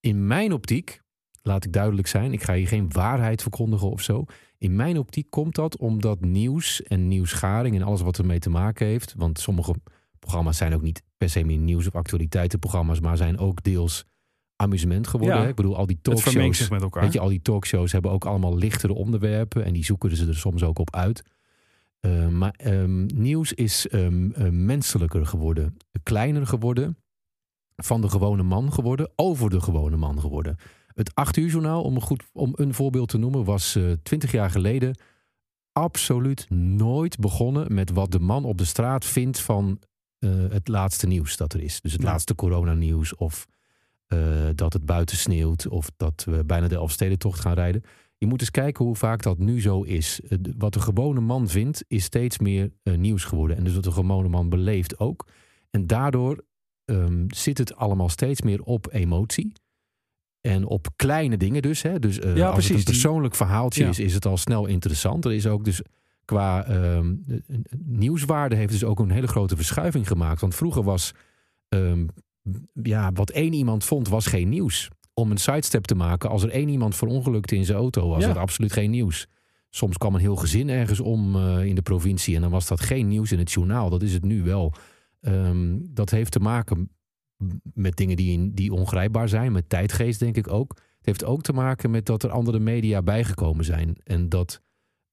in 0.00 0.26
mijn 0.26 0.52
optiek 0.52 1.00
laat 1.42 1.64
ik 1.64 1.72
duidelijk 1.72 2.08
zijn. 2.08 2.32
Ik 2.32 2.42
ga 2.42 2.54
hier 2.54 2.68
geen 2.68 2.92
waarheid 2.92 3.42
verkondigen 3.42 3.90
of 3.90 4.02
zo. 4.02 4.24
In 4.58 4.76
mijn 4.76 4.98
optiek 4.98 5.30
komt 5.30 5.54
dat 5.54 5.76
omdat 5.76 6.20
nieuws 6.20 6.82
en 6.82 7.08
nieuwsgaring 7.08 7.76
en 7.76 7.82
alles 7.82 8.00
wat 8.00 8.18
ermee 8.18 8.38
te 8.38 8.50
maken 8.50 8.86
heeft. 8.86 9.14
Want 9.16 9.38
sommige 9.38 9.74
programma's 10.18 10.56
zijn 10.56 10.74
ook 10.74 10.82
niet 10.82 11.02
per 11.16 11.30
se 11.30 11.44
meer 11.44 11.58
nieuws- 11.58 11.86
of 11.86 11.94
actualiteitenprogramma's, 11.94 13.00
maar 13.00 13.16
zijn 13.16 13.38
ook 13.38 13.62
deels 13.62 14.04
amusement 14.56 15.06
geworden. 15.06 15.42
Ja. 15.42 15.48
Ik 15.48 15.54
bedoel, 15.54 15.76
al 15.76 15.86
die 15.86 15.98
talkshows. 16.02 16.56
zich 16.56 16.70
met 16.70 16.82
elkaar. 16.82 17.02
Weet 17.02 17.12
je, 17.12 17.20
al 17.20 17.28
die 17.28 17.42
talkshows 17.42 17.92
hebben 17.92 18.10
ook 18.10 18.24
allemaal 18.24 18.56
lichtere 18.56 18.92
onderwerpen 18.92 19.64
en 19.64 19.72
die 19.72 19.84
zoeken 19.84 20.16
ze 20.16 20.26
er 20.26 20.36
soms 20.36 20.62
ook 20.62 20.78
op 20.78 20.94
uit. 20.94 21.22
Eh, 22.02 22.28
maar 22.28 22.54
ehm, 22.56 23.06
nieuws 23.06 23.52
is 23.52 23.88
ehm, 23.88 24.30
eh, 24.30 24.48
menselijker 24.48 25.26
geworden, 25.26 25.76
kleiner 26.02 26.46
geworden, 26.46 26.96
van 27.76 28.00
de 28.00 28.08
gewone 28.08 28.42
man 28.42 28.72
geworden, 28.72 29.10
over 29.16 29.50
de 29.50 29.60
gewone 29.60 29.96
man 29.96 30.20
geworden. 30.20 30.56
Het 30.94 31.14
8 31.14 31.36
uur 31.36 31.48
journaal, 31.48 31.82
om 31.82 31.94
een, 31.94 32.02
goed, 32.02 32.24
om 32.32 32.52
een 32.56 32.74
voorbeeld 32.74 33.08
te 33.08 33.18
noemen, 33.18 33.44
was 33.44 33.78
twintig 34.02 34.32
jaar 34.32 34.50
geleden 34.50 34.96
absoluut 35.72 36.50
nooit 36.50 37.18
begonnen 37.18 37.74
met 37.74 37.90
wat 37.90 38.12
de 38.12 38.20
man 38.20 38.44
op 38.44 38.58
de 38.58 38.64
straat 38.64 39.04
vindt 39.04 39.40
van 39.40 39.78
eh, 40.18 40.30
het 40.50 40.68
laatste 40.68 41.06
nieuws 41.06 41.36
dat 41.36 41.52
er 41.52 41.60
is. 41.62 41.80
Dus 41.80 41.92
het 41.92 42.02
Ja. 42.02 42.08
laatste 42.08 42.34
coronanieuws 42.34 43.14
of 43.14 43.46
eh, 44.06 44.18
dat 44.54 44.72
het 44.72 44.86
buiten 44.86 45.16
sneeuwt 45.16 45.68
of 45.68 45.90
dat 45.96 46.24
we 46.24 46.44
bijna 46.44 46.68
de 46.68 46.74
Elfstedentocht 46.74 47.40
gaan 47.40 47.54
rijden. 47.54 47.82
Je 48.22 48.28
moet 48.28 48.40
eens 48.40 48.50
kijken 48.50 48.84
hoe 48.84 48.96
vaak 48.96 49.22
dat 49.22 49.38
nu 49.38 49.60
zo 49.60 49.82
is. 49.82 50.20
Eh, 50.20 50.38
Wat 50.58 50.72
de 50.72 50.80
gewone 50.80 51.20
man 51.20 51.48
vindt, 51.48 51.84
is 51.88 52.04
steeds 52.04 52.38
meer 52.38 52.70
eh, 52.82 52.94
nieuws 52.94 53.24
geworden. 53.24 53.56
En 53.56 53.64
dus 53.64 53.74
wat 53.74 53.84
de 53.84 53.92
gewone 53.92 54.28
man 54.28 54.48
beleeft 54.48 54.98
ook. 54.98 55.26
En 55.70 55.86
daardoor 55.86 56.44
ehm, 56.84 57.24
zit 57.28 57.58
het 57.58 57.74
allemaal 57.76 58.08
steeds 58.08 58.42
meer 58.42 58.62
op 58.62 58.88
emotie. 58.92 59.52
En 60.40 60.64
op 60.66 60.88
kleine 60.96 61.36
dingen 61.36 61.62
dus. 61.62 61.82
Hè? 61.82 61.98
Dus 61.98 62.18
eh, 62.18 62.24
Ja, 62.24 62.30
als 62.30 62.40
het 62.40 62.52
precies, 62.54 62.70
een 62.70 62.76
die- 62.76 62.84
persoonlijk 62.84 63.34
verhaaltje 63.34 63.82
Ja. 63.82 63.88
is, 63.88 63.98
is 63.98 64.14
het 64.14 64.26
al 64.26 64.36
snel 64.36 64.66
interessant. 64.66 65.24
Er 65.24 65.32
is 65.32 65.46
ook 65.46 65.64
dus 65.64 65.82
qua 66.24 66.64
ehm, 66.66 67.14
de- 67.26 67.42
de- 67.46 67.62
nieuwswaarde 67.84 68.56
heeft 68.56 68.72
dus 68.72 68.84
ook 68.84 68.98
een 68.98 69.10
hele 69.10 69.26
grote 69.28 69.56
verschuiving 69.56 70.06
gemaakt. 70.08 70.40
Want 70.40 70.54
vroeger 70.54 70.82
was 70.82 71.12
ehm, 71.68 72.06
ja, 72.82 73.12
wat 73.12 73.30
één 73.30 73.52
iemand 73.52 73.84
vond, 73.84 74.08
was 74.08 74.26
geen 74.26 74.48
nieuws. 74.48 74.88
Om 75.14 75.30
een 75.30 75.36
sidestep 75.38 75.84
te 75.84 75.94
maken, 75.94 76.30
als 76.30 76.42
er 76.42 76.50
één 76.50 76.68
iemand 76.68 76.96
verongelukte 76.96 77.56
in 77.56 77.64
zijn 77.64 77.78
auto, 77.78 78.08
was 78.08 78.22
Ja. 78.22 78.28
het 78.28 78.36
absoluut 78.36 78.72
geen 78.72 78.90
nieuws. 78.90 79.26
Soms 79.70 79.96
kwam 79.98 80.14
een 80.14 80.20
heel 80.20 80.36
gezin 80.36 80.68
ergens 80.68 81.00
om 81.00 81.36
eh, 81.36 81.64
in 81.64 81.74
de 81.74 81.82
provincie 81.82 82.34
en 82.34 82.40
dan 82.40 82.50
was 82.50 82.66
dat 82.66 82.80
geen 82.80 83.08
nieuws 83.08 83.32
in 83.32 83.38
het 83.38 83.52
journaal. 83.52 83.90
Dat 83.90 84.02
is 84.02 84.12
het 84.12 84.24
nu 84.24 84.42
wel. 84.42 84.72
Ehm, 85.20 85.78
dat 85.80 86.10
heeft 86.10 86.32
te 86.32 86.40
maken 86.40 86.90
met 87.74 87.96
dingen 87.96 88.16
die, 88.16 88.52
die 88.54 88.72
ongrijpbaar 88.72 89.28
zijn, 89.28 89.52
met 89.52 89.68
tijdgeest 89.68 90.20
denk 90.20 90.36
ik 90.36 90.50
ook. 90.52 90.70
Het 90.76 91.06
heeft 91.06 91.24
ook 91.24 91.42
te 91.42 91.52
maken 91.52 91.90
met 91.90 92.06
dat 92.06 92.22
er 92.22 92.30
andere 92.30 92.58
media 92.58 93.02
bijgekomen 93.02 93.64
zijn. 93.64 93.96
En 94.04 94.28
dat 94.28 94.62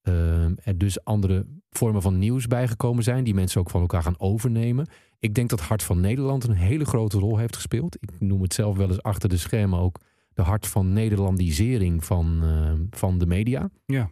er 0.02 0.78
dus 0.78 1.04
andere 1.04 1.46
vormen 1.70 2.02
van 2.02 2.18
nieuws 2.18 2.46
bijgekomen 2.46 3.02
zijn, 3.02 3.24
die 3.24 3.34
mensen 3.34 3.60
ook 3.60 3.70
van 3.70 3.80
elkaar 3.80 4.02
gaan 4.02 4.20
overnemen. 4.20 4.88
Ik 5.18 5.34
denk 5.34 5.50
dat 5.50 5.60
Hart 5.60 5.82
van 5.82 6.00
Nederland 6.00 6.44
een 6.44 6.54
hele 6.54 6.84
grote 6.84 7.18
rol 7.18 7.36
heeft 7.36 7.56
gespeeld. 7.56 7.96
Ik 8.00 8.20
noem 8.20 8.42
het 8.42 8.54
zelf 8.54 8.76
wel 8.76 8.88
eens 8.88 9.02
achter 9.02 9.28
de 9.28 9.36
schermen 9.36 9.78
ook 9.78 9.98
de 10.32 10.42
hart 10.42 10.66
van 10.66 10.92
Nederlandisering 10.92 12.04
van, 12.04 12.40
eh, 12.42 12.98
van 12.98 13.18
de 13.18 13.26
media. 13.26 13.70
Ja. 13.86 14.10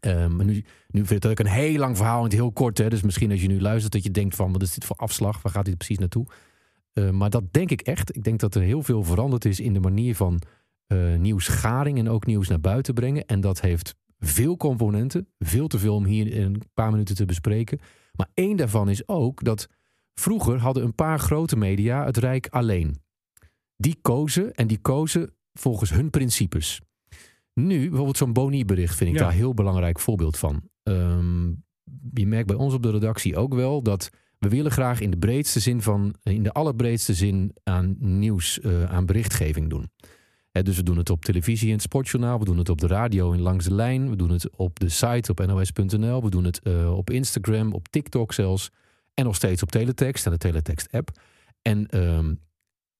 Eh, 0.00 0.26
maar 0.26 0.44
nu, 0.44 0.64
nu 0.88 1.06
vertel 1.06 1.30
ik 1.30 1.38
een 1.38 1.46
heel 1.46 1.78
lang 1.78 1.96
verhaal 1.96 2.18
en 2.18 2.24
het 2.24 2.32
heel 2.32 2.52
kort. 2.52 2.78
Hè, 2.78 2.88
dus 2.88 3.02
misschien 3.02 3.30
als 3.30 3.42
je 3.42 3.48
nu 3.48 3.60
luistert 3.60 3.92
dat 3.92 4.02
je 4.02 4.10
denkt 4.10 4.36
van 4.36 4.52
wat 4.52 4.62
is 4.62 4.74
dit 4.74 4.84
voor 4.84 4.96
afslag? 4.96 5.42
Waar 5.42 5.52
gaat 5.52 5.64
dit 5.64 5.76
precies 5.76 5.98
naartoe? 5.98 6.26
Maar 7.12 7.30
dat 7.30 7.52
denk 7.52 7.70
ik 7.70 7.80
echt. 7.80 8.16
Ik 8.16 8.24
denk 8.24 8.40
dat 8.40 8.54
er 8.54 8.62
heel 8.62 8.82
veel 8.82 9.04
veranderd 9.04 9.44
is 9.44 9.60
in 9.60 9.72
de 9.72 9.80
manier 9.80 10.16
van 10.16 10.40
eh 10.86 11.14
nieuwsgaring 11.14 11.98
en 11.98 12.08
ook 12.08 12.26
nieuws 12.26 12.48
naar 12.48 12.60
buiten 12.60 12.94
brengen. 12.94 13.26
En 13.26 13.40
dat 13.40 13.60
heeft 13.60 13.94
veel 14.18 14.56
componenten. 14.56 15.28
Veel 15.38 15.66
te 15.68 15.78
veel 15.78 15.94
om 15.94 16.04
hier 16.04 16.26
in 16.32 16.42
een 16.42 16.62
paar 16.74 16.90
minuten 16.90 17.14
te 17.14 17.24
bespreken. 17.24 17.78
Maar 18.12 18.28
één 18.34 18.56
daarvan 18.56 18.88
is 18.88 19.08
ook 19.08 19.44
dat 19.44 19.68
vroeger 20.14 20.58
hadden 20.58 20.84
een 20.84 20.94
paar 20.94 21.18
grote 21.18 21.56
media 21.56 22.04
het 22.04 22.16
Rijk 22.16 22.46
alleen. 22.50 22.96
Die 23.76 23.98
kozen 24.02 24.54
en 24.54 24.66
die 24.66 24.78
kozen 24.78 25.34
volgens 25.52 25.90
hun 25.90 26.10
principes. 26.10 26.80
Nu, 27.54 27.78
bijvoorbeeld 27.88 28.16
zo'n 28.16 28.32
Boni-bericht 28.32 28.96
vind 28.96 29.10
ik 29.10 29.16
Ja. 29.16 29.22
daar 29.22 29.30
een 29.32 29.38
heel 29.38 29.54
belangrijk 29.54 29.98
voorbeeld 30.00 30.36
van. 30.38 30.62
Ehm, 30.82 31.46
je 32.12 32.26
merkt 32.26 32.46
bij 32.46 32.56
ons 32.56 32.74
op 32.74 32.82
de 32.82 32.90
redactie 32.90 33.36
ook 33.36 33.54
wel 33.54 33.82
dat 33.82 34.10
we 34.38 34.48
willen 34.48 34.70
graag 34.70 35.00
in 35.00 35.10
de 35.10 35.18
breedste 35.18 35.60
zin 35.60 35.82
van, 35.82 36.14
in 36.22 36.42
de 36.42 36.52
allerbreedste 36.52 37.14
zin 37.14 37.52
aan 37.64 37.96
nieuws, 37.98 38.60
eh, 38.60 38.84
aan 38.84 39.06
berichtgeving 39.06 39.70
doen. 39.70 39.90
Hè, 40.56 40.62
dus 40.62 40.76
we 40.76 40.82
doen 40.82 40.96
het 40.96 41.10
op 41.10 41.24
televisie 41.24 41.66
in 41.66 41.72
het 41.72 41.82
sportjournaal, 41.82 42.38
we 42.38 42.44
doen 42.44 42.58
het 42.58 42.68
op 42.68 42.80
de 42.80 42.86
radio 42.86 43.32
in 43.32 43.40
Langs 43.40 43.64
de 43.64 43.74
Lijn, 43.74 44.10
we 44.10 44.16
doen 44.16 44.30
het 44.30 44.56
op 44.56 44.80
de 44.80 44.88
site 44.88 45.30
op 45.30 45.46
nos.nl, 45.46 46.22
we 46.22 46.30
doen 46.30 46.44
het 46.44 46.60
eh, 46.62 46.96
op 46.96 47.10
Instagram, 47.10 47.72
op 47.72 47.88
TikTok 47.88 48.32
zelfs 48.32 48.70
en 49.14 49.24
nog 49.24 49.34
steeds 49.34 49.62
op 49.62 49.70
teletext 49.70 50.26
en 50.26 50.32
de 50.32 50.38
teletext 50.38 50.92
app. 50.92 51.10
En 51.62 51.86
ehm, 51.86 52.34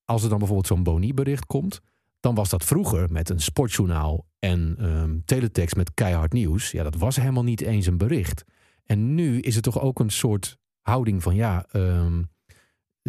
als 0.04 0.22
er 0.22 0.28
dan 0.28 0.38
bijvoorbeeld 0.38 0.66
zo'n 0.66 0.82
Boni-bericht 0.82 1.46
komt, 1.46 1.80
dan 2.20 2.34
was 2.34 2.48
dat 2.48 2.64
vroeger 2.64 3.12
met 3.12 3.28
een 3.28 3.40
sportjournaal 3.40 4.26
en 4.38 4.76
ehm, 4.78 5.18
teletext 5.24 5.76
met 5.76 5.94
keihard 5.94 6.32
nieuws. 6.32 6.70
Ja, 6.70 6.82
dat 6.82 6.96
was 6.96 7.16
helemaal 7.16 7.44
niet 7.44 7.60
eens 7.60 7.86
een 7.86 7.98
bericht. 7.98 8.44
En 8.84 9.14
nu 9.14 9.40
is 9.40 9.54
het 9.54 9.64
toch 9.64 9.80
ook 9.80 9.98
een 9.98 10.10
soort 10.10 10.58
houding 10.80 11.22
van 11.22 11.34
ja, 11.34 11.66
ehm, 11.70 12.22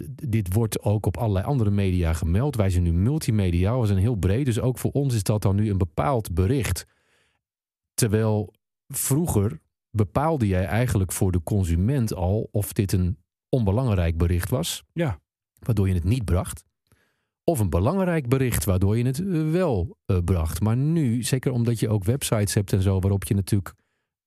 dit 0.10 0.54
wordt 0.54 0.82
ook 0.82 1.06
op 1.06 1.18
allerlei 1.18 1.46
andere 1.46 1.70
media 1.70 2.14
gemeld. 2.14 2.56
Wij 2.56 2.70
zijn 2.70 2.84
nu 2.84 2.94
multimediaal, 2.94 3.82
we 3.82 3.88
zijn 3.88 4.00
heel 4.00 4.16
breed. 4.16 4.46
Dus 4.46 4.60
ook 4.60 4.78
voor 4.78 4.92
ons 4.92 5.14
is 5.14 5.24
dat 5.24 5.42
dan 5.42 5.56
nu 5.56 5.70
een 5.70 5.78
bepaald 5.78 6.34
bericht. 6.34 6.86
Terwijl 7.94 8.54
vroeger 8.88 9.60
bepaalde 9.92 10.48
jij 10.48 10.66
eigenlijk 10.66 11.12
voor 11.12 11.32
de 11.32 11.44
consument 11.44 12.14
al 12.14 12.50
of 12.52 12.74
dit 12.74 12.92
een 12.92 13.18
onbelangrijk 13.50 14.18
bericht 14.18 14.50
was. 14.50 14.84
Ja. 14.94 15.20
Waardoor 15.60 15.88
je 15.88 15.94
het 15.94 16.04
niet 16.04 16.26
bracht. 16.26 16.64
Of 17.44 17.60
een 17.60 17.70
belangrijk 17.70 18.28
bericht 18.28 18.66
waardoor 18.66 18.98
je 18.98 19.06
het 19.06 19.20
eh, 19.20 19.52
wel 19.52 19.98
eh, 20.06 20.18
bracht. 20.26 20.62
Maar 20.62 20.78
nu, 20.78 21.24
zeker 21.24 21.52
omdat 21.52 21.80
je 21.80 21.90
ook 21.90 22.04
websites 22.04 22.54
hebt 22.54 22.74
en 22.74 22.82
zo, 22.82 23.00
waarop 23.00 23.24
je 23.24 23.34
natuurlijk 23.34 23.74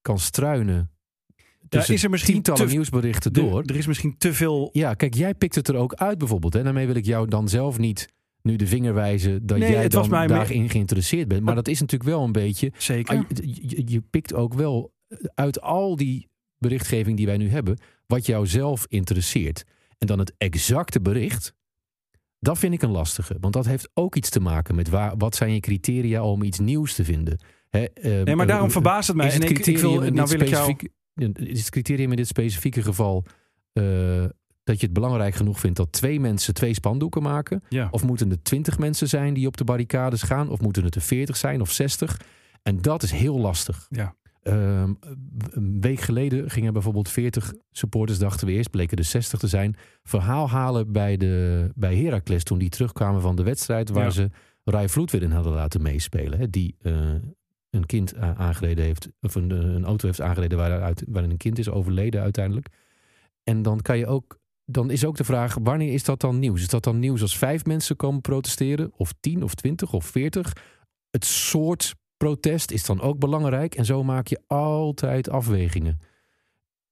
kan 0.01 0.19
struinen. 0.19 0.91
Tussen 1.71 1.95
is 1.95 2.03
er 2.03 2.11
misschien 2.11 2.33
tientallen 2.35 2.67
te- 2.67 2.73
nieuwsberichten 2.73 3.33
door. 3.33 3.63
er 3.67 3.77
is 3.77 3.87
misschien 3.87 4.19
te 4.19 4.35
veel. 4.35 4.71
Ja, 4.73 4.95
kijk, 4.95 5.15
jij 5.15 5.35
pikt 5.35 5.55
het 5.55 5.69
er 5.69 5.77
ook 5.77 5.95
uit 5.95 6.19
bijvoorbeeld. 6.19 6.55
En 6.55 6.65
daarmee 6.65 6.87
wil 6.87 6.97
ik 6.97 7.05
jou 7.05 7.29
dan 7.29 7.49
zelf 7.49 7.79
niet 7.79 8.09
nu 8.43 8.57
de 8.57 8.67
vinger 8.67 8.95
wijzen 8.95 9.47
dat 9.47 9.59
Nee, 9.59 9.71
jij 9.71 9.89
dan 9.89 10.11
daarin 10.11 10.71
geïnteresseerd 10.71 11.29
bent. 11.29 11.43
Maar 11.43 11.55
dat 11.55 11.69
is 11.69 11.81
natuurlijk 11.81 12.11
wel 12.11 12.25
een 12.25 12.33
beetje. 12.33 12.73
Zeker. 12.79 13.17
Ah, 13.17 13.25
je, 13.29 13.69
je, 13.69 13.83
je 13.87 14.01
pikt 14.01 14.35
ook 14.35 14.55
wel 14.55 14.93
uit 15.35 15.61
al 15.61 15.97
die 15.97 16.29
berichtgeving 16.59 17.17
die 17.17 17.27
wij 17.27 17.37
nu 17.37 17.49
hebben, 17.49 17.79
wat 18.07 18.27
jou 18.27 18.47
zelf 18.47 18.87
interesseert. 18.89 19.65
En 19.99 20.07
dan 20.07 20.19
het 20.19 20.33
exacte 20.39 21.01
bericht, 21.01 21.55
dat 22.39 22.59
vind 22.59 22.75
ik 22.75 22.83
een 22.83 22.91
lastige. 22.91 23.37
Want 23.41 23.55
dat 23.55 23.67
heeft 23.67 23.91
ook 23.95 24.17
iets 24.17 24.31
te 24.31 24.41
maken 24.41 24.75
met 24.75 24.89
waar, 24.89 25.17
wat 25.17 25.35
zijn 25.37 25.55
je 25.55 25.61
criteria 25.61 26.23
om 26.25 26.43
iets 26.43 26.59
nieuws 26.59 26.95
te 26.95 27.05
vinden. 27.05 27.39
Hè, 27.69 27.85
eh, 27.85 28.23
nee, 28.23 28.37
maar 28.37 28.47
daarom 28.47 28.67
eh, 28.67 28.73
verbaast 28.73 29.09
het 29.09 29.17
mij. 29.17 29.27
is 29.27 29.35
het 29.35 29.43
En 29.43 29.51
ik, 29.51 29.79
wil, 29.79 30.01
nou 30.01 30.29
wil 30.29 30.41
ik 30.41 30.49
jou. 30.49 30.77
Is 31.35 31.59
het 31.59 31.71
criterium 31.71 32.11
in 32.11 32.17
dit 32.17 32.27
specifieke 32.27 32.83
geval 32.83 33.25
eh, 33.73 34.25
dat 34.65 34.81
je 34.81 34.87
het 34.87 34.93
belangrijk 34.93 35.35
genoeg 35.35 35.61
vindt 35.61 35.77
dat 35.77 35.93
twee 35.93 36.21
mensen 36.21 36.55
twee 36.55 36.75
spandoeken 36.75 37.23
maken? 37.23 37.63
Ja. 37.69 37.89
Of 37.91 38.05
moeten 38.05 38.31
er 38.31 38.43
twintig 38.43 38.79
mensen 38.79 39.09
zijn 39.09 39.35
die 39.35 39.47
op 39.47 39.57
de 39.57 39.65
barricades 39.65 40.23
gaan? 40.23 40.49
Of 40.49 40.61
moeten 40.61 40.85
het 40.85 40.95
er 40.95 41.01
veertig 41.01 41.37
zijn 41.37 41.61
of 41.61 41.71
zestig? 41.71 42.21
En 42.63 42.83
dat 42.83 43.03
is 43.03 43.11
heel 43.11 43.39
lastig. 43.39 43.87
Ja. 43.91 44.15
Ehm, 44.43 44.93
een 45.51 45.81
week 45.81 46.01
geleden 46.01 46.51
gingen 46.51 46.73
bijvoorbeeld 46.73 47.09
40 47.09 47.53
supporters, 47.71 48.19
dachten 48.19 48.47
we 48.47 48.53
eerst, 48.53 48.71
bleken 48.71 48.97
er 48.99 49.05
60 49.05 49.39
te 49.39 49.49
zijn, 49.49 49.77
verhaal 50.03 50.49
halen 50.51 50.93
bij, 50.93 51.17
de, 51.17 51.69
bij 51.75 51.97
Heracles 51.97 52.45
toen 52.45 52.59
die 52.59 52.69
terugkwamen 52.69 53.21
van 53.21 53.37
de 53.37 53.43
wedstrijd 53.43 53.91
waar 53.91 54.05
Ja. 54.05 54.11
ze 54.11 54.31
Rai 54.65 54.89
Vloed 54.89 55.11
weer 55.11 55.23
in 55.23 55.31
hadden 55.31 55.53
laten 55.53 55.83
meespelen. 55.83 56.39
Hè, 56.39 56.51
die 56.51 56.77
eh, 56.83 56.95
een 57.71 57.87
kind 57.87 58.17
a- 58.17 58.35
aangereden 58.37 58.85
heeft, 58.85 59.09
of 59.21 59.35
een, 59.35 59.51
eh, 59.51 59.59
een 59.59 59.85
auto 59.85 60.07
heeft 60.07 60.21
aangereden 60.21 60.59
waarin 61.09 61.31
een 61.31 61.37
kind 61.37 61.59
is 61.59 61.69
overleden 61.69 62.21
uiteindelijk. 62.23 62.67
En 63.43 63.63
dan 63.63 63.81
kan 63.81 63.99
je 63.99 64.07
ook, 64.07 64.39
dan 64.65 64.91
is 64.91 65.05
ook 65.05 65.17
de 65.17 65.25
vraag, 65.25 65.55
wanneer 65.63 65.93
is 65.93 66.05
dat 66.05 66.21
dan 66.21 66.39
nieuws? 66.39 66.61
Is 66.61 66.69
dat 66.69 66.85
dan 66.85 66.99
nieuws 66.99 67.23
als 67.23 67.39
vijf 67.39 67.65
mensen 67.65 67.97
komen 67.97 68.21
protesteren? 68.21 68.93
Of 68.97 69.13
tien 69.21 69.43
of 69.43 69.55
twintig 69.55 69.93
of 69.93 70.05
veertig? 70.05 70.53
Het 71.11 71.25
soort 71.25 71.95
protest 72.17 72.71
is 72.71 72.85
dan 72.85 73.01
ook 73.01 73.19
belangrijk. 73.19 73.75
En 73.75 73.85
zo 73.85 74.03
maak 74.05 74.27
je 74.27 74.41
altijd 74.47 75.29
afwegingen. 75.31 75.99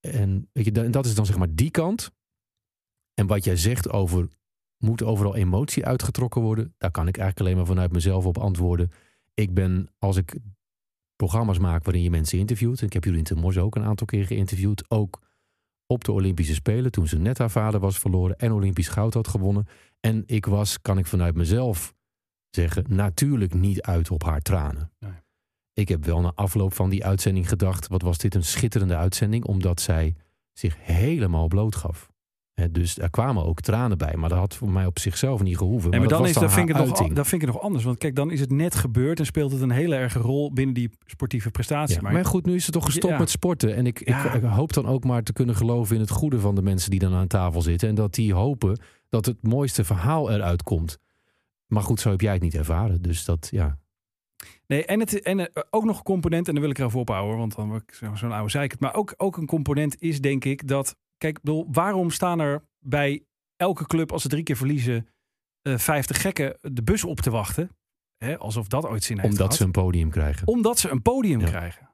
En 0.01 0.49
weet 0.53 0.65
je, 0.65 0.73
da- 0.73 0.89
dat 0.89 1.07
is 1.07 1.15
dan 1.15 1.27
zeg 1.27 1.39
maar 1.39 1.55
die 1.55 1.71
kant. 1.71 2.11
En 3.15 3.27
wat 3.27 3.45
jij 3.45 3.57
zegt 3.57 3.91
over 3.91 4.29
moet 4.79 5.03
overal 5.03 5.37
emotie 5.37 5.85
uitgetrokken 5.87 6.43
worden, 6.43 6.75
daar 6.79 6.91
kan 6.91 7.09
ik 7.09 7.17
eigenlijk 7.17 7.47
alleen 7.47 7.57
maar 7.57 7.75
vanuit 7.75 7.93
mezelf 7.93 8.27
op 8.27 8.39
antwoorden. 8.39 8.91
Ik 9.35 9.55
ben, 9.55 9.89
als 9.99 10.17
ik 10.17 10.37
programma's 11.19 11.59
maak 11.59 11.85
waarin 11.85 12.03
je 12.03 12.11
mensen 12.11 12.39
interviewt, 12.39 12.81
en 12.81 12.87
ik 12.87 12.93
heb 12.93 13.05
Jurien 13.05 13.25
ten 13.25 13.39
Mos 13.39 13.59
ook 13.59 13.77
een 13.77 13.85
aantal 13.85 14.07
keer 14.07 14.27
geïnterviewd, 14.27 14.91
ook 14.91 15.21
op 15.87 16.05
de 16.05 16.13
Olympische 16.13 16.55
Spelen, 16.55 16.91
toen 16.91 17.07
ze 17.07 17.19
net 17.19 17.39
haar 17.39 17.51
vader 17.51 17.81
was 17.81 17.99
verloren 17.99 18.39
en 18.39 18.53
Olympisch 18.53 18.89
goud 18.89 19.15
had 19.15 19.29
gewonnen. 19.29 19.67
En 20.01 20.23
ik 20.27 20.47
was, 20.47 20.81
kan 20.81 20.99
ik 20.99 21.07
vanuit 21.07 21.35
mezelf 21.35 21.95
zeggen 22.51 22.85
natuurlijk 22.89 23.55
niet 23.55 23.83
uit 23.83 24.11
op 24.11 24.23
haar 24.23 24.41
tranen. 24.41 24.93
Nee. 24.99 25.13
Ik 25.73 25.89
heb 25.89 26.05
wel 26.05 26.21
na 26.21 26.33
afloop 26.35 26.75
van 26.75 26.91
die 26.91 27.05
uitzending 27.05 27.49
gedacht: 27.49 27.89
wat 27.89 28.03
was 28.03 28.19
dit 28.19 28.35
een 28.35 28.45
schitterende 28.45 28.97
uitzending, 28.97 29.45
omdat 29.45 29.81
zij 29.81 30.15
zich 30.53 30.77
helemaal 30.81 31.49
bloot 31.49 31.77
gaf. 31.77 32.11
Dus 32.71 32.99
er 32.99 33.11
kwamen 33.11 33.45
ook 33.45 33.61
tranen 33.61 33.99
bij, 33.99 34.15
maar 34.17 34.29
dat 34.29 34.39
had 34.39 34.55
voor 34.55 34.71
mij 34.71 34.87
op 34.87 34.99
zichzelf 34.99 35.43
niet 35.43 35.57
gehoeven. 35.57 35.91
Nee, 35.91 36.01
maar, 36.01 36.09
dan, 36.09 36.27
is, 36.27 36.33
dat, 36.33 36.53
vind 36.53 36.69
ik 36.69 36.77
het 36.77 36.87
nog, 36.87 36.97
vind 36.99 37.33
ik 37.33 37.41
het 37.41 37.53
nog 37.53 37.61
anders. 37.61 37.85
Want 37.85 37.99
kijk, 37.99 38.15
dan 38.15 38.31
is 38.31 38.41
het 38.41 38.51
net 38.51 38.75
gebeurd 38.75 39.19
en 39.19 39.27
speelt 39.27 39.53
het 39.53 39.61
een 39.61 39.71
hele 39.71 39.95
erge 39.95 40.19
rol 40.19 40.53
binnen 40.53 40.75
die 40.75 40.91
sportieve 41.05 41.51
prestatie. 41.51 41.95
Ja, 41.95 42.01
maar 42.03 42.13
maar 42.13 42.25
goed, 42.25 42.47
nu 42.47 42.55
is 42.55 42.65
het 42.65 42.75
toch 42.75 42.85
gestopt 42.85 43.13
Ja. 43.13 43.19
met 43.19 43.31
sporten. 43.31 43.75
En 43.75 43.87
ik, 43.87 44.09
Ja. 44.09 44.25
ik, 44.35 44.43
ik 44.43 44.49
hoop 44.49 44.73
dan 44.73 44.87
ook 44.87 45.05
maar 45.05 45.23
te 45.23 45.33
kunnen 45.33 45.55
geloven 45.57 45.95
in 45.95 46.01
het 46.01 46.11
goede 46.11 46.41
van 46.41 46.55
de 46.55 46.63
mensen 46.63 46.91
die 46.91 46.99
dan 47.01 47.15
aan 47.15 47.27
tafel 47.27 47.63
zitten. 47.63 47.89
En 47.89 47.95
dat 47.95 48.15
die 48.15 48.35
hopen 48.35 48.79
dat 49.09 49.27
het 49.27 49.43
mooiste 49.43 49.85
verhaal 49.85 50.31
eruit 50.33 50.63
komt. 50.63 50.99
Maar 51.67 51.83
goed, 51.83 52.01
zo 52.01 52.11
heb 52.11 52.21
jij 52.21 52.33
het 52.33 52.43
niet 52.43 52.55
ervaren. 52.55 53.03
Dus 53.03 53.25
dat, 53.25 53.49
ja. 53.51 53.79
Nee, 54.67 54.85
en, 54.85 55.01
het, 55.01 55.23
en 55.23 55.53
eh, 55.53 55.63
ook 55.71 55.85
nog 55.85 55.97
een 55.97 56.03
component, 56.03 56.47
en 56.49 56.53
daar 56.53 56.63
wil 56.63 56.71
ik 56.71 56.79
er 56.79 56.87
even 56.87 57.01
ophouden, 57.01 57.39
want 57.39 57.55
dan 57.57 57.69
word 57.69 57.83
ik 57.83 57.95
zo- 57.95 58.15
zo'n 58.15 58.33
oude 58.33 58.51
zeikert. 58.51 58.81
Maar 58.81 58.95
ook, 58.95 59.15
ook 59.17 59.37
een 59.37 59.47
component 59.47 59.97
is 60.03 60.21
denk 60.21 60.45
ik 60.45 60.69
dat, 60.69 60.97
kijk, 61.19 61.41
bedoel, 61.41 61.67
waarom 61.71 62.11
staan 62.11 62.41
er 62.41 62.65
bij 62.79 63.25
elke 63.57 63.87
club 63.87 64.13
als 64.13 64.23
ze 64.23 64.29
drie 64.29 64.43
keer 64.43 64.57
verliezen, 64.57 65.09
eh 65.63 65.79
50 65.79 66.21
gekken 66.21 66.59
de 66.61 66.83
bus 66.83 67.05
op 67.05 67.21
te 67.21 67.31
wachten? 67.31 67.71
Hè, 68.17 68.39
alsof 68.39 68.69
dat 68.69 68.87
ooit 68.87 69.05
zin 69.05 69.17
heeft 69.17 69.29
Omdat 69.29 69.43
gehad. 69.43 69.57
ze 69.59 69.65
een 69.65 69.71
podium 69.85 70.11
krijgen. 70.11 70.47
Omdat 70.47 70.79
ze 70.79 70.91
een 70.91 71.03
podium 71.03 71.41
Ja. 71.41 71.47
krijgen. 71.47 71.91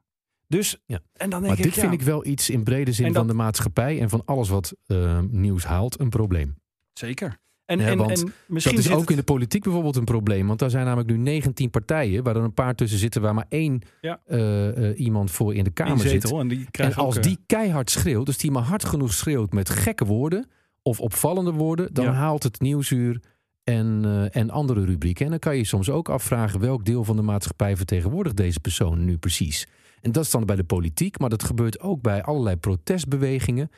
Dus, 0.47 0.83
Ja. 0.87 1.01
en 1.13 1.31
dan 1.31 1.43
denk 1.43 1.43
Maar 1.43 1.57
ik, 1.59 1.63
dit 1.65 1.75
ja, 1.75 1.81
vind 1.81 1.93
ik 1.93 2.03
wel 2.03 2.27
iets 2.27 2.51
in 2.51 2.65
brede 2.65 2.93
zin 2.93 3.07
dat- 3.07 3.15
van 3.17 3.27
de 3.27 3.35
maatschappij 3.35 4.01
en 4.01 4.09
van 4.09 4.23
alles 4.25 4.49
wat 4.49 4.75
eh, 4.87 5.21
nieuws 5.21 5.65
haalt 5.65 6.01
een 6.01 6.09
probleem. 6.09 6.57
zeker. 6.93 7.39
En, 7.67 7.79
Ja, 7.79 7.87
en, 7.87 7.99
want 7.99 8.23
en 8.25 8.33
misschien 8.47 8.77
dat 8.77 8.85
is 8.85 8.91
ook 8.93 9.01
het- 9.01 9.11
in 9.11 9.17
de 9.17 9.23
politiek 9.23 9.63
bijvoorbeeld 9.63 9.97
een 9.97 10.05
probleem. 10.05 10.47
Want 10.47 10.59
daar 10.59 10.71
zijn 10.71 10.85
namelijk 10.85 11.11
nu 11.11 11.17
19 11.17 11.71
partijen, 11.71 12.23
waar 12.25 12.37
er 12.37 12.43
een 12.43 12.55
paar 12.55 12.75
tussen 12.75 12.99
zitten 12.99 13.23
waar 13.23 13.35
maar 13.35 13.47
één 13.49 13.81
Ja. 14.01 14.21
eh, 14.27 14.89
eh, 14.91 14.99
iemand 14.99 15.31
voor 15.31 15.55
in 15.55 15.65
de 15.65 15.71
Kamer 15.71 15.99
zit. 16.09 16.33
en 16.33 16.49
die 16.49 16.67
En 16.71 16.95
als 16.95 17.17
ook, 17.17 17.23
eh, 17.23 17.29
die 17.29 17.39
keihard 17.47 17.91
schreeuwt, 17.91 18.27
dus 18.27 18.39
die 18.39 18.51
maar 18.51 18.63
hard 18.63 18.85
genoeg 18.85 19.13
schreeuwt 19.13 19.53
met 19.53 19.71
gekke 19.71 20.05
woorden 20.05 20.47
of 20.83 21.01
opvallende 21.01 21.53
woorden, 21.53 21.95
dan 21.95 22.05
Ja. 22.05 22.13
haalt 22.13 22.43
het 22.43 22.61
nieuwsuur 22.61 23.21
en, 23.65 24.05
en 24.33 24.51
andere 24.51 24.85
rubrieken. 24.85 25.25
En 25.25 25.31
dan 25.31 25.39
kan 25.41 25.57
je 25.57 25.65
soms 25.65 25.91
ook 25.91 26.09
afvragen 26.09 26.61
welk 26.61 26.85
deel 26.85 27.05
van 27.05 27.17
de 27.17 27.23
maatschappij 27.23 27.77
vertegenwoordigt 27.77 28.37
deze 28.37 28.61
persoon 28.61 29.05
nu 29.05 29.17
precies. 29.19 29.67
En 30.01 30.13
dat 30.13 30.25
is 30.25 30.31
dan 30.31 30.45
bij 30.47 30.57
de 30.57 30.65
politiek, 30.65 31.19
maar 31.19 31.31
dat 31.31 31.43
gebeurt 31.45 31.81
ook 31.81 32.03
bij 32.03 32.23
allerlei 32.23 32.57
protestbewegingen. 32.57 33.71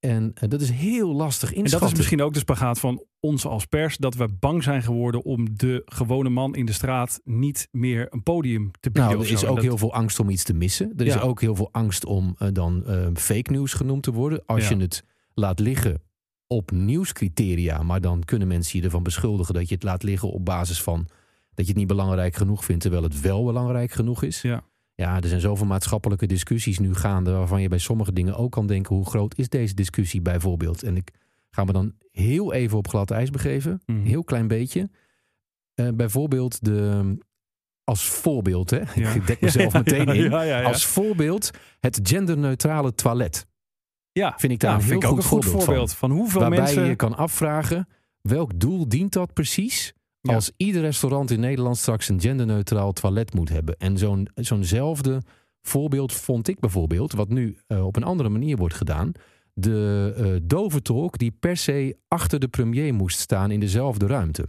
En 0.00 0.30
eh, 0.34 0.48
dat 0.48 0.60
is 0.60 0.70
heel 0.70 1.14
lastig 1.14 1.54
En 1.54 1.64
dat 1.64 1.82
is 1.82 1.94
misschien 1.94 2.22
ook 2.22 2.32
de 2.32 2.38
spagaat 2.38 2.78
van 2.80 3.04
ons 3.20 3.46
als 3.46 3.64
pers. 3.66 3.96
Dat 3.96 4.14
we 4.14 4.28
bang 4.40 4.62
zijn 4.62 4.82
geworden 4.82 5.22
om 5.24 5.56
de 5.56 5.82
gewone 5.84 6.28
man 6.28 6.54
in 6.54 6.66
de 6.66 6.72
straat 6.72 7.20
niet 7.24 7.68
meer 7.70 8.06
een 8.10 8.22
podium 8.22 8.70
te 8.80 8.90
bieden. 8.90 9.10
Nou, 9.12 9.24
er 9.24 9.32
is 9.32 9.44
ook 9.44 9.54
Dat- 9.54 9.64
heel 9.64 9.78
veel 9.78 9.92
angst 9.94 10.18
om 10.20 10.30
iets 10.30 10.44
te 10.44 10.54
missen. 10.54 10.92
Er 10.96 11.06
is 11.06 11.18
ook 11.20 11.40
heel 11.40 11.54
veel 11.54 11.68
angst 11.72 12.04
om 12.04 12.34
eh, 12.38 12.48
dan 12.52 12.86
eh, 12.86 13.06
fake 13.14 13.50
news 13.50 13.72
genoemd 13.72 14.02
te 14.02 14.12
worden. 14.12 14.42
Als 14.46 14.68
Ja. 14.68 14.76
je 14.76 14.82
het 14.82 15.04
laat 15.34 15.58
liggen 15.58 16.02
op 16.46 16.70
nieuwscriteria, 16.70 17.82
maar 17.82 18.00
dan 18.00 18.24
kunnen 18.24 18.48
mensen 18.48 18.78
je 18.78 18.84
ervan 18.84 19.02
beschuldigen 19.02 19.54
dat 19.54 19.68
je 19.68 19.74
het 19.74 19.82
laat 19.84 20.02
liggen 20.02 20.30
op 20.30 20.44
basis 20.44 20.82
van 20.82 21.06
dat 21.54 21.64
je 21.64 21.70
het 21.70 21.76
niet 21.80 21.86
belangrijk 21.86 22.36
genoeg 22.36 22.64
vindt, 22.64 22.82
terwijl 22.82 23.02
het 23.02 23.20
wel 23.20 23.44
belangrijk 23.44 23.90
genoeg 23.92 24.22
is. 24.22 24.42
Ja. 24.42 24.64
Ja, 24.98 25.20
er 25.20 25.28
zijn 25.28 25.40
zoveel 25.40 25.66
maatschappelijke 25.66 26.26
discussies 26.26 26.78
nu 26.78 26.94
gaande 26.94 27.30
waarvan 27.32 27.62
je 27.62 27.68
bij 27.68 27.78
sommige 27.78 28.12
dingen 28.12 28.36
ook 28.36 28.52
kan 28.52 28.66
denken 28.66 28.94
hoe 28.96 29.06
groot 29.06 29.38
is 29.38 29.48
deze 29.48 29.74
discussie 29.74 30.20
bijvoorbeeld. 30.20 30.82
En 30.82 30.96
ik 30.96 31.10
ga 31.50 31.64
me 31.64 31.72
dan 31.72 31.92
heel 32.10 32.52
even 32.52 32.78
op 32.78 32.88
glad 32.88 33.10
ijs 33.10 33.30
begeven, 33.30 33.80
Mhm. 33.86 34.02
heel 34.04 34.24
klein 34.24 34.48
beetje. 34.48 34.90
Eh, 35.74 35.88
bijvoorbeeld 35.94 36.64
de, 36.64 37.16
als 37.84 38.08
voorbeeld, 38.08 38.70
hè? 38.70 38.80
Ja. 38.94 39.10
ik 39.12 39.26
dek 39.26 39.40
mezelf 39.40 39.72
meteen 39.82 40.06
in. 40.08 40.30
Ja. 40.30 40.62
Als 40.62 40.86
voorbeeld 40.86 41.50
het 41.80 42.00
genderneutrale 42.02 42.94
toilet. 42.94 43.46
ja. 44.12 44.34
Vind 44.38 44.52
ik 44.52 44.60
daar 44.60 44.74
een 44.74 44.80
heel 44.80 44.88
vind 44.88 45.02
ik 45.02 45.08
ook 45.08 45.14
goed, 45.14 45.24
een 45.24 45.28
goed 45.30 45.44
voorbeeld, 45.44 45.64
voorbeeld 45.64 45.92
van, 45.92 46.10
hoeveel 46.10 46.40
Waarbij 46.40 46.58
mensen. 46.58 46.84
je 46.84 46.96
kan 46.96 47.16
afvragen, 47.16 47.88
welk 48.20 48.60
doel 48.60 48.88
dient 48.88 49.12
dat 49.12 49.32
precies? 49.32 49.94
Als 50.34 50.52
ieder 50.56 50.82
restaurant 50.82 51.30
in 51.30 51.40
Nederland 51.40 51.76
straks 51.76 52.08
een 52.08 52.20
genderneutraal 52.20 52.92
toilet 52.92 53.34
moet 53.34 53.48
hebben. 53.48 53.76
En 53.76 53.98
zo'n, 53.98 54.28
zo'nzelfde 54.34 55.22
voorbeeld 55.62 56.12
vond 56.12 56.48
ik 56.48 56.60
bijvoorbeeld, 56.60 57.12
wat 57.12 57.28
nu 57.28 57.56
eh, 57.66 57.86
op 57.86 57.96
een 57.96 58.04
andere 58.04 58.28
manier 58.28 58.56
wordt 58.56 58.74
gedaan. 58.74 59.12
De 59.52 60.12
eh 60.16 60.40
doventolk 60.42 61.18
die 61.18 61.30
per 61.30 61.56
se 61.56 61.96
achter 62.08 62.38
de 62.38 62.48
premier 62.48 62.94
moest 62.94 63.18
staan 63.18 63.50
in 63.50 63.60
dezelfde 63.60 64.06
ruimte. 64.06 64.48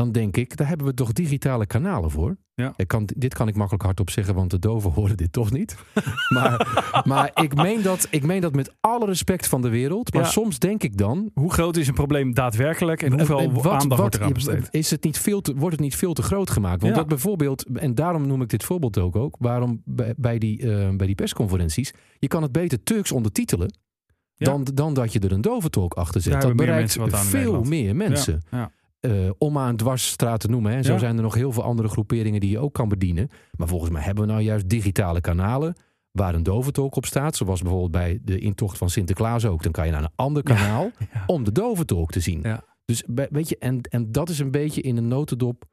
Dan 0.00 0.12
denk 0.12 0.36
ik, 0.36 0.56
daar 0.56 0.68
hebben 0.68 0.86
we 0.86 0.94
toch 0.94 1.12
digitale 1.12 1.66
kanalen 1.66 2.10
voor. 2.10 2.36
Ja. 2.54 2.72
Ik 2.76 2.88
kan, 2.88 3.08
dit 3.16 3.34
kan 3.34 3.48
ik 3.48 3.54
makkelijk 3.54 3.84
hardop 3.84 4.10
zeggen, 4.10 4.34
want 4.34 4.50
de 4.50 4.58
doven 4.58 4.90
horen 4.90 5.16
dit 5.16 5.32
toch 5.32 5.50
niet. 5.50 5.76
maar 6.34 7.02
maar 7.06 7.30
ik, 7.34 7.54
meen 7.54 7.82
dat, 7.82 8.06
ik 8.10 8.22
meen 8.22 8.40
dat 8.40 8.54
met 8.54 8.74
alle 8.80 9.06
respect 9.06 9.46
van 9.46 9.62
de 9.62 9.68
wereld. 9.68 10.12
Maar 10.12 10.22
Ja. 10.22 10.28
soms 10.28 10.58
denk 10.58 10.82
ik 10.82 10.96
dan, 10.96 11.30
Hoe 11.34 11.52
groot 11.52 11.76
is 11.76 11.88
een 11.88 11.94
probleem 11.94 12.34
daadwerkelijk 12.34 13.02
en 13.02 13.12
hoeveel 13.12 13.38
en 13.38 13.62
aandacht 13.70 14.00
wordt 14.00 14.16
eraan 14.16 14.32
besteed? 14.32 14.68
is 14.70 14.90
het 14.90 15.04
niet 15.04 15.18
veel 15.18 15.40
te, 15.40 15.54
wordt 15.54 15.72
het 15.74 15.84
niet 15.84 15.96
veel 15.96 16.12
te 16.12 16.22
groot 16.22 16.50
gemaakt? 16.50 16.80
Want 16.80 16.92
Ja. 16.94 16.98
dat 16.98 17.08
bijvoorbeeld, 17.08 17.64
en 17.74 17.94
daarom 17.94 18.26
noem 18.26 18.42
ik 18.42 18.48
dit 18.48 18.64
voorbeeld 18.64 18.98
ook, 18.98 19.16
ook 19.16 19.36
waarom 19.38 19.82
bij, 19.84 20.14
bij, 20.16 20.38
die, 20.38 20.72
eh, 20.72 20.88
bij 20.96 21.06
die 21.06 21.14
persconferenties, 21.16 21.92
je 22.18 22.28
kan 22.28 22.42
het 22.42 22.52
beter 22.52 22.82
Turks 22.82 23.12
ondertitelen 23.12 23.78
Ja. 24.34 24.46
dan, 24.46 24.64
dan 24.74 24.94
dat 24.94 25.12
je 25.12 25.18
er 25.20 25.32
een 25.32 25.40
doventolk 25.40 25.94
achter 25.94 26.20
zet. 26.20 26.32
Daar 26.32 26.40
dat 26.40 26.54
meer 26.54 26.66
bereikt 26.66 26.96
wat 26.96 27.18
veel 27.18 27.62
meer 27.62 27.96
mensen. 27.96 28.42
Ja. 28.50 28.70
Eh, 29.00 29.30
om 29.38 29.56
een 29.56 29.76
dwarsstraat 29.76 30.40
te 30.40 30.48
noemen. 30.48 30.72
Hè. 30.72 30.82
Zo 30.82 30.92
Ja. 30.92 30.98
zijn 30.98 31.16
er 31.16 31.22
nog 31.22 31.34
heel 31.34 31.52
veel 31.52 31.62
andere 31.62 31.88
groeperingen 31.88 32.40
die 32.40 32.50
je 32.50 32.58
ook 32.58 32.72
kan 32.74 32.88
bedienen. 32.88 33.28
Maar 33.56 33.68
volgens 33.68 33.90
mij 33.90 34.02
hebben 34.02 34.26
we 34.26 34.30
nou 34.32 34.42
juist 34.42 34.68
digitale 34.68 35.20
kanalen 35.20 35.74
waar 36.10 36.34
een 36.34 36.42
doventolk 36.42 36.96
op 36.96 37.06
staat. 37.06 37.36
Zoals 37.36 37.60
bijvoorbeeld 37.60 37.90
bij 37.90 38.18
de 38.22 38.38
intocht 38.38 38.78
van 38.78 38.90
Sinterklaas 38.90 39.44
ook. 39.46 39.62
Dan 39.62 39.72
kan 39.72 39.86
je 39.86 39.92
naar 39.92 40.02
een 40.02 40.12
ander 40.14 40.42
kanaal 40.42 40.90
Ja. 41.12 41.22
om 41.26 41.44
de 41.44 41.52
doventolk 41.52 42.10
te 42.10 42.20
zien. 42.20 42.40
Ja. 42.42 42.64
Dus 42.84 43.02
weet 43.06 43.48
je, 43.48 43.56
en, 43.58 43.80
en 43.80 44.12
dat 44.12 44.28
is 44.28 44.38
een 44.38 44.50
beetje 44.50 44.80
in 44.80 44.96
een 44.96 45.08
notendop 45.08 45.64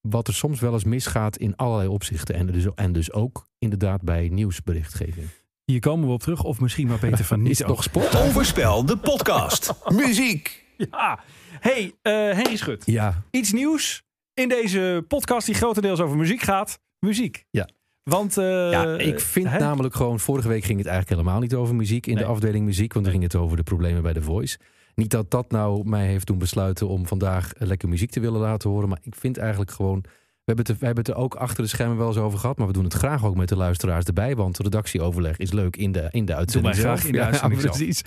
wat 0.00 0.28
er 0.28 0.34
soms 0.34 0.60
wel 0.60 0.72
eens 0.72 0.84
misgaat 0.84 1.36
in 1.36 1.56
allerlei 1.56 1.88
opzichten. 1.88 2.34
En 2.34 2.46
dus, 2.46 2.66
en 2.74 2.92
dus 2.92 3.12
ook 3.12 3.46
inderdaad 3.58 4.02
bij 4.02 4.28
nieuwsberichtgeving. 4.32 5.26
Hier 5.64 5.80
komen 5.80 6.06
we 6.08 6.12
op 6.14 6.20
terug, 6.22 6.42
of 6.44 6.60
misschien 6.60 6.86
maar 6.86 6.98
beter 6.98 7.24
van 7.24 7.40
Is 7.42 7.46
niet. 7.48 7.58
het 7.58 7.66
nog 7.66 7.82
sport? 7.82 8.16
Overspel, 8.16 8.84
de 8.86 8.96
podcast. 8.96 9.74
Muziek. 10.02 10.63
Ja. 10.90 11.18
Hey, 11.60 11.92
eh, 12.02 12.12
Henry 12.12 12.56
Schut. 12.56 12.82
Ja, 12.86 13.22
Iets 13.30 13.52
nieuws 13.52 14.02
in 14.34 14.48
deze 14.48 15.04
podcast 15.08 15.46
die 15.46 15.54
grotendeels 15.54 16.00
over 16.00 16.16
muziek 16.16 16.40
gaat. 16.42 16.78
Muziek. 16.98 17.44
Ja. 17.50 17.68
Want 18.02 18.36
eh, 18.38 18.44
ja, 18.70 18.98
ik 18.98 19.20
vind 19.20 19.48
hè? 19.48 19.58
namelijk 19.58 19.94
gewoon, 19.94 20.20
vorige 20.20 20.48
week 20.48 20.64
ging 20.64 20.78
het 20.78 20.86
eigenlijk 20.86 21.20
helemaal 21.20 21.40
niet 21.42 21.54
over 21.54 21.74
muziek 21.74 22.06
in 22.06 22.14
Nee. 22.14 22.22
de 22.24 22.28
afdeling 22.30 22.64
muziek, 22.64 22.92
want 22.92 23.04
dan 23.04 23.14
ging 23.14 23.24
het 23.32 23.34
over 23.36 23.56
de 23.56 23.62
problemen 23.62 24.02
bij 24.02 24.12
The 24.12 24.22
Voice. 24.22 24.58
Niet 24.94 25.10
dat 25.10 25.30
dat 25.30 25.50
nou 25.50 25.88
mij 25.88 26.06
heeft 26.06 26.26
doen 26.26 26.38
besluiten 26.38 26.88
om 26.88 27.06
vandaag 27.06 27.50
lekker 27.58 27.88
muziek 27.88 28.10
te 28.10 28.20
willen 28.20 28.40
laten 28.40 28.70
horen, 28.70 28.88
maar 28.88 28.98
ik 29.02 29.14
vind 29.14 29.38
eigenlijk 29.38 29.70
gewoon, 29.70 30.04
hebben, 30.44 30.66
het 30.66 30.78
we 30.78 30.86
hebben 30.86 31.04
het 31.04 31.14
er 31.14 31.20
ook 31.20 31.34
achter 31.34 31.62
de 31.62 31.68
schermen 31.68 31.96
wel 31.96 32.06
eens 32.06 32.16
over 32.16 32.38
gehad, 32.38 32.58
maar 32.58 32.66
we 32.66 32.72
doen 32.72 32.84
het 32.84 32.94
graag 32.94 33.24
ook 33.24 33.36
met 33.36 33.48
de 33.48 33.56
luisteraars 33.56 34.04
erbij, 34.04 34.36
want 34.36 34.58
redactieoverleg 34.58 35.36
is 35.36 35.52
leuk 35.52 35.76
in 35.76 35.92
de, 35.92 36.08
in 36.10 36.24
de 36.24 36.34
uitzending 36.34 36.74
wij 36.74 36.82
graag 36.84 37.04
in 37.04 37.12
de 37.12 37.18
Ja, 37.24 37.24
uitzending 37.24 37.60
precies. 37.60 38.02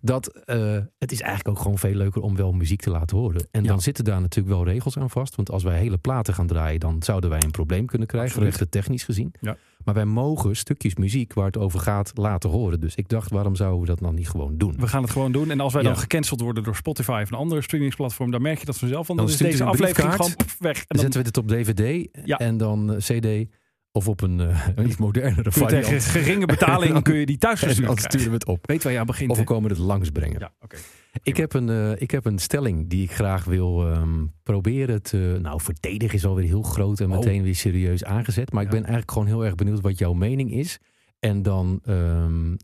Dat, 0.00 0.26
eh, 0.44 0.78
het 0.98 1.12
is 1.12 1.20
eigenlijk 1.20 1.56
ook 1.56 1.62
gewoon 1.62 1.78
veel 1.78 1.94
leuker 1.94 2.22
om 2.22 2.36
wel 2.36 2.52
muziek 2.52 2.80
te 2.80 2.90
laten 2.90 3.16
horen. 3.16 3.46
En 3.50 3.62
Ja. 3.62 3.68
dan 3.68 3.80
zitten 3.80 4.04
daar 4.04 4.20
natuurlijk 4.20 4.54
wel 4.54 4.64
regels 4.64 4.98
aan 4.98 5.10
vast, 5.10 5.36
want 5.36 5.50
als 5.50 5.62
wij 5.62 5.78
hele 5.78 5.98
platen 5.98 6.34
gaan 6.34 6.46
draaien, 6.46 6.80
dan 6.80 7.02
zouden 7.02 7.30
wij 7.30 7.42
een 7.42 7.50
probleem 7.50 7.86
kunnen 7.86 8.08
krijgen, 8.08 8.42
rechten 8.42 8.68
technisch 8.68 9.04
gezien. 9.04 9.34
Ja. 9.40 9.56
Maar 9.84 9.94
wij 9.94 10.04
mogen 10.04 10.56
stukjes 10.56 10.94
muziek 10.94 11.32
waar 11.32 11.46
het 11.46 11.58
over 11.58 11.80
gaat 11.80 12.10
laten 12.14 12.50
horen. 12.50 12.80
Dus 12.80 12.94
ik 12.94 13.08
dacht, 13.08 13.30
waarom 13.30 13.56
zouden 13.56 13.80
we 13.80 13.86
dat 13.86 13.98
dan 13.98 14.14
niet 14.14 14.28
gewoon 14.28 14.56
doen? 14.58 14.74
We 14.78 14.86
gaan 14.88 15.02
het 15.02 15.10
gewoon 15.10 15.32
doen. 15.32 15.50
En 15.50 15.60
als 15.60 15.72
wij 15.72 15.82
Ja. 15.82 15.88
dan 15.88 15.98
gecanceld 15.98 16.40
worden 16.40 16.62
door 16.62 16.76
Spotify 16.76 17.20
of 17.22 17.30
een 17.30 17.38
andere 17.38 17.62
streamingsplatform, 17.62 18.30
dan 18.30 18.42
merk 18.42 18.58
je 18.58 18.64
dat 18.64 18.78
vanzelf. 18.78 19.06
Want 19.06 19.18
Dan 19.18 19.28
dan 19.28 19.36
is 19.38 19.42
deze 19.42 19.64
aflevering 19.64 20.12
gewoon 20.14 20.32
weg. 20.58 20.76
En 20.78 20.84
Dan 20.88 20.98
zetten 21.00 21.18
we 21.20 21.26
dit 21.26 21.36
op 21.36 21.48
DVD 21.48 22.08
Ja. 22.24 22.38
en 22.38 22.56
dan 22.56 22.92
eh, 22.92 22.96
CD 22.98 23.50
of 23.92 24.08
op 24.08 24.20
een, 24.20 24.38
een 24.38 24.86
iets 24.86 24.96
modernere 24.96 25.36
je 25.42 25.50
tegen 25.66 25.82
variant. 25.84 26.04
geringe 26.04 26.46
betaling 26.46 27.02
kun 27.02 27.14
je 27.16 27.26
die 27.26 27.38
thuis 27.38 27.60
En 27.60 27.66
versturen. 27.66 27.94
dan 27.94 28.04
sturen 28.04 28.26
we 28.26 28.32
het 28.34 28.46
op. 28.46 28.66
Weet 28.66 28.82
waar 28.82 28.92
je 28.92 28.98
aan 28.98 29.06
begint. 29.06 29.30
Of 29.30 29.38
we 29.38 29.44
komen 29.44 29.70
het 29.70 29.78
langsbrengen. 29.78 30.38
Ja, 30.40 30.52
oké. 30.60 30.76
Ik 31.22 31.36
heb, 31.36 31.52
een, 31.54 31.68
eh, 31.68 32.00
ik 32.00 32.10
heb 32.10 32.24
een 32.24 32.38
stelling 32.38 32.88
die 32.88 33.02
ik 33.02 33.12
graag 33.12 33.44
wil 33.44 33.86
ehm, 33.92 34.24
proberen 34.42 35.02
te... 35.02 35.38
Nou, 35.42 35.60
verdedigen 35.60 36.14
is 36.14 36.24
alweer 36.24 36.44
heel 36.46 36.62
groot 36.62 37.00
en 37.00 37.10
Oh. 37.12 37.18
meteen 37.18 37.42
weer 37.42 37.54
serieus 37.56 38.04
aangezet. 38.04 38.52
Maar 38.52 38.62
ik 38.62 38.68
ben 38.70 38.78
eigenlijk 38.78 39.10
gewoon 39.10 39.26
heel 39.26 39.44
erg 39.44 39.54
benieuwd 39.54 39.80
wat 39.80 39.98
jouw 39.98 40.12
mening 40.12 40.52
is. 40.52 40.78
En 41.18 41.42
dan 41.42 41.80
ehm, 41.84 42.54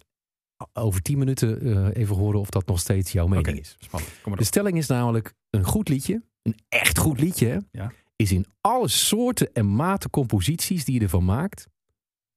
over 0.72 1.03
tien 1.03 1.18
minuten 1.18 1.61
eh, 1.61 2.03
even 2.03 2.16
horen 2.16 2.41
of 2.41 2.49
dat 2.51 2.66
nog 2.66 2.79
steeds 2.79 3.12
jouw 3.12 3.26
mening 3.26 3.59
is. 3.59 3.76
Spannend. 3.79 4.12
Kom 4.22 4.31
maar 4.31 4.41
De 4.41 4.47
stelling 4.47 4.76
is 4.79 4.87
namelijk, 4.87 5.33
een 5.51 5.64
goed 5.64 5.89
liedje, 5.89 6.22
een 6.43 6.55
echt 6.68 6.99
goed 6.99 7.20
liedje, 7.20 7.47
hè, 7.47 7.57
Ja. 7.70 7.93
Is 8.23 8.33
in 8.33 8.47
alle 8.61 8.89
soorten 8.89 9.53
en 9.53 9.75
maten 9.75 10.11
composities 10.11 10.85
die 10.85 10.95
je 10.95 11.01
ervan 11.01 11.25
maakt, 11.25 11.66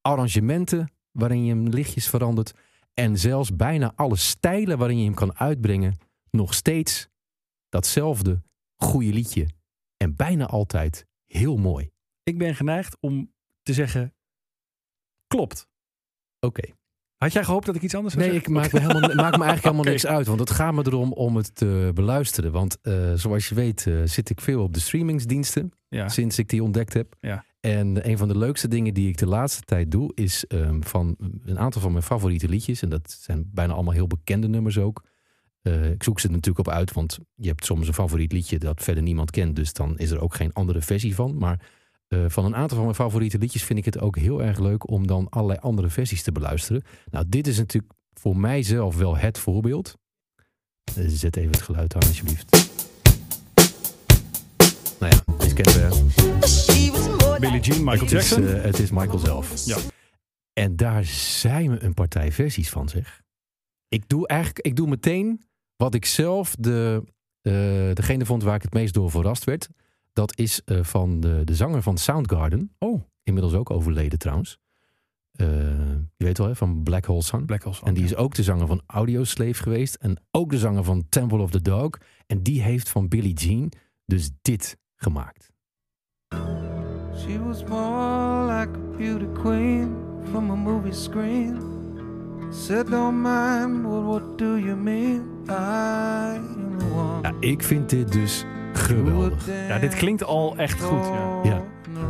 arrangementen 0.02 0.92
waarin 1.12 1.46
je 1.46 1.54
hem 1.54 1.68
lichtjes 1.68 2.08
verandert 2.08 2.54
en 2.94 3.18
zelfs 3.18 3.56
bijna 3.56 3.94
alle 3.96 4.16
stijlen 4.16 4.78
waarin 4.78 4.98
je 4.98 5.04
hem 5.04 5.14
kan 5.14 5.38
uitbrengen, 5.38 5.98
nog 6.30 6.54
steeds 6.54 7.08
datzelfde 7.70 8.44
goede 8.76 9.14
liedje. 9.14 9.48
En 9.98 10.16
bijna 10.16 10.46
altijd 10.46 11.06
heel 11.26 11.58
mooi. 11.58 11.92
Ik 12.24 12.38
ben 12.38 12.56
geneigd 12.56 12.98
om 13.00 13.34
te 13.62 13.74
zeggen, 13.74 14.14
klopt. 15.28 15.68
Oké. 16.40 16.74
Had 17.22 17.34
jij 17.34 17.44
gehoopt 17.44 17.66
dat 17.66 17.76
ik 17.76 17.82
iets 17.82 17.96
anders 17.96 18.14
zou 18.14 18.26
Nee, 18.26 18.36
ik 18.36 18.46
zeggen? 18.46 18.62
maak 18.62 18.72
me, 18.72 18.80
helemaal, 18.80 19.02
maak 19.02 19.38
me 19.38 19.44
eigenlijk 19.44 19.64
helemaal 19.64 19.84
niks 19.94 20.06
uit. 20.06 20.28
Want 20.28 20.40
het 20.40 20.52
gaat 20.52 20.74
me 20.74 20.84
erom 20.86 21.14
om 21.14 21.36
het 21.36 21.56
te 21.56 21.92
beluisteren. 21.94 22.52
Want 22.52 22.78
eh, 22.82 23.14
zoals 23.16 23.50
je 23.50 23.56
weet 23.56 23.88
eh, 23.88 23.94
zit 24.06 24.30
ik 24.30 24.42
veel 24.42 24.64
op 24.64 24.74
de 24.74 24.80
streamingsdiensten. 24.80 25.72
Ja. 25.90 26.10
Sinds 26.10 26.40
ik 26.40 26.50
die 26.50 26.64
ontdekt 26.64 26.94
heb. 26.94 27.16
Ja. 27.20 27.46
En 27.60 28.10
een 28.10 28.18
van 28.18 28.28
de 28.28 28.38
leukste 28.38 28.68
dingen 28.68 28.94
die 28.94 29.08
ik 29.10 29.18
de 29.18 29.26
laatste 29.28 29.62
tijd 29.62 29.92
doe... 29.92 30.12
is 30.16 30.46
ehm, 30.48 30.82
van 30.82 31.16
een 31.46 31.60
aantal 31.60 31.82
van 31.82 31.92
mijn 31.92 32.04
favoriete 32.04 32.50
liedjes. 32.50 32.82
En 32.82 32.90
dat 32.90 33.18
zijn 33.20 33.50
bijna 33.54 33.74
allemaal 33.74 33.94
heel 33.94 34.08
bekende 34.08 34.48
nummers 34.48 34.78
ook. 34.78 35.04
Eh, 35.62 35.90
ik 35.92 36.04
zoek 36.04 36.20
ze 36.20 36.28
er 36.28 36.34
natuurlijk 36.34 36.68
op 36.68 36.74
uit. 36.74 36.94
Want 36.94 37.20
je 37.36 37.48
hebt 37.48 37.66
soms 37.66 37.88
een 37.88 37.94
favoriet 37.94 38.32
liedje 38.32 38.60
dat 38.60 38.84
verder 38.84 39.04
niemand 39.04 39.32
kent. 39.32 39.56
Dus 39.56 39.74
dan 39.74 39.98
is 39.98 40.12
er 40.12 40.22
ook 40.22 40.36
geen 40.36 40.54
andere 40.54 40.82
versie 40.82 41.16
van. 41.16 41.38
Maar 41.38 41.60
eh, 42.12 42.26
van 42.28 42.46
een 42.46 42.56
aantal 42.56 42.76
van 42.76 42.86
mijn 42.86 42.96
favoriete 42.96 43.38
liedjes 43.38 43.64
vind 43.64 43.80
ik 43.80 43.86
het 43.86 44.00
ook 44.00 44.18
heel 44.18 44.44
erg 44.44 44.60
leuk 44.60 44.90
om 44.90 45.08
dan 45.08 45.30
allerlei 45.30 45.60
andere 45.60 45.90
versies 45.90 46.24
te 46.24 46.32
beluisteren. 46.32 46.84
Nou, 47.12 47.26
dit 47.28 47.48
is 47.48 47.58
natuurlijk 47.58 47.94
voor 48.14 48.38
mijzelf 48.38 48.98
wel 48.98 49.18
het 49.18 49.38
voorbeeld. 49.38 49.98
Eh, 50.96 51.04
zet 51.08 51.36
even 51.36 51.52
het 51.52 51.62
geluid 51.62 51.96
aan, 51.96 52.02
alsjeblieft. 52.02 52.70
Nou 55.00 55.14
ja, 55.14 55.34
dit 55.38 55.54
kennen 55.54 55.90
we. 55.90 57.38
Billie 57.40 57.60
Jean, 57.60 57.84
Michael 57.84 58.00
het 58.00 58.10
Jackson. 58.10 58.44
Is, 58.44 58.54
eh, 58.54 58.62
het 58.62 58.80
is 58.80 58.92
Michael 58.92 59.20
zelf. 59.20 59.66
Ja. 59.66 59.78
En 60.54 60.76
daar 60.76 61.06
zijn 61.06 61.72
we 61.72 61.84
een 61.84 61.94
partij 61.94 62.32
versies 62.32 62.70
van, 62.70 62.90
zeg. 62.90 63.22
Ik 63.88 64.04
doe 64.08 64.28
eigenlijk, 64.28 64.66
ik 64.66 64.76
doe 64.76 64.88
meteen 64.88 65.42
wat 65.76 65.94
ik 65.94 66.06
zelf 66.06 66.56
de, 66.60 67.04
degene 67.94 68.26
vond 68.26 68.44
waar 68.44 68.56
ik 68.56 68.62
het 68.62 68.74
meest 68.74 68.94
door 68.94 69.12
verrast 69.12 69.44
werd. 69.44 69.70
Dat 70.14 70.38
is 70.38 70.64
eh, 70.64 70.84
van 70.84 71.20
de, 71.20 71.42
de 71.44 71.56
zanger 71.56 71.82
van 71.82 71.98
Soundgarden. 71.98 72.76
Oh. 72.80 73.02
Inmiddels 73.24 73.54
ook 73.54 73.70
overleden 73.70 74.20
trouwens. 74.20 74.60
Eh, 75.32 75.48
je 76.18 76.26
weet 76.26 76.38
wel, 76.38 76.48
hè, 76.48 76.56
van 76.56 76.84
Black 76.84 77.06
Hole 77.06 77.24
Sun. 77.24 77.46
Black 77.46 77.64
Holes. 77.64 77.82
En 77.82 77.94
die 77.94 78.04
is 78.04 78.16
ook 78.16 78.36
de 78.36 78.44
zanger 78.44 78.68
van 78.68 78.82
Audioslave 78.86 79.54
geweest. 79.54 79.96
En 79.96 80.22
ook 80.32 80.50
de 80.50 80.58
zanger 80.58 80.84
van 80.84 81.06
Temple 81.10 81.42
of 81.42 81.52
the 81.52 81.62
Dog. 81.62 81.90
En 82.28 82.44
die 82.44 82.62
heeft 82.62 82.90
van 82.90 83.08
Billie 83.08 83.34
Jean 83.34 83.72
dus 84.06 84.30
dit 84.42 84.78
gemaakt. 84.96 85.52
She 87.18 87.44
was 87.44 87.64
more 87.64 88.46
like 88.46 88.78
a 88.78 88.98
beauty 88.98 89.42
queen 89.42 89.96
from 90.24 90.52
a 90.52 90.56
movie 90.56 90.94
screen. 90.94 91.80
Said, 92.50 92.88
don't 92.88 93.22
mind, 93.22 93.86
what 93.86 94.38
do 94.38 94.58
you 94.58 94.76
mean? 94.76 95.22
I 95.50 96.36
am 96.36 96.78
the 96.78 96.86
one. 96.86 97.22
Ja, 97.22 97.34
ik 97.40 97.64
vind 97.64 97.90
dit 97.90 98.12
dus 98.12 98.46
geweldig. 98.96 99.48
Ja, 99.68 99.80
dit 99.80 99.94
klinkt 99.96 100.24
al 100.24 100.58
echt 100.58 100.82
goed. 100.82 101.06
Ja. 101.06 101.40
Ja. 101.44 101.64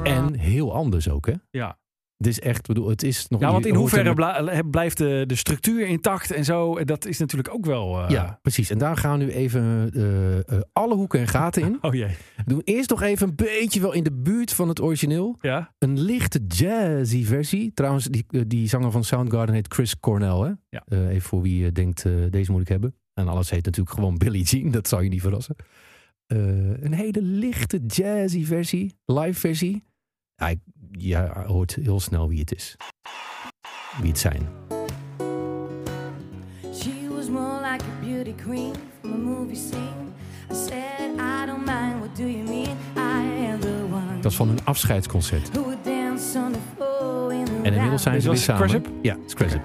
En 0.03 0.33
heel 0.35 0.73
anders 0.73 1.09
ook, 1.09 1.25
hè? 1.25 1.33
Ja. 1.51 1.79
Het 2.17 2.29
is 2.29 2.39
echt, 2.39 2.67
bedoel, 2.67 2.89
het 2.89 3.03
is 3.03 3.27
nog 3.27 3.41
Ja, 3.41 3.51
want 3.51 3.65
in 3.65 3.75
hoeverre 3.75 4.63
blijft 4.69 4.97
de, 4.97 5.23
de 5.27 5.35
structuur 5.35 5.87
intact 5.87 6.31
en 6.31 6.45
zo? 6.45 6.77
En 6.77 6.85
Dat 6.85 7.05
is 7.05 7.17
natuurlijk 7.19 7.53
ook 7.53 7.65
wel... 7.65 7.99
eh, 8.03 8.09
Ja, 8.09 8.39
precies. 8.41 8.69
En 8.69 8.77
daar 8.77 8.97
gaan 8.97 9.17
we 9.19 9.23
nu 9.25 9.31
even 9.31 9.89
eh, 9.93 10.37
eh, 10.37 10.61
alle 10.73 10.95
hoeken 10.95 11.19
en 11.19 11.27
gaten 11.27 11.61
in. 11.61 11.77
Oh 11.81 11.93
jee. 11.93 12.07
We 12.35 12.43
doen 12.45 12.61
eerst 12.63 12.89
nog 12.89 13.01
even 13.01 13.27
een 13.27 13.35
beetje 13.35 13.81
wel 13.81 13.93
in 13.93 14.03
de 14.03 14.11
buurt 14.13 14.53
van 14.53 14.67
het 14.67 14.81
origineel. 14.81 15.37
Ja? 15.41 15.73
Een 15.79 15.99
lichte 15.99 16.39
jazzy 16.47 17.25
versie. 17.25 17.71
Trouwens, 17.73 18.05
die, 18.05 18.25
eh, 18.29 18.41
die 18.47 18.67
zanger 18.67 18.91
van 18.91 19.03
Soundgarden 19.03 19.55
heet 19.55 19.73
Chris 19.73 19.99
Cornell. 19.99 20.39
Hè? 20.39 20.51
Ja. 20.69 20.83
Eh, 20.87 21.07
even 21.09 21.21
voor 21.21 21.41
wie 21.41 21.65
eh, 21.65 21.71
denkt, 21.71 22.05
eh, 22.05 22.11
deze 22.29 22.51
moet 22.51 22.61
ik 22.61 22.67
hebben. 22.67 22.95
En 23.13 23.27
alles 23.27 23.49
heet 23.49 23.65
natuurlijk 23.65 23.95
gewoon 23.95 24.17
Billie 24.17 24.43
Jean. 24.43 24.71
Dat 24.71 24.87
zou 24.87 25.03
je 25.03 25.09
niet 25.09 25.21
verrassen. 25.21 25.55
Eh, 26.31 26.37
een 26.83 26.93
hele 26.93 27.21
lichte 27.21 27.81
jazzy 27.87 28.45
versie. 28.45 28.95
Live 29.05 29.39
versie. 29.39 29.83
Ja, 30.35 30.47
ik- 30.47 30.59
je 30.91 31.17
hoort 31.47 31.75
heel 31.75 31.99
snel 31.99 32.27
wie 32.27 32.39
het 32.39 32.53
is. 32.55 32.75
Wie 33.99 34.09
het 34.09 34.19
zijn. 34.19 34.47
She 36.73 37.07
was 37.15 37.29
more 37.29 37.71
like 37.71 37.83
a 37.85 38.05
beauty 38.05 38.33
queen 38.43 38.73
from 39.01 39.11
a 39.13 39.17
movie 39.17 39.55
scene. 39.55 40.09
I 40.51 40.53
said, 40.55 41.11
I 41.17 41.45
don't 41.45 41.65
mind, 41.65 41.97
what 41.99 42.15
do 42.15 42.23
you 42.27 42.43
mean? 42.43 42.77
I 42.95 43.45
am 43.51 43.59
the 43.59 43.85
one 43.91 44.15
Dat 44.21 44.31
is 44.31 44.37
van 44.37 44.47
hun 44.47 44.65
afscheidsconcert. 44.65 45.49
who 45.51 45.61
would 45.63 45.83
dance 45.83 46.37
on 46.37 46.51
the 46.51 46.59
floor 46.75 47.33
in 47.33 47.45
the 47.45 47.51
En 47.63 47.73
inmiddels 47.73 48.01
zijn 48.01 48.21
ze 48.21 48.29
weer 48.29 48.37
samen. 48.37 48.83
Ja, 49.01 49.17
one. 49.27 49.61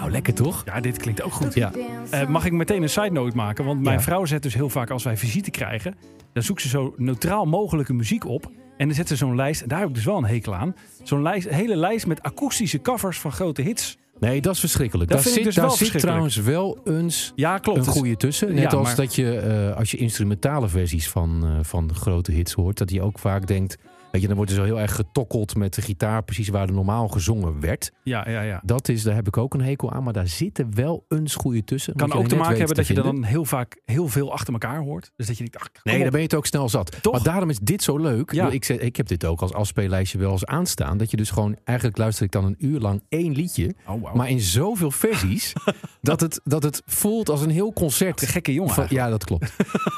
Nou, 0.00 0.12
lekker 0.12 0.34
toch? 0.34 0.62
Ja, 0.64 0.80
dit 0.80 0.96
klinkt 0.98 1.22
ook 1.22 1.32
goed. 1.32 1.54
Ja. 1.54 1.72
Eh, 2.10 2.26
mag 2.28 2.44
ik 2.44 2.52
meteen 2.52 2.82
een 2.82 2.88
side 2.90 3.10
note 3.10 3.36
maken? 3.36 3.64
Want 3.64 3.80
mijn 3.82 3.96
Ja. 3.96 4.02
vrouw 4.02 4.24
zet 4.24 4.42
dus 4.42 4.54
heel 4.54 4.68
vaak 4.68 4.90
als 4.90 5.04
wij 5.04 5.16
visite 5.16 5.50
krijgen... 5.50 5.94
dan 6.32 6.42
zoekt 6.42 6.60
ze 6.62 6.68
zo 6.68 6.94
neutraal 6.96 7.44
mogelijke 7.44 7.92
muziek 7.92 8.24
op... 8.26 8.50
En 8.76 8.86
dan 8.86 8.94
zet 8.96 9.08
ze 9.08 9.16
zo'n 9.16 9.36
lijst, 9.36 9.62
en 9.62 9.68
daar 9.68 9.78
heb 9.78 9.88
ik 9.88 9.94
dus 9.94 10.04
wel 10.04 10.16
een 10.16 10.24
hekel 10.24 10.54
aan. 10.54 10.74
Zo'n 11.02 11.22
lijst, 11.22 11.46
een 11.46 11.54
hele 11.54 11.76
lijst 11.76 12.06
met 12.06 12.22
akoestische 12.22 12.80
covers 12.80 13.18
van 13.18 13.32
grote 13.32 13.62
hits. 13.62 13.98
Nee, 14.20 14.40
dat 14.40 14.54
is 14.54 14.60
verschrikkelijk. 14.60 15.10
Dat 15.10 15.22
daar 15.22 15.32
vind 15.32 15.46
ik 15.46 15.52
zit, 15.52 15.54
dus 15.54 15.62
daar 15.62 15.64
wel 15.70 15.76
zit 15.76 15.88
verschrikkelijk. 15.90 16.34
trouwens 16.44 16.84
wel 16.84 16.94
eens 16.96 17.32
Ja, 17.36 17.58
klopt. 17.58 17.78
een 17.78 17.84
goede 17.92 18.16
tussen. 18.16 18.54
Net 18.54 18.70
Ja, 18.70 18.78
als 18.78 18.86
maar- 18.86 18.96
dat 18.96 19.14
je, 19.14 19.36
eh, 19.38 19.76
als 19.76 19.90
je 19.90 19.96
instrumentale 19.96 20.68
versies 20.68 21.08
van, 21.08 21.40
eh, 21.44 21.50
van 21.64 21.94
grote 21.94 22.32
hits 22.32 22.52
hoort, 22.52 22.78
dat 22.78 22.90
je 22.90 23.02
ook 23.02 23.18
vaak 23.18 23.46
denkt, 23.46 23.78
weet 24.12 24.20
je, 24.20 24.26
dan 24.26 24.36
wordt 24.36 24.50
er 24.50 24.56
zo 24.56 24.64
heel 24.64 24.80
erg 24.80 24.94
getokkeld 24.94 25.56
met 25.56 25.74
de 25.74 25.82
gitaar, 25.82 26.22
precies 26.22 26.48
waar 26.48 26.66
er 26.68 26.74
normaal 26.74 27.08
gezongen 27.08 27.60
werd. 27.60 27.92
Ja, 28.02 28.30
ja, 28.30 28.42
ja. 28.42 28.60
Dat 28.64 28.88
is, 28.88 29.02
daar 29.02 29.14
heb 29.14 29.26
ik 29.26 29.36
ook 29.36 29.54
een 29.54 29.60
hekel 29.62 29.92
aan, 29.92 30.02
maar 30.02 30.12
daar 30.12 30.28
zitten 30.28 30.74
wel 30.74 31.04
eens 31.08 31.34
goede 31.34 31.64
tussen. 31.64 31.94
Kan 31.94 32.12
ook 32.12 32.28
te 32.28 32.36
maken 32.36 32.56
hebben 32.58 32.76
dat 32.76 32.86
je 32.86 32.94
dan 32.94 33.22
heel 33.22 33.44
vaak 33.44 33.80
heel 33.84 34.08
veel 34.08 34.32
achter 34.32 34.52
elkaar 34.52 34.78
hoort. 34.78 35.12
Dus 35.16 35.26
dat 35.26 35.38
je 35.38 35.44
denkt, 35.44 35.58
ach, 35.58 35.68
Nee, 35.82 35.94
op. 35.96 36.00
dan 36.02 36.10
ben 36.10 36.20
je 36.20 36.26
het 36.26 36.34
ook 36.34 36.46
snel 36.46 36.68
zat. 36.68 37.02
Toch? 37.02 37.12
Maar 37.12 37.22
daarom 37.22 37.50
is 37.50 37.58
dit 37.58 37.82
zo 37.82 37.98
leuk. 37.98 38.32
Ja. 38.32 38.48
Ik, 38.50 38.68
ik 38.68 38.96
heb 38.96 39.06
dit 39.06 39.24
ook 39.24 39.40
als 39.40 39.52
afspeellijstje 39.52 40.18
wel 40.18 40.30
eens 40.30 40.46
aanstaan. 40.46 40.98
Dat 40.98 41.10
je 41.10 41.16
dus 41.16 41.30
gewoon, 41.30 41.56
eigenlijk 41.64 41.98
luister 41.98 42.24
ik 42.24 42.30
dan 42.32 42.44
een 42.44 42.56
uur 42.58 42.80
lang 42.80 43.02
één 43.08 43.32
liedje. 43.32 43.74
Oh, 43.86 44.02
wauw. 44.02 44.14
Maar 44.14 44.28
in 44.30 44.40
zoveel 44.40 44.90
versies 44.90 45.52
dat, 46.02 46.20
het, 46.20 46.40
dat 46.44 46.62
het 46.62 46.82
voelt 46.86 47.28
als 47.28 47.42
een 47.42 47.50
heel 47.50 47.72
concert. 47.72 48.22
Een 48.22 48.28
gekke 48.28 48.52
jongen 48.52 48.74
Van- 48.74 48.86
ja, 48.88 49.08
dat 49.08 49.24
klopt. 49.24 49.52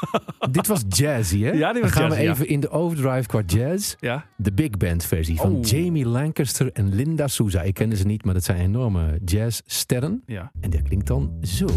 dit 0.51 0.67
was 0.67 0.81
jazzy, 0.87 1.41
hè? 1.43 1.51
Ja, 1.51 1.73
dit 1.73 1.81
was 1.81 1.91
Dan 1.91 2.01
gaan 2.01 2.09
jazzy, 2.09 2.19
we 2.21 2.25
ja. 2.27 2.31
even 2.33 2.47
in 2.47 2.59
de 2.59 2.69
overdrive 2.69 3.27
qua 3.27 3.41
jazz. 3.45 3.95
Ja? 4.03 4.25
De 4.37 4.53
big 4.53 4.69
band 4.69 5.05
versie 5.05 5.35
van 5.37 5.55
Oh. 5.55 5.63
Jamie 5.65 6.05
Lancaster 6.05 6.69
en 6.73 6.95
Linda 6.95 7.27
Souza. 7.27 7.61
Ik 7.61 7.73
kende 7.73 7.95
ze 7.95 8.05
niet, 8.05 8.25
maar 8.25 8.33
dat 8.33 8.43
zijn 8.43 8.59
enorme 8.59 9.19
jazzsterren. 9.25 10.23
Ja. 10.25 10.51
En 10.61 10.69
dat 10.69 10.81
klinkt 10.81 11.07
dan 11.07 11.31
zo. 11.41 11.67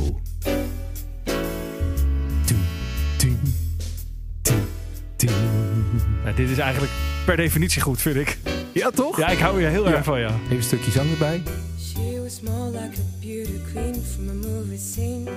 Nou, 6.24 6.36
dit 6.36 6.48
is 6.50 6.58
eigenlijk 6.58 6.92
per 7.26 7.36
definitie 7.36 7.82
goed, 7.82 8.00
vind 8.00 8.16
ik. 8.16 8.38
Ja, 8.72 8.90
toch? 8.90 9.18
Ja, 9.18 9.28
ik 9.28 9.38
hou 9.38 9.62
er 9.62 9.70
heel 9.70 9.88
Ja. 9.88 9.94
erg 9.94 10.04
van, 10.04 10.20
ja. 10.20 10.30
Even 10.44 10.56
een 10.56 10.62
stukje 10.62 10.90
zang 10.90 11.10
erbij. 11.10 11.42
She 11.80 12.20
was 12.22 12.40
more 12.40 12.66
like 12.70 13.00
a 13.00 13.04
beauty 13.20 13.60
queen 13.72 13.94
from 13.94 14.28
a 14.28 14.48
movie 14.48 14.78
scene. 14.78 15.30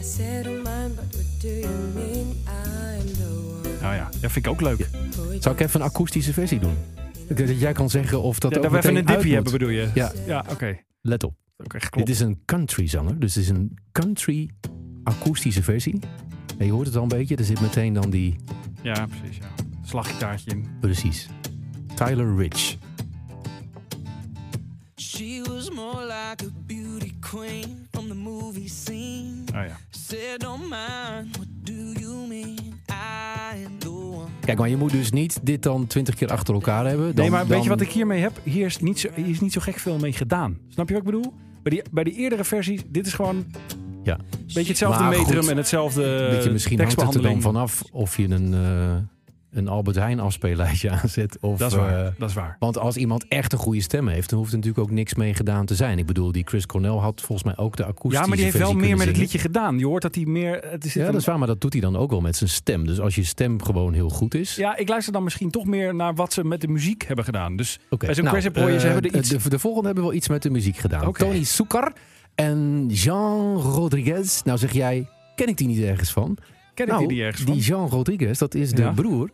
I 0.00 0.02
said, 0.04 0.46
oh 0.46 0.52
mine, 0.52 0.88
but 0.94 1.14
what 1.14 1.40
do 1.40 1.48
you 1.48 1.68
mean? 1.94 2.36
I 2.46 2.98
am 3.00 3.06
the 3.06 3.30
one. 3.46 3.63
Nou 3.84 3.96
ja, 3.96 4.08
dat 4.20 4.32
vind 4.32 4.46
ik 4.46 4.52
ook 4.52 4.60
leuk. 4.60 4.88
Zou 5.40 5.54
ik 5.54 5.60
even 5.60 5.80
een 5.80 5.86
akoestische 5.86 6.32
versie 6.32 6.58
doen? 6.58 6.74
Dat 7.28 7.60
jij 7.60 7.72
kan 7.72 7.90
zeggen 7.90 8.22
of 8.22 8.38
dat 8.38 8.50
Ja, 8.50 8.56
ook 8.56 8.62
dat 8.62 8.72
we 8.72 8.78
even 8.78 8.96
een 8.96 9.04
moet. 9.16 9.24
hebben, 9.32 9.52
bedoel 9.52 9.68
je? 9.68 9.90
Ja, 9.94 10.12
Ja, 10.26 10.44
oké. 10.50 10.78
let 11.00 11.24
op. 11.24 11.34
Klopt. 11.66 11.96
Dit 11.96 12.08
is 12.08 12.20
een 12.20 12.42
country 12.44 12.86
zanger, 12.88 13.18
dus 13.20 13.34
het 13.34 13.42
is 13.44 13.50
een 13.50 13.78
country 13.92 14.50
akoestische 15.02 15.62
versie. 15.62 15.98
En 16.58 16.66
je 16.66 16.72
hoort 16.72 16.86
het 16.86 16.96
al 16.96 17.02
een 17.02 17.08
beetje, 17.08 17.36
er 17.36 17.44
zit 17.44 17.60
meteen 17.60 17.92
dan 17.92 18.10
die, 18.10 18.36
Ja, 18.82 19.06
precies, 19.06 19.36
ja. 19.36 19.46
Slaggitaartje 19.84 20.50
in. 20.50 20.66
precies, 20.80 21.28
Tyler 21.94 22.36
Rich. 22.36 22.76
She 25.00 25.42
was 25.48 25.70
more 25.70 26.02
like 26.04 26.44
a 26.44 26.48
beauty 26.66 27.12
queen 27.20 27.86
from 27.90 28.08
the 28.08 28.14
movie 28.14 28.68
scene. 28.68 29.42
Oh 29.54 29.66
ja. 29.66 29.76
Said, 29.90 30.40
don't 30.40 30.62
mind, 30.68 31.36
Kijk, 34.44 34.58
maar 34.58 34.68
je 34.68 34.76
moet 34.76 34.90
dus 34.90 35.10
niet 35.10 35.38
dit 35.42 35.62
dan 35.62 35.86
twintig 35.86 36.14
keer 36.14 36.28
achter 36.28 36.54
elkaar 36.54 36.86
hebben. 36.86 37.06
Dan, 37.06 37.14
nee, 37.14 37.30
maar 37.30 37.46
weet 37.46 37.62
je 37.62 37.68
wat 37.68 37.80
ik 37.80 37.90
hiermee 37.90 38.20
heb? 38.20 38.32
Hier 38.42 38.66
is, 38.66 38.78
niet 38.78 39.00
zo, 39.00 39.08
hier 39.14 39.28
is 39.28 39.40
niet 39.40 39.52
zo 39.52 39.60
gek 39.60 39.78
veel 39.78 39.98
mee 39.98 40.12
gedaan. 40.12 40.58
Snap 40.68 40.88
je 40.88 40.94
wat 40.94 41.02
ik 41.02 41.10
bedoel? 41.10 41.32
Bij 41.62 41.72
die, 41.72 41.82
bij 41.90 42.04
die 42.04 42.14
eerdere 42.14 42.44
versies, 42.44 42.82
dit 42.88 43.06
is 43.06 43.12
gewoon 43.12 43.36
een 43.36 43.46
Ja, 44.02 44.18
beetje 44.54 44.68
hetzelfde 44.68 45.04
metrum 45.04 45.48
en 45.48 45.56
hetzelfde 45.56 46.28
weet 46.30 46.44
je, 46.44 46.50
misschien 46.50 46.78
hangt 46.78 47.00
het 47.00 47.14
er 47.14 47.22
dan 47.22 47.40
vanaf 47.40 47.82
of 47.92 48.16
je 48.16 48.28
een, 48.28 48.54
eh, 48.54 48.96
een 49.54 49.68
Albert 49.68 49.96
Heijn 49.96 50.20
afspeellijstje 50.20 50.90
aanzet. 51.02 51.36
Of, 51.40 51.58
Dat 51.58 51.70
is 51.70 51.76
waar, 51.76 52.04
eh, 52.06 52.12
dat 52.18 52.28
is 52.28 52.34
waar. 52.34 52.56
want 52.58 52.78
als 52.78 52.96
iemand 52.96 53.24
echt 53.28 53.52
een 53.52 53.58
goede 53.58 53.80
stem 53.80 54.08
heeft, 54.08 54.28
dan 54.30 54.38
hoeft 54.38 54.50
er 54.52 54.56
natuurlijk 54.58 54.84
ook 54.88 54.94
niks 54.94 55.14
mee 55.14 55.34
gedaan 55.34 55.66
te 55.66 55.74
zijn. 55.74 55.98
Ik 55.98 56.06
bedoel, 56.06 56.32
die 56.32 56.42
Chris 56.46 56.66
Cornell 56.66 56.90
had 56.96 57.20
volgens 57.20 57.54
mij 57.54 57.64
ook 57.64 57.76
de 57.76 57.84
akoestische 57.84 58.20
Ja, 58.22 58.26
maar 58.28 58.36
die 58.36 58.44
heeft 58.44 58.58
wel 58.58 58.74
meer 58.74 58.96
met 58.96 59.06
het 59.06 59.16
liedje 59.16 59.38
gedaan. 59.38 59.78
Je 59.78 59.86
hoort 59.86 60.02
dat 60.02 60.14
hij 60.14 60.24
meer... 60.24 60.60
Het 60.70 60.84
is 60.84 60.94
Ja, 60.94 61.04
dat 61.06 61.14
is 61.14 61.24
waar, 61.26 61.38
maar 61.38 61.46
dat 61.46 61.60
doet 61.60 61.72
hij 61.72 61.82
dan 61.82 61.96
ook 61.96 62.10
wel 62.10 62.20
met 62.20 62.36
zijn 62.36 62.50
stem. 62.50 62.86
Dus 62.86 63.00
als 63.00 63.14
je 63.14 63.24
stem 63.24 63.62
gewoon 63.62 63.92
heel 63.92 64.08
goed 64.10 64.34
is. 64.34 64.56
Ja, 64.56 64.76
ik 64.76 64.88
luister 64.88 65.12
dan 65.12 65.22
misschien 65.24 65.50
toch 65.50 65.64
meer 65.64 65.94
naar 65.94 66.14
wat 66.14 66.32
ze 66.32 66.44
met 66.44 66.60
de 66.60 66.68
muziek 66.68 67.04
hebben 67.06 67.24
gedaan. 67.24 67.56
Dus 67.56 67.78
Oké, 67.90 68.06
bij 68.06 68.14
zo'n 68.14 68.24
nou, 68.24 68.36
eh, 68.36 68.82
hebben 68.82 69.10
er 69.10 69.16
iets... 69.18 69.28
De, 69.28 69.48
de 69.48 69.58
volgende 69.58 69.86
hebben 69.86 70.04
wel 70.04 70.14
iets 70.14 70.28
met 70.28 70.42
de 70.42 70.50
muziek 70.50 70.76
gedaan. 70.76 71.12
Tony 71.12 71.44
Soukar 71.44 71.92
en 72.34 72.86
Jean 72.88 73.56
Rodriguez. 73.56 74.42
Nou 74.42 74.58
zeg 74.58 74.72
jij, 74.72 75.08
ken 75.34 75.48
ik 75.48 75.56
die 75.56 75.66
niet 75.66 75.80
ergens 75.82 76.10
van? 76.12 76.36
Ken 76.74 76.84
ik 76.86 76.92
Nou, 76.92 77.06
die 77.06 77.16
niet 77.16 77.24
ergens 77.26 77.42
van? 77.42 77.52
die 77.52 77.62
Jean 77.62 77.88
Rodriguez, 77.88 78.38
dat 78.38 78.54
is 78.54 78.70
de 78.72 78.82
Ja. 78.82 78.90
broer, 78.92 79.30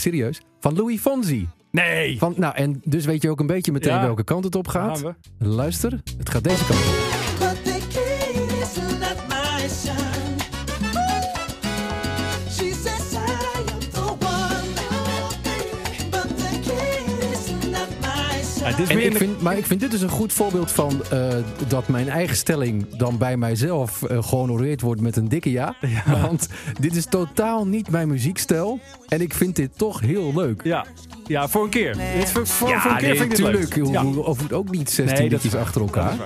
serieus, 0.00 0.40
van 0.60 0.74
Louis 0.76 1.00
Fonsi. 1.00 1.48
Nee! 1.70 2.18
Van, 2.18 2.34
nou, 2.36 2.54
en 2.54 2.80
dus 2.84 3.04
weet 3.04 3.22
je 3.22 3.30
ook 3.30 3.40
een 3.40 3.46
beetje 3.46 3.72
meteen 3.72 3.92
Ja. 3.92 4.02
welke 4.02 4.24
kant 4.24 4.44
het 4.44 4.54
op 4.54 4.68
gaat. 4.68 4.98
Gaan 5.00 5.14
we. 5.38 5.46
Luister, 5.48 6.00
het 6.18 6.30
gaat 6.30 6.44
deze 6.44 6.64
kant 6.66 6.78
op. 6.80 7.09
dit 18.80 18.88
is 18.88 18.94
En 18.94 18.96
meer 19.02 19.10
ik 19.10 19.16
vind, 19.16 19.40
maar 19.42 19.58
ik 19.58 19.66
vind 19.66 19.80
dit 19.80 19.90
dus 19.90 20.00
een 20.00 20.08
goed 20.08 20.32
voorbeeld 20.32 20.70
van 20.70 21.02
eh, 21.10 21.28
dat 21.68 21.88
mijn 21.88 22.08
eigen 22.08 22.36
stelling 22.36 22.96
dan 22.96 23.18
bij 23.18 23.36
mijzelf 23.36 24.02
eh, 24.02 24.22
gehonoreerd 24.22 24.80
wordt 24.80 25.00
met 25.00 25.16
een 25.16 25.28
dikke 25.28 25.50
ja. 25.50 25.74
Want 26.22 26.48
dit 26.80 26.96
is 26.96 27.04
totaal 27.06 27.66
niet 27.66 27.90
mijn 27.90 28.08
muziekstijl. 28.08 28.78
En 29.08 29.20
ik 29.20 29.34
vind 29.34 29.56
dit 29.56 29.78
toch 29.78 30.00
heel 30.00 30.32
leuk. 30.34 30.62
Ja. 30.64 30.86
ja, 31.26 31.48
voor 31.48 31.64
een 31.64 31.70
keer. 31.70 31.96
Voor, 31.96 32.46
voor, 32.46 32.68
voor 32.80 32.90
een 32.90 32.96
keer 32.96 33.08
nee, 33.08 33.16
vind 33.18 33.30
ik 33.30 33.36
dit 33.36 33.46
tuurlijk. 33.46 33.76
leuk. 33.76 33.86
Je 33.86 33.92
Ja. 33.92 34.54
ook 34.56 34.70
niet 34.70 34.90
16 34.90 35.18
Nee, 35.18 35.28
liedjes 35.30 35.54
achter 35.54 35.80
elkaar. 35.80 36.16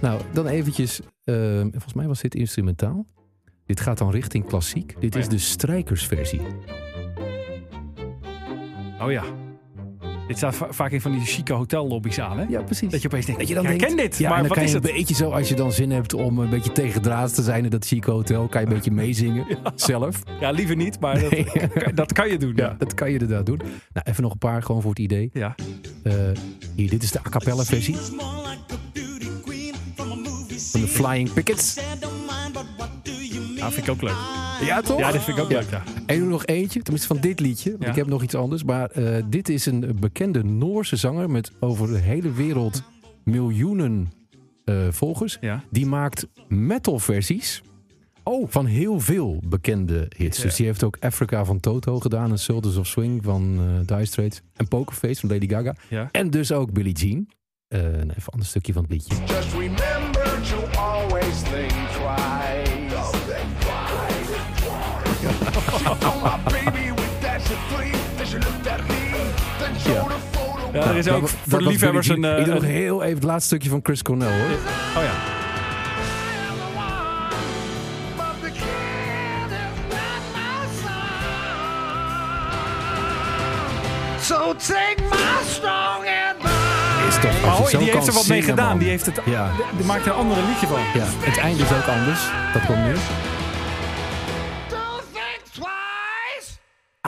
Nou, 0.00 0.20
dan 0.32 0.46
eventjes. 0.46 1.00
eh, 1.24 1.34
volgens 1.60 1.94
mij 1.94 2.06
was 2.06 2.20
dit 2.20 2.34
instrumentaal. 2.34 3.06
Dit 3.66 3.80
gaat 3.80 3.98
dan 3.98 4.10
richting 4.10 4.46
klassiek. 4.46 4.94
Dit 5.00 5.14
Oh 5.14 5.20
is 5.20 5.24
ja. 5.26 5.30
de 5.30 5.38
strijkersversie. 5.38 6.40
Oh 9.00 9.10
ja. 9.10 9.22
Dit 10.28 10.36
staat 10.36 10.56
va- 10.56 10.66
vaak 10.72 10.90
in 10.90 11.00
van 11.00 11.12
die 11.12 11.20
chique 11.20 11.54
hotellobby's 11.54 12.18
aan, 12.18 12.38
hè? 12.38 12.44
Ja, 12.48 12.62
precies. 12.62 12.90
Dat 12.90 13.00
je 13.02 13.06
opeens 13.08 13.24
denkt, 13.26 13.40
Dat 13.40 13.48
je 13.48 13.54
dan 13.54 13.64
ik 13.64 13.70
herken 13.70 13.96
denkt, 13.96 14.12
dit, 14.12 14.20
Ja, 14.20 14.28
maar 14.28 14.38
dan 14.38 14.46
wat 14.48 14.56
kan 14.56 14.66
is 14.66 14.72
je 14.72 14.76
het? 14.78 14.88
een 14.88 14.94
beetje 14.94 15.14
zo, 15.14 15.30
als 15.30 15.48
je 15.48 15.54
dan 15.54 15.72
zin 15.72 15.90
hebt 15.90 16.14
om 16.14 16.38
een 16.38 16.50
beetje 16.50 16.72
tegendraads 16.72 17.32
te 17.34 17.42
zijn 17.42 17.64
in 17.64 17.70
dat 17.70 17.86
chique 17.86 18.10
hotel, 18.10 18.46
kan 18.48 18.60
je 18.60 18.66
een 18.66 18.72
beetje 18.74 18.90
meezingen 18.90 19.46
zelf. 19.74 20.22
Ja, 20.40 20.50
liever 20.50 20.76
niet, 20.76 21.00
maar 21.00 21.20
dat, 21.20 21.30
Nee. 21.30 21.44
kan- 21.74 21.94
dat 21.94 22.12
kan 22.12 22.28
je 22.28 22.38
doen. 22.38 22.52
Ja, 22.56 22.64
Ja. 22.64 22.74
dat 22.78 22.94
kan 22.94 23.06
je 23.06 23.12
inderdaad 23.18 23.46
doen. 23.46 23.56
Nou, 23.92 24.06
even 24.08 24.22
nog 24.22 24.32
een 24.32 24.38
paar 24.38 24.62
gewoon 24.62 24.80
voor 24.80 24.90
het 24.90 24.98
idee. 25.00 25.30
ja. 25.32 25.54
Eh, 26.02 26.12
hier, 26.76 26.90
dit 26.90 27.02
is 27.02 27.10
de 27.10 27.18
a 27.18 27.30
cappella 27.30 27.64
versie. 27.64 27.96
Van 30.70 30.80
de 30.80 30.88
Flying 30.88 31.32
Pickets. 31.32 31.78
Ja, 33.62 33.70
vind 33.70 33.86
ik 33.86 33.92
ook 33.92 34.02
leuk. 34.02 34.16
Ja, 34.66 34.80
toch? 34.80 34.98
Ja, 34.98 35.12
dit 35.12 35.22
vind 35.22 35.36
ik 35.38 35.44
ook 35.44 35.50
Ja. 35.50 35.58
leuk, 35.58 35.70
ja. 35.70 35.82
En 36.06 36.18
doe 36.18 36.28
nog 36.28 36.46
eentje, 36.46 36.82
tenminste 36.82 37.08
van 37.08 37.20
dit 37.20 37.40
liedje. 37.40 37.70
want 37.70 37.82
Ja. 37.82 37.88
Ik 37.90 37.96
heb 37.96 38.06
nog 38.06 38.22
iets 38.22 38.34
anders. 38.34 38.64
Maar 38.64 38.90
eh, 38.90 39.22
dit 39.26 39.48
is 39.48 39.66
een 39.66 39.96
bekende 40.00 40.44
Noorse 40.44 40.96
zanger 40.96 41.30
met 41.30 41.52
over 41.60 41.86
de 41.88 41.98
hele 41.98 42.32
wereld 42.32 42.82
miljoenen 43.24 44.12
eh, 44.64 44.86
volgers. 44.90 45.38
Ja. 45.40 45.64
Die 45.70 45.86
maakt 45.86 46.26
metal 46.48 46.98
versies 46.98 47.62
oh. 48.22 48.46
van 48.50 48.66
heel 48.66 49.00
veel 49.00 49.42
bekende 49.46 50.10
hits. 50.16 50.36
Ja. 50.36 50.42
Dus 50.44 50.56
die 50.56 50.66
heeft 50.66 50.82
ook 50.84 50.96
Africa 51.00 51.44
van 51.44 51.60
Toto 51.60 52.00
gedaan. 52.00 52.30
En 52.30 52.38
Sultans 52.38 52.76
of 52.76 52.86
Swing 52.86 53.24
van 53.24 53.58
eh 53.58 53.86
Dire 53.86 54.04
Straits. 54.06 54.40
En 54.56 54.68
Pokerface 54.68 55.20
van 55.20 55.28
Lady 55.28 55.48
Gaga. 55.48 55.74
Ja. 55.88 56.08
En 56.12 56.30
dus 56.30 56.52
ook 56.52 56.72
Billie 56.72 56.94
Jean. 56.94 57.28
Eh, 57.68 57.80
even 57.84 58.00
een 58.00 58.12
ander 58.26 58.46
stukje 58.48 58.72
van 58.72 58.82
het 58.82 58.90
liedje. 58.92 59.14
Ja, 70.72 70.80
er 70.88 70.96
is 70.96 71.08
ook 71.08 71.20
Dat- 71.20 71.30
voor 71.30 71.38
dat 71.50 71.58
de 71.60 71.66
liefhebbers 71.66 72.08
een... 72.08 72.24
Eh, 72.24 72.38
Ik 72.38 72.44
doe 72.44 72.54
nog 72.54 72.62
een- 72.62 72.68
heel 72.68 73.02
even 73.02 73.14
het 73.14 73.24
laatste 73.24 73.46
stukje 73.46 73.68
van 73.70 73.80
Chris 73.82 74.02
Cornell 74.02 74.28
hoor. 74.40 74.50
Oh 74.96 75.02
ja. 75.02 75.12
So 84.20 84.54
take 84.54 85.02
my 85.10 85.42
strong 85.46 86.04
advice. 86.06 87.06
Is 87.08 87.18
toch, 87.20 87.58
als 87.58 87.70
zo 87.70 87.78
die 87.78 87.90
heeft 87.90 88.06
er 88.06 88.12
wat 88.12 88.26
mee 88.26 88.42
gedaan. 88.42 88.68
man. 88.68 88.78
Die, 88.78 88.88
heeft 88.88 89.06
het, 89.06 89.20
Ja. 89.24 89.50
die, 89.56 89.64
die 89.76 89.86
maakt 89.86 90.06
er 90.06 90.12
een 90.12 90.18
andere 90.18 90.40
liedje 90.48 90.66
van. 90.66 90.78
Ja, 90.94 91.04
het 91.18 91.38
einde 91.38 91.62
is 91.62 91.72
ook 91.72 91.86
anders. 91.98 92.20
Dat 92.52 92.64
komt 92.66 92.84
nu. 92.84 92.94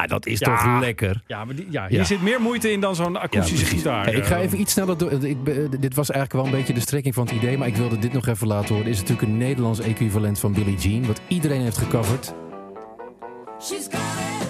Dat 0.06 0.26
is 0.26 0.38
Ja. 0.38 0.56
toch 0.56 0.80
lekker. 0.80 1.22
Ja, 1.26 1.44
maar 1.44 1.54
die, 1.54 1.66
ja, 1.70 1.86
hier 1.88 1.98
Ja. 1.98 2.04
zit 2.04 2.22
meer 2.22 2.40
moeite 2.40 2.72
in 2.72 2.80
dan 2.80 2.94
zo'n 2.94 3.16
akoestische 3.16 3.64
gitaar. 3.66 4.04
Hey, 4.04 4.14
ik 4.14 4.24
ga 4.24 4.36
eh. 4.36 4.42
even 4.42 4.60
iets 4.60 4.72
sneller 4.72 4.98
door. 4.98 5.12
Ik, 5.12 5.44
be- 5.44 5.68
dit 5.80 5.94
was 5.94 6.10
eigenlijk 6.10 6.44
wel 6.44 6.52
een 6.54 6.58
beetje 6.58 6.74
de 6.74 6.80
strekking 6.80 7.14
van 7.14 7.24
het 7.26 7.34
idee, 7.34 7.58
maar 7.58 7.68
ik 7.68 7.76
wilde 7.76 7.98
dit 7.98 8.12
nog 8.12 8.26
even 8.26 8.46
laten 8.46 8.68
horen. 8.68 8.84
Dit 8.84 8.94
is 8.94 9.00
natuurlijk 9.00 9.28
een 9.28 9.36
Nederlands 9.36 9.80
equivalent 9.80 10.38
van 10.38 10.52
Billie 10.52 10.76
Jean, 10.76 11.06
wat 11.06 11.20
iedereen 11.28 11.60
heeft 11.60 11.78
gecoverd. 11.78 12.34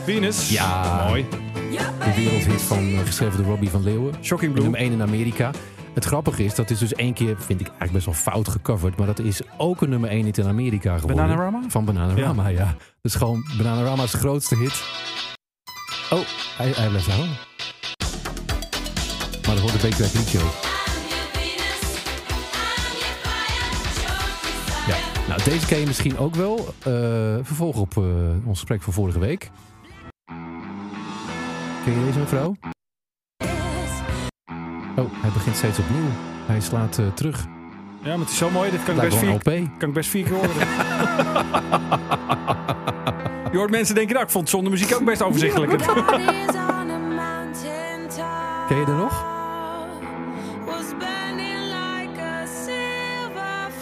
Venus. 0.05 0.51
Ja. 0.51 1.05
Mooi. 1.09 1.27
De 1.71 2.13
wereldhit 2.17 2.63
van, 2.63 2.79
eh, 2.79 2.99
geschreven 2.99 3.37
door 3.37 3.47
Robbie 3.47 3.71
van 3.71 3.83
Leeuwen. 3.83 4.13
Shocking 4.23 4.53
Blue. 4.53 4.63
Nummer 4.63 4.81
1 4.81 4.93
in 4.93 5.03
Amerika. 5.03 5.51
Het 5.95 6.05
grappige 6.05 6.45
is, 6.45 6.55
dat 6.55 6.71
is 6.71 6.79
dus 6.79 6.95
één 6.95 7.15
keer, 7.15 7.37
vind 7.39 7.61
ik 7.61 7.67
eigenlijk 7.67 7.93
best 7.93 8.05
wel 8.05 8.15
fout 8.15 8.49
gecoverd, 8.49 8.97
maar 8.97 9.07
dat 9.07 9.19
is 9.19 9.41
ook 9.59 9.83
een 9.83 9.89
nummer 9.89 10.11
1 10.11 10.25
hit 10.25 10.39
in 10.39 10.47
Amerika 10.47 10.95
geworden. 10.95 11.17
Bananarama? 11.17 11.61
Van 11.69 11.85
Bananarama, 11.85 12.49
ja. 12.49 12.65
Dat 12.77 12.77
is 13.03 13.15
gewoon 13.15 13.45
Bananarama's 13.59 14.15
grootste 14.15 14.57
hit. 14.57 14.85
Oh, 16.15 16.21
hij, 16.57 16.73
hij 16.77 16.89
blijft 16.89 17.07
houden. 17.07 17.37
Maar 19.47 19.55
dat 19.55 19.59
hoort 19.59 19.75
een 19.75 19.81
beetje 19.81 19.97
bij 19.97 20.07
het 20.07 20.15
liedje 20.15 20.39
ook. 20.39 20.55
Ja, 24.87 24.97
nou 25.29 25.43
deze 25.43 25.67
ken 25.67 25.79
je 25.79 25.87
misschien 25.87 26.19
ook 26.19 26.35
wel. 26.35 26.59
Eh, 26.59 26.93
vervolg 27.43 27.77
op 27.77 27.97
eh, 27.97 28.05
ons 28.47 28.59
gesprek 28.59 28.83
van 28.83 28.93
vorige 28.93 29.19
week. 29.19 29.51
Ken 31.85 31.99
je 31.99 32.05
deze 32.05 32.19
mevrouw? 32.19 32.57
Oh, 34.97 35.11
hij 35.13 35.31
begint 35.33 35.57
steeds 35.57 35.79
opnieuw. 35.79 36.09
Hij 36.47 36.61
slaat 36.61 36.99
eh, 36.99 37.07
terug. 37.15 37.45
Ja, 38.03 38.11
maar 38.11 38.19
het 38.19 38.31
is 38.31 38.37
zo 38.37 38.51
mooi. 38.51 38.71
Dit 38.71 38.83
kan 38.83 38.95
ik, 38.95 39.01
best 39.01 39.17
vier, 39.17 39.39
kan 39.79 39.89
ik 39.89 39.95
best 39.95 40.11
vier 40.11 40.25
keer 40.25 40.35
horen. 40.35 40.53
Je 43.55 43.61
hoort 43.61 43.73
mensen 43.73 43.95
denken, 43.95 44.13
nou, 44.15 44.27
ik 44.27 44.33
vond 44.33 44.49
zonder 44.49 44.71
muziek 44.71 44.95
ook 44.95 45.05
best 45.05 45.23
overzichtelijk. 45.23 45.71
Ken 48.69 48.77
je 48.77 48.85
er 48.87 48.95
nog? 48.95 49.25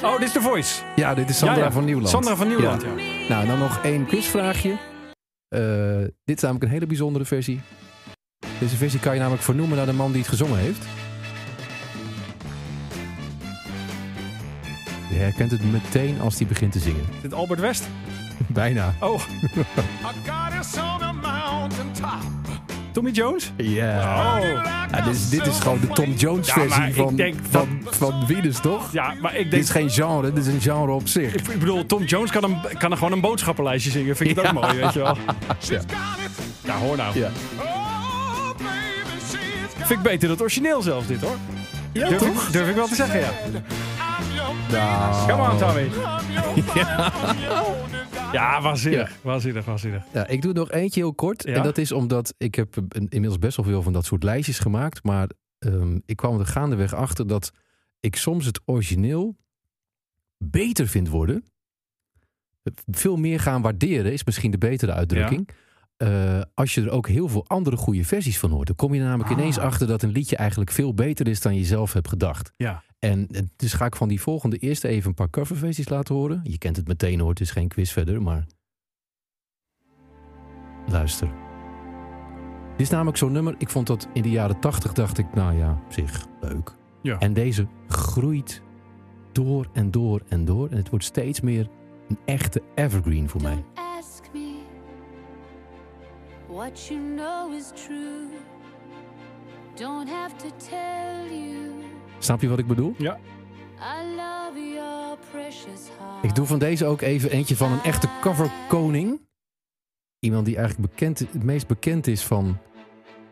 Oh, 0.02 0.18
dit 0.18 0.26
is 0.26 0.32
The 0.32 0.40
Voice. 0.40 0.82
Ja, 0.96 1.14
dit 1.14 1.28
is 1.28 1.38
Sandra 1.38 1.58
Ja, 1.58 1.64
ja. 1.64 1.72
van 1.72 1.84
Nieuwland. 1.84 2.08
Sandra 2.08 2.36
van 2.36 2.48
Nieuwland, 2.48 2.82
ja. 2.82 2.88
Nou, 3.28 3.46
dan 3.46 3.58
nog 3.58 3.82
één 3.82 4.06
quizvraagje. 4.06 4.76
Eh, 5.48 5.60
dit 6.24 6.36
is 6.36 6.42
namelijk 6.42 6.64
een 6.64 6.70
hele 6.70 6.86
bijzondere 6.86 7.24
versie. 7.24 7.60
Deze 8.58 8.76
versie 8.76 9.00
kan 9.00 9.12
je 9.12 9.18
namelijk 9.18 9.42
vernoemen 9.42 9.76
naar 9.76 9.86
de 9.86 9.92
man 9.92 10.10
die 10.12 10.20
het 10.20 10.30
gezongen 10.30 10.58
heeft. 10.58 10.84
Je 15.10 15.18
herkent 15.18 15.50
het 15.50 15.72
meteen 15.72 16.20
als 16.20 16.38
hij 16.38 16.46
begint 16.46 16.72
te 16.72 16.78
zingen. 16.78 17.04
Is 17.14 17.22
dit 17.22 17.34
Albert 17.34 17.60
West? 17.60 17.88
Bijna. 18.52 18.94
Oh, 19.00 19.20
I 19.20 19.20
got 20.26 20.60
us 20.60 20.76
on 20.76 21.02
a 21.02 21.12
mountain 21.12 21.92
top. 21.92 22.42
Tommy 22.92 23.10
Jones? 23.10 23.52
Ja. 23.56 24.36
Oh. 24.36 24.62
Ja, 24.90 25.00
dit, 25.00 25.14
is, 25.14 25.28
dit 25.28 25.46
is 25.46 25.58
gewoon 25.58 25.80
de 25.80 25.86
Tom 25.86 26.12
Jones 26.12 26.46
Ja, 26.46 26.52
versie 26.52 26.94
van, 26.94 27.16
denk 27.16 27.34
van, 27.50 27.68
van 27.84 28.26
Venus, 28.26 28.60
toch? 28.60 28.92
Ja, 28.92 29.14
maar 29.20 29.32
ik 29.32 29.42
Dit 29.42 29.50
denk... 29.50 29.62
is 29.62 29.70
geen 29.70 29.90
genre, 29.90 30.32
dit 30.32 30.46
is 30.46 30.52
een 30.52 30.60
genre 30.60 30.92
op 30.92 31.08
zich. 31.08 31.34
Ik 31.34 31.58
bedoel, 31.58 31.86
Tom 31.86 32.04
Jones 32.04 32.30
kan, 32.30 32.44
een, 32.44 32.60
kan 32.78 32.90
er 32.90 32.96
gewoon 32.96 33.12
een 33.12 33.20
boodschappenlijstje 33.20 33.90
zingen. 33.90 34.16
Vind 34.16 34.30
ik 34.30 34.36
het 34.36 34.46
ook 34.46 34.52
mooi, 34.52 34.76
weet 34.76 34.92
je 34.92 34.98
wel. 34.98 35.16
Ja, 36.64 36.76
hoor 36.78 36.96
nou. 36.96 37.18
Ja. 37.18 37.30
She's 39.28 39.40
got 39.78 39.86
Vind 39.86 39.90
ik 39.90 40.02
beter 40.02 40.20
dan 40.20 40.30
het 40.30 40.40
origineel 40.40 40.82
zelfs, 40.82 41.06
dit 41.06 41.20
hoor. 41.20 41.36
Ja, 41.92 42.08
durf, 42.08 42.20
toch? 42.20 42.46
Ik, 42.46 42.52
durf 42.52 42.68
ik 42.68 42.74
wel 42.74 42.86
te 42.86 42.94
zeggen, 42.94 43.20
ja. 43.20 43.30
Nou. 44.70 45.28
Come 45.30 45.50
on, 45.50 45.58
Tommy. 45.58 45.90
I'm 46.54 48.01
I'm 48.32 48.38
your 48.38 48.54
Ja, 48.56 48.62
waanzinnig. 48.62 49.18
Waanzinnig, 49.22 49.64
waanzinnig. 49.64 50.04
Ja, 50.12 50.26
ik 50.26 50.42
doe 50.42 50.52
nog 50.52 50.70
eentje 50.70 51.00
heel 51.00 51.14
kort. 51.14 51.42
Ja? 51.42 51.54
En 51.54 51.62
dat 51.62 51.78
is 51.78 51.92
omdat 51.92 52.34
ik 52.38 52.54
heb 52.54 52.76
een- 52.76 52.88
inmiddels 52.92 53.38
best 53.38 53.56
wel 53.56 53.66
veel 53.66 53.82
van 53.82 53.92
dat 53.92 54.04
soort 54.04 54.22
lijstjes 54.22 54.58
gemaakt. 54.58 55.04
Maar 55.04 55.28
ehm, 55.58 55.98
ik 56.06 56.16
kwam 56.16 56.38
er 56.40 56.46
gaandeweg 56.46 56.94
achter 56.94 57.26
dat 57.26 57.50
ik 58.00 58.16
soms 58.16 58.46
het 58.46 58.60
origineel 58.64 59.36
beter 60.44 60.86
vind 60.88 61.08
worden. 61.08 61.44
Veel 62.90 63.16
meer 63.16 63.40
gaan 63.40 63.62
waarderen 63.62 64.12
is 64.12 64.24
misschien 64.24 64.50
de 64.50 64.58
betere 64.58 64.92
uitdrukking. 64.92 65.48
Eh, 66.02 66.40
als 66.54 66.74
je 66.74 66.80
er 66.80 66.90
ook 66.90 67.08
heel 67.08 67.28
veel 67.28 67.44
andere 67.46 67.76
goede 67.76 68.04
versies 68.04 68.38
van 68.38 68.50
hoort. 68.50 68.66
Dan 68.66 68.76
kom 68.76 68.94
je 68.94 69.00
er 69.00 69.06
namelijk 69.06 69.30
Ah. 69.30 69.38
ineens 69.38 69.58
achter 69.58 69.86
dat 69.86 70.02
een 70.02 70.10
liedje 70.10 70.36
eigenlijk 70.36 70.70
veel 70.70 70.94
beter 70.94 71.28
is 71.28 71.40
dan 71.40 71.54
je 71.54 71.64
zelf 71.64 71.92
hebt 71.92 72.08
gedacht. 72.08 72.52
Ja. 72.56 72.82
En 72.98 73.26
eh, 73.30 73.42
dus 73.56 73.72
ga 73.72 73.84
ik 73.84 73.96
van 73.96 74.08
die 74.08 74.20
volgende 74.20 74.56
eerst 74.56 74.84
even 74.84 75.08
een 75.08 75.14
paar 75.14 75.30
coverversies 75.30 75.88
laten 75.88 76.14
horen. 76.14 76.40
Je 76.44 76.58
kent 76.58 76.76
het 76.76 76.88
meteen 76.88 77.20
hoor, 77.20 77.28
het 77.30 77.40
is 77.40 77.50
geen 77.50 77.68
quiz 77.68 77.92
verder, 77.92 78.22
maar... 78.22 78.46
Luister. 80.86 81.28
Dit 82.70 82.80
is 82.80 82.90
namelijk 82.90 83.16
zo'n 83.16 83.32
nummer, 83.32 83.54
ik 83.58 83.70
vond 83.70 83.86
dat 83.86 84.08
in 84.12 84.22
de 84.22 84.30
jaren 84.30 84.60
tachtig 84.60 84.92
dacht 84.92 85.18
ik, 85.18 85.34
nou 85.34 85.56
ja, 85.56 85.82
op 85.86 85.92
zich 85.92 86.26
leuk. 86.40 86.74
Ja. 87.02 87.18
En 87.18 87.32
deze 87.32 87.66
groeit 87.88 88.62
door 89.32 89.66
en 89.72 89.90
door 89.90 90.22
en 90.28 90.44
door. 90.44 90.68
En 90.70 90.76
het 90.76 90.90
wordt 90.90 91.04
steeds 91.04 91.40
meer 91.40 91.68
een 92.08 92.18
echte 92.24 92.62
evergreen 92.74 93.28
voor 93.28 93.42
mij. 93.42 93.64
What 96.54 96.86
you 96.86 97.00
know 97.16 97.52
is 97.54 97.70
true. 97.86 98.28
Don't 99.74 100.08
have 100.08 100.36
to 100.36 100.48
tell 100.68 101.36
you. 101.38 101.72
Snap 102.18 102.40
je 102.40 102.48
wat 102.48 102.58
ik 102.58 102.66
bedoel? 102.66 102.94
Ja. 102.98 103.18
I 103.78 104.14
love 104.16 104.72
your 104.74 105.16
precious 105.30 105.88
heart. 105.98 106.24
Ik 106.24 106.34
doe 106.34 106.46
van 106.46 106.58
deze 106.58 106.86
ook 106.86 107.00
even 107.00 107.30
eentje 107.30 107.56
van 107.56 107.72
een 107.72 107.82
echte 107.82 108.08
coverkoning. 108.20 109.20
Iemand 110.18 110.46
die 110.46 110.56
eigenlijk 110.56 110.90
bekend, 110.90 111.18
het 111.18 111.42
meest 111.44 111.66
bekend 111.66 112.06
is 112.06 112.22
van 112.24 112.58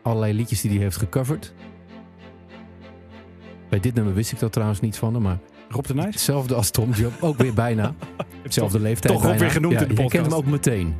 allerlei 0.01 0.33
liedjes 0.33 0.61
die 0.61 0.71
hij 0.71 0.79
heeft 0.79 0.97
gecoverd. 0.97 1.53
Bij 3.69 3.79
dit 3.79 3.93
nummer 3.93 4.13
wist 4.13 4.31
ik 4.31 4.39
dat 4.39 4.51
trouwens 4.51 4.79
niet 4.79 4.97
van 4.97 5.13
hem, 5.13 5.21
maar 5.23 5.39
Rob 5.69 5.85
de 5.85 5.93
Nijs? 5.93 6.13
hetzelfde 6.13 6.55
als 6.55 6.71
Tom 6.71 6.91
Job, 6.91 7.11
ook 7.21 7.37
weer 7.37 7.53
bijna. 7.53 7.93
Hetzelfde 8.43 8.79
leeftijd 8.79 9.13
toch 9.13 9.21
ook 9.21 9.27
bijna. 9.29 9.39
weer 9.43 9.51
genoemd 9.51 9.73
Ja, 9.73 9.81
in 9.81 9.95
de 9.95 10.01
Je 10.01 10.09
kent 10.09 10.11
hem 10.11 10.21
podcast. 10.23 10.45
ook 10.45 10.51
meteen. 10.51 10.95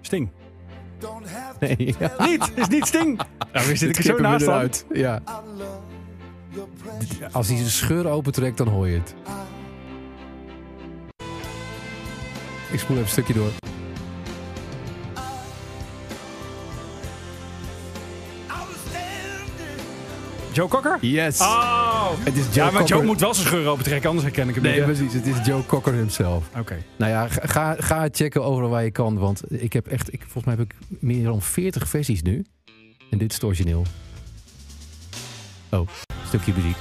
Sting. 0.00 0.30
Nee, 1.60 1.94
ja. 1.98 2.14
Niet, 2.28 2.52
is 2.54 2.68
niet 2.68 2.86
Sting. 2.86 3.20
Nou, 3.52 3.66
weer 3.66 3.76
zit 3.76 3.88
ik 3.88 3.96
er 3.96 4.02
zo 4.02 4.14
we 4.14 4.22
naast 4.22 4.46
eruit. 4.46 4.86
Ja. 4.92 5.22
Als 7.32 7.48
hij 7.48 7.56
zijn 7.56 7.70
scheur 7.70 8.08
opentrekt, 8.08 8.56
dan 8.56 8.68
hoor 8.68 8.88
je 8.88 8.98
het. 8.98 9.14
Ik 12.72 12.78
spoel 12.78 12.96
even 12.96 13.02
een 13.02 13.08
stukje 13.08 13.34
door. 13.34 13.50
Joe 20.52 20.68
Cocker? 20.68 20.98
Yes. 21.00 21.40
Oh! 21.40 22.10
Het 22.18 22.36
is 22.36 22.44
Joe 22.44 22.64
ja, 22.64 22.70
maar 22.70 22.84
Joe 22.84 23.02
moet 23.04 23.20
wel 23.20 23.34
zijn 23.34 23.46
scheur 23.46 23.66
open 23.66 23.84
trekken, 23.84 24.08
anders 24.08 24.26
herken 24.28 24.48
ik 24.48 24.54
hem 24.54 24.62
Nee, 24.64 24.72
niet. 24.72 24.80
hè? 24.80 24.86
precies. 24.86 25.12
Het 25.12 25.26
is 25.26 25.46
Joe 25.46 25.66
Cocker 25.66 25.92
himself. 25.92 26.44
Oké. 26.58 26.82
Nou 26.96 27.10
ja, 27.12 27.28
ga- 27.28 27.76
ga, 27.78 28.08
checken 28.12 28.44
overal 28.44 28.70
waar 28.70 28.84
je 28.84 28.90
kan. 28.90 29.18
Want 29.18 29.42
ik 29.62 29.72
heb 29.72 29.86
echt, 29.86 30.12
ik, 30.12 30.20
volgens 30.22 30.44
mij 30.44 30.54
heb 30.54 30.64
ik 30.64 30.74
meer 31.00 31.24
dan 31.24 31.42
40 31.42 31.88
versies 31.88 32.22
nu. 32.22 32.44
En 33.10 33.18
dit 33.18 33.28
is 33.28 33.34
het 33.34 33.44
origineel. 33.44 33.82
Oh, 35.70 35.88
stukje 36.26 36.52
muziek. 36.56 36.76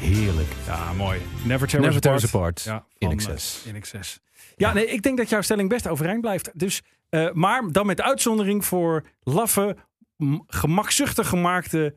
Heerlijk. 0.00 0.48
Ja, 0.66 0.92
mooi. 0.92 1.20
Never 1.44 1.68
Tear 1.68 1.82
Never 1.82 1.96
Apart. 2.06 2.24
Apart. 2.24 2.62
Ja, 2.62 2.84
In 2.98 3.10
excess. 3.10 3.60
eh, 3.64 3.68
in 3.70 3.76
excess. 3.76 4.18
Ja, 4.56 4.72
nee, 4.72 4.86
ik 4.86 5.02
denk 5.02 5.16
dat 5.16 5.28
jouw 5.28 5.40
stelling 5.40 5.68
best 5.68 5.88
overeind 5.88 6.20
blijft. 6.20 6.50
Dus, 6.54 6.82
eh, 7.08 7.30
maar 7.32 7.62
dan 7.72 7.86
met 7.86 8.00
uitzondering 8.00 8.64
voor 8.64 9.02
laffe, 9.22 9.76
gemakzuchtig 10.46 11.28
gemaakte 11.28 11.96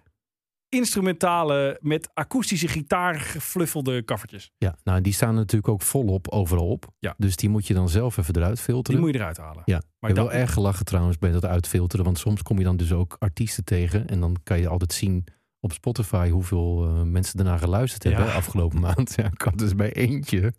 instrumentale 0.70 1.78
met 1.82 2.10
akoestische 2.14 2.68
gitaar 2.68 3.16
gefluffelde 3.20 4.04
covertjes. 4.06 4.52
Ja, 4.58 4.76
nou 4.84 5.02
die 5.02 5.14
staan 5.14 5.36
natuurlijk 5.36 5.68
ook 5.68 5.82
volop 5.82 6.28
overal 6.28 6.68
op. 6.70 6.86
Ja. 7.00 7.14
Dus 7.18 7.36
die 7.36 7.50
moet 7.50 7.68
je 7.68 7.74
dan 7.74 7.90
zelf 7.90 8.18
even 8.18 8.36
eruit 8.36 8.56
Die 8.56 8.64
filteren. 8.64 9.00
moet 9.00 9.10
je 9.14 9.16
eruit 9.20 9.38
halen. 9.38 9.62
Ja, 9.66 9.82
Maar 10.00 10.10
ik 10.10 10.16
heb 10.16 10.26
wel 10.26 10.34
erg 10.34 10.54
gelachen 10.54 10.86
trouwens 10.86 11.18
bij 11.18 11.32
dat 11.32 11.46
uitfilteren. 11.46 12.06
Want 12.06 12.18
soms 12.20 12.42
kom 12.42 12.58
je 12.58 12.64
dan 12.64 12.78
dus 12.78 12.92
ook 12.92 13.16
artiesten 13.20 13.64
tegen. 13.64 14.08
En 14.08 14.20
dan 14.20 14.38
kan 14.44 14.60
je 14.60 14.68
altijd 14.68 14.94
zien 14.94 15.24
op 15.60 15.72
Spotify 15.74 16.30
hoeveel 16.30 16.86
eh, 16.86 17.02
mensen 17.02 17.38
daarna 17.38 17.58
geluisterd 17.58 18.04
hebben 18.04 18.26
Ja. 18.26 18.34
afgelopen 18.34 18.80
maand. 18.90 19.14
Ja, 19.16 19.26
ik 19.26 19.42
had 19.42 19.58
dus 19.58 19.76
bij 19.76 19.94
eentje 19.94 20.54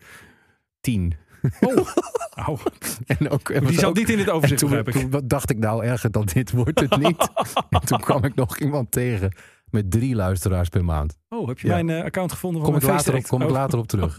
tien. 0.80 1.14
Au. 2.46 2.58
En 3.06 3.30
ook, 3.30 3.50
en 3.50 3.64
Die 3.64 3.74
zat 3.78 3.84
ook- 3.84 3.96
niet 3.96 4.08
in 4.10 4.18
het 4.18 4.26
en 4.28 4.32
overzicht, 4.32 4.60
toen, 4.60 4.78
ik. 4.78 4.90
toen 4.90 5.20
dacht 5.24 5.50
ik 5.50 5.58
nou 5.58 5.84
erger 5.84 6.10
dan 6.10 6.24
dit 6.24 6.50
wordt 6.50 6.80
het 6.80 6.96
niet. 6.96 7.28
en 7.70 7.80
toen 7.84 8.00
kwam 8.00 8.24
ik 8.24 8.34
nog 8.34 8.58
iemand 8.58 8.90
tegen 8.90 9.36
met 9.70 9.90
drie 9.90 10.14
luisteraars 10.14 10.68
per 10.68 10.84
maand. 10.84 11.18
Oh, 11.28 11.48
heb 11.48 11.58
je 11.58 11.68
Ja. 11.68 11.74
mijn 11.74 11.90
eh, 11.90 12.04
account 12.04 12.32
gevonden 12.32 12.60
van 12.62 12.70
Kom 12.70 12.80
ik, 12.80 12.86
later 12.88 13.14
op, 13.14 13.22
kom 13.26 13.40
ik 13.42 13.46
Oh. 13.48 13.52
later 13.54 13.78
op 13.78 13.86
terug. 13.86 14.18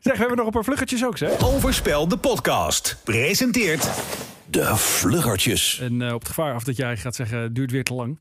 Zeg, 0.00 0.12
we 0.12 0.18
hebben 0.18 0.36
nog 0.36 0.46
een 0.46 0.52
paar 0.52 0.64
vluggetjes 0.64 1.04
ook, 1.04 1.18
zeg. 1.18 1.40
Overspel 1.44 2.08
de 2.08 2.16
podcast. 2.18 3.00
Presenteert 3.04 3.90
De 4.50 4.76
Vluggertjes. 4.76 5.78
En 5.80 6.02
eh, 6.02 6.12
op 6.14 6.18
het 6.18 6.28
gevaar 6.28 6.54
af 6.54 6.64
dat 6.64 6.76
jij 6.76 6.96
gaat 6.96 7.14
zeggen, 7.14 7.38
het 7.38 7.54
duurt 7.54 7.70
weer 7.70 7.84
te 7.84 7.94
lang. 7.94 8.20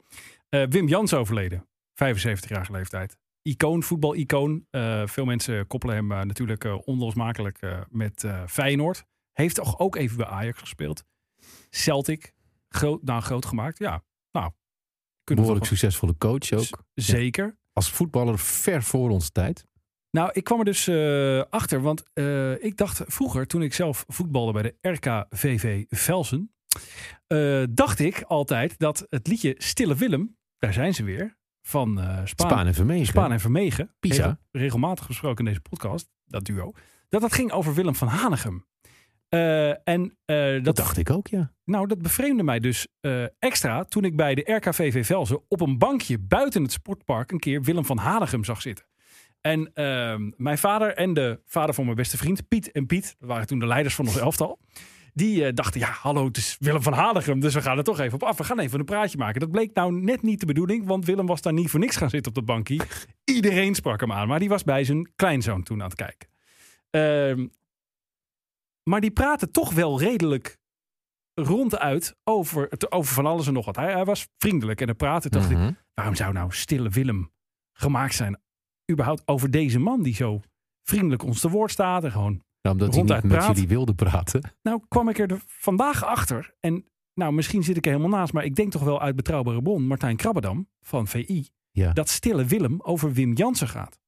Eh, 0.50 0.64
Wim 0.70 0.88
Jans 0.88 1.14
overleden. 1.14 1.66
75-jarige 1.94 2.72
leeftijd. 2.72 3.18
Icoon, 3.44 3.84
voetbal-icoon. 3.84 4.68
Eh, 4.70 5.08
veel 5.08 5.26
mensen 5.26 5.68
koppelen 5.68 5.96
hem 5.96 6.12
eh, 6.12 6.22
natuurlijk 6.22 6.64
eh, 6.64 6.78
onlosmakelijk 6.86 7.86
met 7.90 8.26
Feyenoord. 8.48 9.06
Heeft 9.32 9.56
toch 9.56 9.80
ook 9.80 9.96
even 9.96 10.18
bij 10.18 10.26
Ajax 10.26 10.60
gespeeld. 10.60 11.04
Celtic. 11.70 12.34
Groot, 12.70 13.04
nou, 13.04 13.22
groot 13.22 13.46
gemaakt. 13.46 13.78
Ja, 13.78 14.04
nou. 14.32 14.52
Behoorlijk 15.24 15.66
succesvolle 15.66 16.18
coach 16.18 16.52
ook. 16.52 16.84
Zeker. 16.94 17.58
Als 17.74 17.92
voetballer 17.92 18.40
ver 18.40 18.84
voor 18.84 19.10
onze 19.10 19.32
tijd. 19.32 19.66
Nou, 20.12 20.30
ik 20.34 20.44
kwam 20.44 20.60
er 20.60 20.66
dus 20.66 20.90
achter, 21.50 21.82
want 21.82 22.04
ik 22.64 22.78
dacht 22.78 23.02
vroeger, 23.06 23.48
toen 23.48 23.62
ik 23.62 23.74
zelf 23.74 24.06
voetbalde 24.08 24.52
bij 24.52 24.62
de 24.62 24.90
RKVV 24.90 25.86
Velsen, 25.90 26.54
dacht 27.74 28.00
ik 28.00 28.22
altijd 28.22 28.80
dat 28.80 29.06
het 29.10 29.28
liedje 29.28 29.56
Stille 29.58 29.96
Willem, 29.96 30.38
daar 30.58 30.74
zijn 30.74 30.94
ze 30.94 31.04
weer, 31.04 31.38
van 31.68 32.00
eh 32.00 32.06
Spaan, 32.06 32.28
Spaan 32.50 32.68
en 32.68 32.74
Vermegen. 32.74 33.06
Spaan 33.06 33.32
en 33.32 33.40
Vermegen, 33.40 33.96
Pisa. 34.00 34.16
regel- 34.24 34.38
regelmatig 34.52 35.06
gesproken 35.06 35.40
in 35.40 35.46
deze 35.46 35.62
podcast, 35.70 36.10
dat 36.26 36.46
duo, 36.46 36.72
dat 37.10 37.22
dat 37.22 37.34
ging 37.34 37.52
over 37.52 37.74
Willem 37.74 37.96
van 37.96 38.08
Hanegem. 38.08 38.66
Eh, 39.30 39.88
en 39.88 40.18
eh, 40.26 40.54
dat, 40.54 40.64
Dat 40.64 40.76
dacht 40.76 40.98
ik 40.98 41.10
ook, 41.10 41.28
ja. 41.28 41.52
nou, 41.66 41.88
dat 41.88 42.02
bevreemde 42.02 42.44
mij 42.44 42.60
dus 42.60 42.88
extra 43.40 43.84
toen 43.84 44.04
ik 44.04 44.16
bij 44.16 44.36
de 44.36 44.54
RKVV 44.54 45.06
Velzen 45.06 45.42
op 45.48 45.62
een 45.62 45.78
bankje 45.78 46.20
buiten 46.20 46.62
het 46.64 46.72
sportpark 46.72 47.32
een 47.32 47.40
keer 47.40 47.62
Willem 47.62 47.86
van 47.86 47.98
Hanegem 47.98 48.44
zag 48.44 48.62
zitten. 48.62 48.86
En 49.42 49.72
ehm, 49.74 50.32
mijn 50.38 50.58
vader 50.58 50.94
en 50.96 51.14
de 51.14 51.40
vader 51.46 51.76
van 51.76 51.84
mijn 51.86 51.96
beste 51.98 52.18
vriend, 52.18 52.48
Piet 52.48 52.72
en 52.72 52.86
Piet, 52.86 53.16
waren 53.20 53.48
toen 53.48 53.60
de 53.60 53.68
leiders 53.68 53.96
van 53.96 54.06
ons 54.06 54.18
elftal. 54.18 54.60
Die 55.14 55.46
eh, 55.46 55.54
dachten, 55.54 55.80
ja, 55.80 55.88
hallo, 55.92 56.26
het 56.26 56.38
is 56.38 56.56
Willem 56.60 56.82
van 56.82 56.94
Hanegem, 56.94 57.40
dus 57.40 57.54
we 57.54 57.62
gaan 57.62 57.78
er 57.78 57.84
toch 57.84 58.00
even 58.00 58.14
op 58.14 58.24
af. 58.24 58.38
We 58.38 58.44
gaan 58.44 58.60
even 58.60 58.80
een 58.80 58.86
praatje 58.86 59.18
maken. 59.18 59.40
Dat 59.40 59.52
bleek 59.52 59.74
nou 59.74 59.94
net 59.94 60.22
niet 60.22 60.40
de 60.40 60.46
bedoeling, 60.46 60.86
want 60.86 61.06
Willem 61.06 61.26
was 61.26 61.42
daar 61.42 61.54
niet 61.54 61.70
voor 61.70 61.80
niks 61.80 61.96
gaan 61.96 62.10
zitten 62.10 62.30
op 62.32 62.36
dat 62.36 62.46
bankje. 62.46 62.80
Iedereen 63.24 63.76
sprak 63.76 64.00
hem 64.00 64.12
aan, 64.12 64.28
maar 64.28 64.40
die 64.40 64.50
was 64.50 64.64
bij 64.64 64.84
zijn 64.84 65.12
kleinzoon 65.16 65.64
toen 65.64 65.82
aan 65.82 65.90
het 65.90 65.96
kijken. 65.96 66.28
Ehm, 66.90 67.48
maar 68.84 69.02
die 69.02 69.12
praten 69.12 69.52
toch 69.52 69.74
wel 69.74 70.00
redelijk 70.00 70.58
ronduit 71.34 72.16
over, 72.24 72.68
het- 72.70 72.92
over 72.92 73.14
van 73.14 73.26
alles 73.26 73.48
en 73.48 73.54
nog 73.54 73.66
wat. 73.66 73.76
Hij, 73.76 73.92
hij 73.94 74.06
was 74.06 74.28
vriendelijk 74.38 74.80
en 74.82 74.86
hij 74.86 74.96
praatte. 74.96 75.30
Dacht 75.30 75.50
ik, 75.50 75.58
Mhm. 75.58 75.72
waarom 75.94 76.16
zou 76.16 76.34
nou 76.34 76.52
Stille 76.52 76.90
Willem 76.90 77.32
gemaakt 77.74 78.14
zijn? 78.16 78.42
Überhaupt 78.92 79.22
over 79.26 79.52
deze 79.52 79.80
man 79.80 80.02
die 80.04 80.16
zo 80.16 80.42
vriendelijk 80.84 81.24
ons 81.24 81.40
te 81.40 81.50
woord 81.50 81.72
staat 81.72 82.04
en 82.04 82.12
gewoon 82.12 82.44
Nou, 82.64 82.76
omdat 82.76 82.94
hij 82.94 83.04
niet 83.04 83.12
met 83.24 83.28
praat. 83.40 83.48
jullie 83.56 83.68
wilde 83.68 83.94
praten. 83.94 84.52
nou, 84.62 84.82
kwam 84.88 85.10
ik 85.10 85.18
er 85.20 85.42
vandaag 85.46 86.04
achter. 86.06 86.54
En 86.60 86.86
nou, 87.14 87.34
misschien 87.34 87.64
zit 87.64 87.78
ik 87.78 87.86
er 87.86 87.92
helemaal 87.92 88.20
naast, 88.20 88.34
maar 88.34 88.46
ik 88.46 88.56
denk 88.56 88.72
toch 88.72 88.84
wel 88.84 89.02
uit 89.02 89.16
betrouwbare 89.16 89.62
bron, 89.62 89.88
Martijn 89.88 90.16
Krabbedam 90.16 90.68
van 90.82 91.08
VI, 91.08 91.48
Ja. 91.72 91.94
dat 91.94 92.10
Stille 92.10 92.46
Willem 92.46 92.82
over 92.82 93.14
Wim 93.14 93.34
Jansen 93.34 93.68
gaat. 93.68 94.00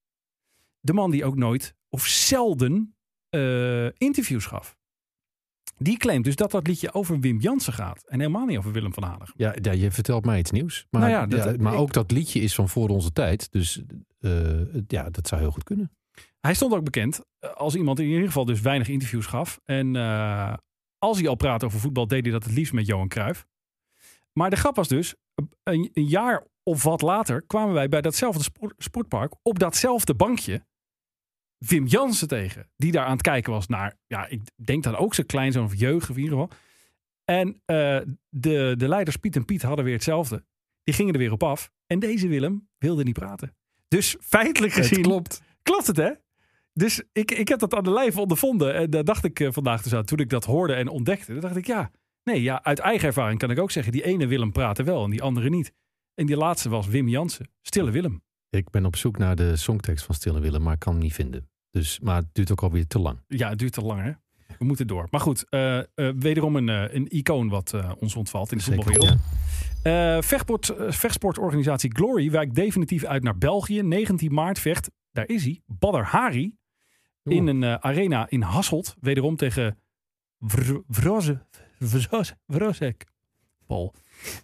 De 0.80 0.94
man 0.94 1.12
die 1.12 1.26
ook 1.26 1.36
nooit 1.36 1.76
of 1.90 2.06
zelden 2.06 2.96
eh, 3.30 3.86
interviews 3.92 4.46
gaf. 4.46 4.78
Die 5.78 5.98
claimt 5.98 6.24
dus 6.24 6.36
dat 6.36 6.52
dat 6.52 6.68
liedje 6.68 6.94
over 6.94 7.20
Wim 7.20 7.40
Jansen 7.40 7.74
gaat. 7.74 8.04
En 8.08 8.20
helemaal 8.20 8.46
niet 8.46 8.58
over 8.58 8.72
Willem 8.72 8.94
van 8.94 9.04
Hanegem. 9.04 9.34
Ja, 9.38 9.56
ja, 9.62 9.72
je 9.72 9.92
vertelt 9.92 10.26
mij 10.26 10.40
iets 10.40 10.52
nieuws. 10.52 10.88
Maar, 10.90 11.02
Nou 11.02 11.14
ja, 11.14 11.26
dat- 11.26 11.44
ja, 11.44 11.62
maar 11.64 11.74
ik- 11.74 11.80
ook 11.80 11.94
dat 11.94 12.12
liedje 12.12 12.40
is 12.40 12.56
van 12.56 12.70
voor 12.70 12.90
onze 12.90 13.12
tijd. 13.12 13.52
Dus 13.52 13.82
eh, 14.20 14.66
ja, 14.88 15.10
dat 15.10 15.28
zou 15.28 15.42
heel 15.42 15.52
goed 15.52 15.64
kunnen. 15.64 15.92
Hij 16.46 16.54
stond 16.54 16.74
ook 16.74 16.84
bekend 16.84 17.22
eh, 17.40 17.54
als 17.54 17.76
iemand 17.76 17.98
die 17.98 18.06
in 18.06 18.12
ieder 18.12 18.28
geval 18.28 18.46
dus 18.46 18.62
weinig 18.62 18.88
interviews 18.88 19.26
gaf. 19.26 19.60
En 19.64 19.96
eh, 19.96 20.54
als 20.98 21.20
hij 21.20 21.28
al 21.28 21.36
praatte 21.36 21.66
over 21.66 21.80
voetbal, 21.80 22.08
deed 22.08 22.24
hij 22.24 22.32
dat 22.32 22.44
het 22.44 22.54
liefst 22.54 22.74
met 22.74 22.86
Johan 22.86 23.08
Cruijff. 23.08 23.46
Maar 24.34 24.50
de 24.50 24.56
grap 24.56 24.76
was 24.76 24.88
dus, 24.88 25.16
een, 25.64 25.90
een 25.94 26.08
jaar 26.08 26.48
of 26.64 26.84
wat 26.84 27.02
later 27.02 27.42
kwamen 27.42 27.74
wij 27.74 27.88
bij 27.88 28.02
datzelfde 28.02 28.44
sport- 28.44 28.74
sportpark 28.78 29.34
op 29.42 29.60
datzelfde 29.60 30.16
bankje 30.16 30.66
Wim 31.58 31.86
Jansen 31.86 32.28
tegen. 32.28 32.70
Die 32.76 32.92
daar 32.92 33.06
aan 33.06 33.12
het 33.12 33.22
kijken 33.22 33.52
was 33.52 33.68
naar, 33.68 33.98
ja, 34.08 34.28
ik 34.28 34.42
denk 34.56 34.84
dan 34.84 34.96
ook 34.96 35.14
zijn 35.14 35.28
kleinzoon 35.28 35.66
of 35.66 35.76
jeugd 35.76 36.10
of 36.10 36.16
in 36.16 36.24
ieder 36.24 36.38
geval. 36.40 36.58
En 37.24 37.62
eh, 37.66 38.02
de, 38.30 38.74
de 38.78 38.88
leiders 38.88 39.18
Piet 39.18 39.36
en 39.36 39.46
Piet 39.46 39.62
hadden 39.62 39.86
weer 39.86 39.94
hetzelfde. 39.94 40.46
Die 40.84 40.94
gingen 40.94 41.14
er 41.14 41.20
weer 41.20 41.32
op 41.32 41.44
af. 41.44 41.72
En 41.88 42.00
deze 42.00 42.28
Willem 42.28 42.70
wilde 42.78 43.04
niet 43.04 43.20
praten. 43.20 43.56
Dus 43.88 44.16
feitelijk 44.20 44.74
gezien... 44.74 45.02
klopt. 45.02 45.42
Klopt 45.62 45.88
het, 45.88 45.98
hè? 45.98 46.12
Dus 46.80 47.04
ik, 47.12 47.32
ik 47.32 47.48
heb 47.48 47.60
dat 47.60 47.74
aan 47.74 47.84
de 47.84 47.92
lijf 47.92 48.18
ondervonden. 48.18 48.74
En 48.74 48.90
daar 48.90 49.04
dacht 49.04 49.24
ik 49.24 49.40
eh, 49.40 49.52
vandaag 49.52 49.82
dus 49.82 49.94
aan. 49.94 50.06
Toen 50.06 50.20
ik 50.20 50.30
dat 50.30 50.46
hoorde 50.46 50.74
en 50.74 50.88
ontdekte, 50.88 51.32
dan 51.32 51.42
dacht 51.42 51.56
ik, 51.56 51.68
ja, 51.68 51.92
nee, 52.24 52.42
ja, 52.42 52.64
uit 52.64 52.80
eigen 52.80 53.08
ervaring 53.08 53.40
kan 53.40 53.52
ik 53.52 53.60
ook 53.60 53.72
zeggen, 53.72 53.92
die 53.92 54.04
ene 54.04 54.28
Willem 54.28 54.52
praatte 54.52 54.84
wel 54.84 55.04
en 55.04 55.10
die 55.10 55.22
andere 55.22 55.50
niet. 55.50 55.74
En 56.14 56.26
die 56.26 56.38
laatste 56.38 56.70
was 56.70 56.88
Wim 56.88 57.08
Jansen, 57.08 57.50
Stille 57.62 57.92
Willem. 57.92 58.24
Ik 58.50 58.70
ben 58.70 58.86
op 58.86 58.96
zoek 58.96 59.18
naar 59.18 59.36
de 59.36 59.56
songtekst 59.56 60.06
van 60.06 60.16
Stille 60.16 60.40
Willem, 60.40 60.62
maar 60.62 60.74
ik 60.74 60.80
kan 60.80 60.94
hem 60.94 61.02
niet 61.02 61.14
vinden. 61.14 61.50
Dus, 61.70 62.00
maar 62.00 62.16
het 62.16 62.28
duurt 62.32 62.52
ook 62.52 62.64
alweer 62.64 62.88
te 62.88 63.00
lang. 63.00 63.20
Ja, 63.28 63.50
het 63.50 63.60
duurt 63.60 63.74
te 63.74 63.82
lang, 63.82 64.02
hè? 64.02 64.12
We 64.58 64.66
moeten 64.66 64.88
door. 64.88 65.08
Maar 65.12 65.22
goed, 65.22 65.50
eh, 65.50 65.78
eh, 65.78 65.86
wederom 66.16 66.56
een, 66.56 66.68
een 66.68 67.08
icoon 67.08 67.50
wat 67.50 67.74
ons 68.00 68.16
ontvalt 68.16 68.52
in 68.52 68.58
de 68.58 68.64
voetbalwereld. 68.64 69.18
Eh, 69.86 70.18
vechtsportorganisatie 70.90 71.96
Glory 71.96 72.32
wijkt 72.32 72.56
definitief 72.56 73.04
uit 73.04 73.24
naar 73.24 73.38
België. 73.38 73.82
19 73.82 74.34
maart 74.34 74.60
vecht, 74.60 74.92
daar 75.12 75.28
is 75.28 75.44
hij, 75.44 75.62
Badr 75.66 76.02
Hari 76.02 76.56
in 77.26 77.48
een 77.48 77.64
eh, 77.64 77.74
arena 77.76 78.30
in 78.30 78.42
Hasselt. 78.42 78.96
Wederom 79.02 79.36
tegen 79.36 79.80
Vrozek. 82.48 83.06
Paul. 83.68 83.94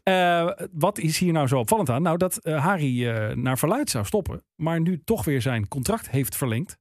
Eh, 0.03 0.51
wat 0.71 0.97
is 0.97 1.17
hier 1.17 1.34
nou 1.34 1.47
zo 1.47 1.59
opvallend 1.59 1.89
aan? 1.89 2.01
Nou, 2.01 2.17
dat 2.17 2.38
eh, 2.38 2.63
Harry 2.65 3.05
naar 3.34 3.57
verluid 3.57 3.89
zou 3.89 4.05
stoppen. 4.05 4.43
Maar 4.55 4.82
nu 4.82 5.01
toch 5.03 5.25
weer 5.25 5.41
zijn 5.41 5.67
contract 5.67 6.09
heeft 6.09 6.36
verlengd. 6.36 6.77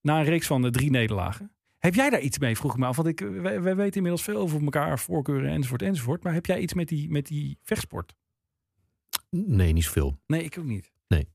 Na 0.00 0.18
een 0.18 0.24
reeks 0.24 0.46
van 0.46 0.62
de 0.62 0.70
drie 0.70 0.90
nederlagen. 0.90 1.52
Heb 1.78 1.94
jij 1.94 2.10
daar 2.10 2.20
iets 2.20 2.38
mee, 2.38 2.56
vroeg 2.56 2.72
ik 2.72 2.78
me 2.78 2.86
af. 2.86 2.96
Want 2.96 3.08
ik, 3.08 3.20
wij, 3.20 3.60
wij 3.62 3.76
weten 3.76 3.94
inmiddels 3.96 4.22
veel 4.22 4.36
over 4.36 4.62
elkaar, 4.62 4.98
voorkeuren 4.98 5.50
enzovoort 5.50 5.82
enzovoort. 5.82 6.22
Maar 6.22 6.32
heb 6.32 6.46
jij 6.46 6.60
iets 6.60 6.74
met 6.74 6.88
die, 6.88 7.10
met 7.10 7.26
die 7.26 7.58
vechtsport? 7.62 8.14
Nee, 9.30 9.72
niet 9.72 9.84
zoveel. 9.84 10.18
Nee, 10.26 10.42
ik 10.44 10.58
ook 10.58 10.64
niet. 10.64 10.92
Nee. 11.08 11.28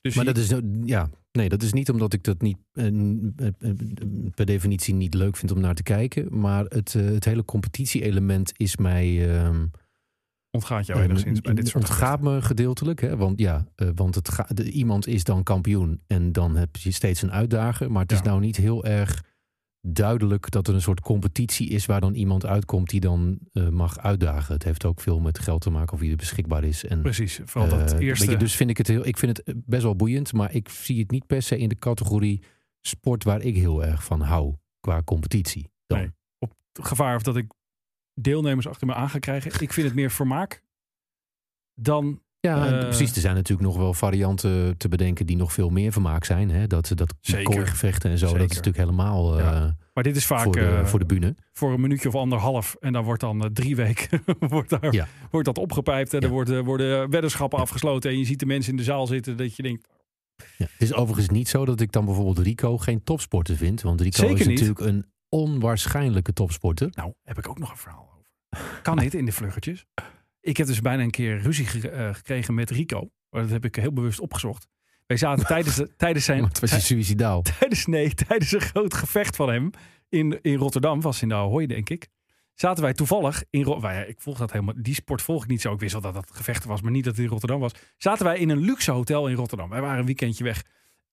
Dus 0.00 0.14
Maar 0.14 0.24
je- 0.24 0.32
dat 0.32 0.42
is, 0.42 0.52
ja, 0.84 1.10
nee, 1.36 1.48
dat 1.48 1.62
is 1.62 1.72
niet 1.72 1.90
omdat 1.90 2.12
ik 2.12 2.24
dat 2.24 2.40
niet 2.40 2.58
eh, 2.72 2.86
eh, 2.86 2.92
eh, 3.58 3.74
per 4.34 4.46
definitie 4.46 4.94
niet 4.94 5.14
leuk 5.14 5.36
vind 5.36 5.52
om 5.52 5.60
naar 5.60 5.74
te 5.74 5.82
kijken. 5.82 6.40
Maar 6.40 6.64
het, 6.64 6.92
het 6.92 7.24
hele 7.24 7.44
competitie-element 7.44 8.52
is 8.56 8.76
mij. 8.76 9.36
ehm, 9.36 9.66
ontgaat 10.50 10.86
jou 10.86 11.02
enigszins 11.02 11.40
bij 11.40 11.54
dit 11.54 11.68
soort 11.68 11.88
ontgaat 11.88 12.20
me 12.20 12.42
gedeeltelijk. 12.42 13.00
Hè? 13.00 13.16
Want 13.16 13.38
ja, 13.38 13.66
want 13.94 14.14
het 14.14 14.28
ga, 14.28 14.46
de, 14.48 14.70
iemand 14.70 15.06
is 15.06 15.24
dan 15.24 15.42
kampioen 15.42 16.00
en 16.06 16.32
dan 16.32 16.56
heb 16.56 16.76
je 16.76 16.90
steeds 16.90 17.22
een 17.22 17.32
uitdager. 17.32 17.90
Maar 17.90 18.02
het 18.02 18.12
is 18.12 18.22
nou 18.22 18.40
niet 18.40 18.56
heel 18.56 18.84
erg 18.84 19.22
duidelijk 19.86 20.50
dat 20.50 20.68
er 20.68 20.74
een 20.74 20.82
soort 20.82 21.00
competitie 21.00 21.68
is 21.68 21.86
waar 21.86 22.00
dan 22.00 22.14
iemand 22.14 22.46
uitkomt 22.46 22.90
die 22.90 23.00
dan 23.00 23.38
eh, 23.52 23.68
mag 23.68 23.98
uitdagen. 23.98 24.54
Het 24.54 24.64
heeft 24.64 24.84
ook 24.84 25.00
veel 25.00 25.20
met 25.20 25.38
geld 25.38 25.60
te 25.60 25.70
maken 25.70 25.94
of 25.94 26.00
wie 26.00 26.10
er 26.10 26.16
beschikbaar 26.16 26.64
is. 26.64 26.84
En, 26.84 27.02
Precies, 27.02 27.40
vooral 27.44 27.78
dat 27.78 27.92
eh, 27.92 27.98
eerste. 27.98 28.30
je, 28.30 28.36
dus 28.36 28.56
vind 28.56 28.70
ik 28.70 28.76
het 28.76 28.86
heel, 28.86 29.06
ik 29.06 29.18
vind 29.18 29.36
het 29.36 29.54
best 29.66 29.82
wel 29.82 29.96
boeiend, 29.96 30.32
maar 30.32 30.54
ik 30.54 30.68
zie 30.68 31.00
het 31.00 31.10
niet 31.10 31.26
per 31.26 31.42
se 31.42 31.58
in 31.58 31.68
de 31.68 31.78
categorie 31.78 32.42
sport 32.80 33.24
waar 33.24 33.42
ik 33.42 33.54
heel 33.54 33.84
erg 33.84 34.04
van 34.04 34.20
hou 34.20 34.54
qua 34.80 35.02
competitie. 35.02 35.70
Dan. 35.86 35.98
Nee. 35.98 36.10
op 36.38 36.52
gevaar 36.72 37.16
of 37.16 37.22
dat 37.22 37.36
ik 37.36 37.52
deelnemers 38.14 38.68
achter 38.68 38.86
me 38.86 38.94
aan 38.94 39.10
ga 39.10 39.18
krijgen. 39.18 39.60
Ik 39.60 39.72
vind 39.72 39.86
het 39.86 39.96
meer 39.96 40.10
vermaak 40.10 40.62
dan... 41.74 42.22
Ja, 42.44 42.66
Eh, 42.66 42.78
precies. 42.78 43.14
Er 43.14 43.20
zijn 43.20 43.34
natuurlijk 43.34 43.68
nog 43.68 43.76
wel 43.76 43.94
varianten 43.94 44.76
te 44.76 44.88
bedenken 44.88 45.26
die 45.26 45.36
nog 45.36 45.52
veel 45.52 45.70
meer 45.70 45.92
vermaak 45.92 46.24
zijn. 46.24 46.50
Hè? 46.50 46.66
Dat, 46.66 46.92
dat 46.94 47.14
kooigevechten 47.42 48.10
en 48.10 48.18
zo, 48.18 48.24
Zeker. 48.26 48.40
dat 48.40 48.50
is 48.50 48.56
natuurlijk 48.56 48.84
helemaal 48.84 49.38
eh, 49.38 49.44
Ja. 49.44 49.76
Maar 49.94 50.04
dit 50.04 50.16
is 50.16 50.26
vaak 50.26 50.42
voor, 50.42 50.52
de, 50.52 50.60
eh, 50.66 50.84
voor 50.84 50.98
de 50.98 51.04
bühne. 51.06 51.34
voor 51.52 51.72
een 51.72 51.80
minuutje 51.80 52.08
of 52.08 52.14
anderhalf. 52.14 52.76
En 52.80 52.92
dan 52.92 53.04
wordt 53.04 53.20
dan 53.20 53.50
drie 53.52 53.76
weken 53.76 54.22
wordt, 54.38 54.70
daar, 54.70 54.92
Ja. 54.92 55.06
wordt 55.30 55.46
dat 55.46 55.58
opgepijpt. 55.58 56.14
En 56.14 56.20
Ja. 56.20 56.26
er 56.26 56.32
worden, 56.32 56.64
worden 56.64 57.10
weddenschappen 57.10 57.58
afgesloten. 57.58 58.10
En 58.10 58.18
je 58.18 58.24
ziet 58.24 58.38
de 58.38 58.46
mensen 58.46 58.70
in 58.70 58.76
de 58.76 58.82
zaal 58.84 59.06
zitten 59.06 59.36
dat 59.36 59.56
je 59.56 59.62
denkt... 59.62 59.88
Het 60.56 60.70
is 60.78 60.94
overigens 60.94 61.28
niet 61.28 61.48
zo 61.48 61.64
dat 61.64 61.80
ik 61.80 61.92
dan 61.92 62.04
bijvoorbeeld 62.04 62.38
Rico 62.38 62.78
geen 62.78 63.04
topsporter 63.04 63.56
vind. 63.56 63.82
Want 63.82 64.00
Rico 64.00 64.16
Zeker 64.22 64.40
is 64.40 64.46
niet. 64.46 64.58
natuurlijk 64.60 64.86
een 64.86 65.04
onwaarschijnlijke 65.28 66.32
topsporter. 66.32 66.88
Nou, 66.94 67.12
heb 67.22 67.38
ik 67.38 67.48
ook 67.48 67.58
nog 67.58 67.70
een 67.70 67.76
verhaal 67.76 68.08
over. 68.12 68.82
Kan 68.82 68.96
dit 69.06 69.14
in 69.14 69.24
de 69.24 69.32
vluggetjes? 69.32 69.86
Ik 70.44 70.56
heb 70.56 70.66
dus 70.66 70.80
bijna 70.80 71.02
een 71.02 71.10
keer 71.10 71.38
ruzie 71.40 71.90
eh, 71.90 72.14
gekregen 72.14 72.54
met 72.54 72.70
Rico. 72.70 73.10
Maar 73.30 73.42
dat 73.42 73.50
heb 73.50 73.64
ik 73.64 73.74
heel 73.76 73.92
bewust 73.92 74.20
opgezocht. 74.20 74.66
Wij 75.06 75.16
zaten 75.16 75.46
tijdens, 75.46 75.76
de- 75.76 75.96
tijdens 76.04 76.24
zijn... 76.24 76.40
Want 76.40 76.58
was 76.58 76.70
je 76.70 76.80
suicidaal. 76.80 77.42
tijdens, 77.58 77.86
nee, 77.86 78.14
tijdens 78.14 78.52
een 78.52 78.60
groot 78.60 78.94
gevecht 78.94 79.36
van 79.36 79.48
hem 79.48 79.70
in, 80.08 80.38
in 80.42 80.56
Rotterdam, 80.56 81.00
was 81.00 81.22
in 81.22 81.28
de 81.28 81.34
Ahoy 81.34 81.66
denk 81.66 81.90
ik, 81.90 82.08
zaten 82.54 82.82
wij 82.82 82.92
toevallig 82.92 83.44
in 83.50 83.62
Ro- 83.62 83.80
nou 83.80 84.06
ik 84.06 84.20
volg 84.20 84.38
dat 84.38 84.52
helemaal, 84.52 84.74
die 84.76 84.94
sport 84.94 85.22
volg 85.22 85.42
ik 85.42 85.48
niet 85.48 85.60
zo. 85.60 85.72
Ik 85.72 85.80
wist 85.80 85.92
wel 85.92 86.00
dat 86.02 86.14
dat 86.14 86.30
gevecht 86.32 86.64
was, 86.64 86.80
maar 86.82 86.90
niet 86.92 87.04
dat 87.04 87.14
het 87.16 87.24
in 87.24 87.30
Rotterdam 87.30 87.60
was. 87.60 87.72
Zaten 87.96 88.24
wij 88.24 88.38
in 88.38 88.48
een 88.48 88.60
luxe 88.60 88.90
hotel 88.90 89.28
in 89.28 89.34
Rotterdam. 89.36 89.68
Wij 89.68 89.80
waren 89.80 89.98
een 89.98 90.06
weekendje 90.06 90.44
weg, 90.44 90.62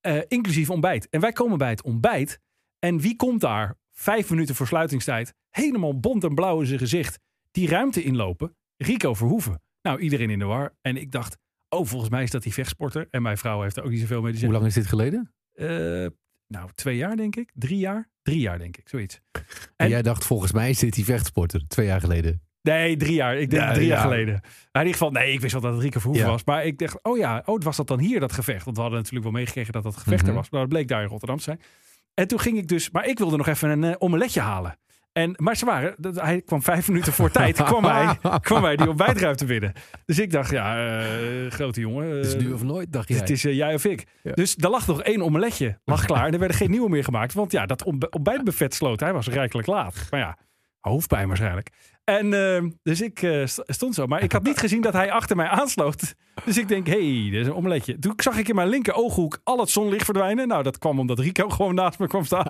eh, 0.01 0.17
inclusief 0.27 0.69
ontbijt. 0.69 1.09
En 1.09 1.19
wij 1.19 1.31
komen 1.31 1.57
bij 1.57 1.69
het 1.69 1.83
ontbijt 1.83 2.39
en 2.79 2.99
wie 2.99 3.15
komt 3.15 3.41
daar 3.41 3.75
vijf 3.91 4.29
minuten 4.29 4.55
voor 4.55 4.67
sluitingstijd, 4.67 5.33
helemaal 5.49 5.99
bont 5.99 6.23
en 6.23 6.35
blauw 6.35 6.59
in 6.59 6.65
zijn 6.67 6.79
gezicht, 6.79 7.19
die 7.51 7.67
ruimte 7.67 8.03
inlopen? 8.03 8.55
Rico 8.81 9.13
Verhoeven. 9.13 9.61
Nou, 9.81 9.99
iedereen 9.99 10.29
in 10.29 10.39
de 10.39 10.45
war. 10.45 10.75
En 10.81 10.97
ik 10.97 11.11
dacht, 11.11 11.37
oh, 11.69 11.85
volgens 11.87 12.09
mij 12.11 12.23
is 12.23 12.31
dat 12.31 12.43
die 12.43 12.53
vechtsporter. 12.53 13.07
En 13.09 13.21
mijn 13.21 13.37
vrouw 13.37 13.61
heeft 13.61 13.77
er 13.77 13.83
ook 13.83 13.89
niet 13.89 13.99
zoveel 13.99 14.21
mee 14.21 14.33
te 14.33 14.43
Hoe 14.45 14.53
lang 14.53 14.65
is 14.65 14.73
dit 14.73 14.87
geleden? 14.87 15.33
Eh, 15.53 15.67
nou, 16.47 16.69
twee 16.75 16.97
jaar 16.97 17.15
denk 17.15 17.35
ik. 17.35 17.51
Drie 17.53 17.77
jaar? 17.77 18.09
Drie 18.21 18.39
jaar 18.39 18.57
denk 18.57 18.77
ik, 18.77 18.89
zoiets. 18.89 19.19
En, 19.31 19.43
En- 19.75 19.89
jij 19.89 20.01
dacht 20.01 20.25
volgens 20.25 20.51
mij 20.51 20.69
is 20.69 20.79
dit 20.79 20.93
die 20.93 21.05
vechtsporter. 21.05 21.67
Twee 21.67 21.85
jaar 21.85 21.99
geleden. 21.99 22.41
Nee, 22.61 22.97
drie 22.97 23.13
jaar. 23.13 23.37
Ik 23.37 23.49
denk 23.49 23.63
Ja, 23.63 23.73
drie 23.73 23.85
jaar 23.87 23.97
ja. 23.97 24.03
geleden. 24.03 24.33
Nou, 24.33 24.41
in 24.71 24.79
ieder 24.79 24.91
geval, 24.93 25.11
nee, 25.11 25.33
ik 25.33 25.39
wist 25.39 25.53
wel 25.53 25.61
dat 25.61 25.73
het 25.73 25.81
Rieke 25.81 25.99
Verhoeven 25.99 26.25
Ja. 26.25 26.31
was. 26.31 26.43
Maar 26.43 26.65
ik 26.65 26.77
dacht, 26.77 27.03
oh 27.03 27.17
ja, 27.17 27.41
oh, 27.45 27.61
was 27.61 27.77
dat 27.77 27.87
dan 27.87 27.99
hier 27.99 28.19
dat 28.19 28.31
gevecht? 28.31 28.63
Want 28.65 28.75
we 28.75 28.81
hadden 28.81 28.99
natuurlijk 28.99 29.31
wel 29.31 29.39
meegekregen 29.39 29.73
dat 29.73 29.83
dat 29.83 29.97
gevecht 29.97 30.21
er 30.21 30.27
Mhm. 30.27 30.35
was. 30.35 30.49
Maar 30.49 30.59
dat 30.59 30.69
bleek 30.69 30.87
daar 30.87 31.01
in 31.01 31.07
Rotterdam 31.07 31.37
te 31.37 31.43
zijn. 31.43 31.61
En 32.13 32.27
toen 32.27 32.39
ging 32.39 32.57
ik 32.57 32.67
dus, 32.67 32.89
maar 32.91 33.05
ik 33.07 33.17
wilde 33.17 33.37
nog 33.37 33.47
even 33.47 33.69
een 33.69 33.83
eh, 33.83 33.95
omeletje 33.97 34.39
halen. 34.41 34.77
En, 35.13 35.33
maar 35.37 35.55
ze 35.55 35.65
waren, 35.65 35.95
dat- 35.97 36.21
hij 36.21 36.41
kwam 36.41 36.61
vijf 36.63 36.87
minuten 36.87 37.13
voor 37.13 37.31
tijd, 37.31 37.63
kwam 37.63 37.83
hij, 37.85 38.17
kwam 38.41 38.63
hij 38.63 38.75
die 38.75 38.87
ontbijtruimte 38.89 39.45
binnen. 39.45 39.73
Dus 40.05 40.19
ik 40.19 40.31
dacht, 40.31 40.51
ja, 40.51 40.97
eh, 40.99 41.51
grote 41.51 41.79
jongen. 41.79 42.07
Het 42.17 42.25
is 42.25 42.33
eh, 42.33 42.39
nu 42.39 42.51
of 42.53 42.63
nooit, 42.63 42.91
dacht 42.93 43.07
jij. 43.07 43.17
het 43.17 43.29
is 43.29 43.45
eh, 43.45 43.53
jij 43.55 43.73
of 43.73 43.85
ik. 43.85 44.03
Ja. 44.23 44.31
Dus 44.31 44.55
er 44.57 44.69
lag 44.69 44.87
nog 44.87 45.01
één 45.03 45.21
omeletje, 45.21 45.79
lag 45.85 46.05
klaar. 46.05 46.25
En 46.27 46.33
er 46.33 46.39
werden 46.39 46.57
geen 46.57 46.69
nieuwe 46.71 46.89
meer 46.89 47.03
gemaakt. 47.03 47.33
Want 47.33 47.51
ja, 47.51 47.65
dat 47.65 47.83
ontb- 47.83 48.15
ontbijtbuffet 48.15 48.73
sloot. 48.73 48.99
Hij 48.99 49.13
was 49.13 49.27
rijkelijk 49.27 49.67
laat. 49.67 50.07
Maar 50.09 50.19
ja, 50.19 50.37
hoofdpijn 50.81 51.27
waarschijnlijk. 51.27 51.69
En 52.03 52.33
eh, 52.55 52.63
dus 52.83 53.01
ik 53.01 53.21
eh, 53.21 53.45
st- 53.45 53.63
stond 53.67 53.95
zo. 53.95 54.05
Maar 54.07 54.23
ik 54.23 54.31
had 54.31 54.43
niet 54.43 54.57
gezien 54.65 54.81
dat 54.81 54.93
hij 54.93 55.11
achter 55.11 55.35
mij 55.35 55.47
aansloot. 55.47 56.01
Dus 56.45 56.57
ik 56.57 56.67
denk, 56.67 56.87
hé, 56.87 56.93
hey, 57.21 57.29
dit 57.31 57.41
is 57.41 57.47
een 57.47 57.53
omeletje. 57.53 57.99
Toen 57.99 58.13
zag 58.15 58.37
ik 58.37 58.47
in 58.49 58.55
mijn 58.55 58.67
linker 58.67 58.93
ooghoek 58.93 59.39
al 59.43 59.59
het 59.59 59.69
zonlicht 59.69 60.05
verdwijnen. 60.05 60.47
Nou, 60.47 60.63
dat 60.63 60.77
kwam 60.77 60.99
omdat 60.99 61.19
Rico 61.19 61.49
gewoon 61.55 61.75
naast 61.75 61.99
me 61.99 62.07
kwam 62.07 62.25
staan. 62.25 62.49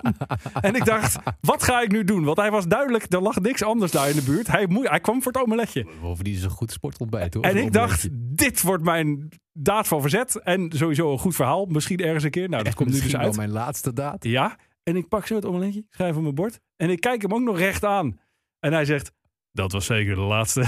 En 0.60 0.74
ik 0.74 0.84
dacht, 0.84 1.16
wat 1.40 1.62
ga 1.62 1.80
ik 1.80 1.90
nu 1.92 2.04
doen? 2.04 2.24
Want 2.24 2.36
hij 2.36 2.50
was 2.50 2.66
duidelijk, 2.66 3.06
er 3.12 3.22
lag 3.22 3.40
niks 3.40 3.62
anders 3.62 3.92
daar 3.92 4.08
in 4.08 4.16
de 4.16 4.22
buurt. 4.22 4.46
Hij, 4.46 4.66
hij 4.70 5.00
kwam 5.00 5.22
voor 5.22 5.32
het 5.32 5.42
omeletje. 5.42 5.86
Bovendien 6.00 6.34
is 6.34 6.42
een 6.42 6.50
goed 6.50 6.72
sportontbijt 6.72 7.34
hoor. 7.34 7.42
En 7.44 7.56
ik 7.56 7.72
dacht, 7.72 8.08
dit 8.12 8.62
wordt 8.62 8.84
mijn 8.84 9.28
daad 9.52 9.88
van 9.88 10.00
verzet. 10.00 10.36
En 10.42 10.70
sowieso 10.74 11.12
een 11.12 11.18
goed 11.18 11.34
verhaal. 11.34 11.66
Misschien 11.66 11.98
ergens 11.98 12.24
een 12.24 12.30
keer. 12.30 12.48
Nou, 12.48 12.56
dat 12.58 12.66
Echt 12.66 12.76
komt 12.76 12.90
nu 12.90 13.00
dus 13.00 13.16
uit. 13.16 13.24
wel 13.24 13.34
mijn 13.34 13.50
laatste 13.50 13.92
daad. 13.92 14.24
Ja. 14.24 14.56
En 14.82 14.96
ik 14.96 15.08
pak 15.08 15.26
zo 15.26 15.34
het 15.34 15.44
omeletje, 15.44 15.84
schrijf 15.90 16.16
op 16.16 16.22
mijn 16.22 16.34
bord. 16.34 16.60
En 16.76 16.90
ik 16.90 17.00
kijk 17.00 17.22
hem 17.22 17.34
ook 17.34 17.40
nog 17.40 17.58
recht 17.58 17.84
aan. 17.84 18.20
En 18.58 18.72
hij 18.72 18.84
zegt, 18.84 19.12
dat 19.52 19.72
was 19.72 19.86
zeker 19.86 20.14
de 20.14 20.20
laatste. 20.20 20.60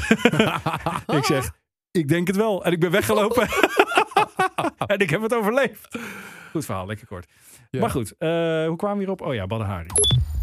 ik 1.19 1.25
zeg, 1.25 1.53
ik 1.91 2.09
denk 2.09 2.27
het 2.27 2.37
wel. 2.37 2.65
En 2.65 2.73
ik 2.73 2.81
ben 2.81 2.91
weggelopen. 2.91 3.49
en 4.87 4.99
ik 4.99 5.11
heb 5.11 5.23
het 5.23 5.35
overleefd. 5.35 5.99
Goed 6.51 6.65
verhaal, 6.65 6.87
lekker 6.87 7.07
kort. 7.07 7.33
Ja. 7.71 7.81
Maar 7.81 7.91
goed, 7.91 8.15
eh, 8.19 8.29
hoe 8.67 8.77
kwamen 8.77 8.97
we 8.97 9.03
hierop? 9.03 9.21
Oh 9.21 9.35
ja, 9.35 9.47
Badahari. 9.47 9.89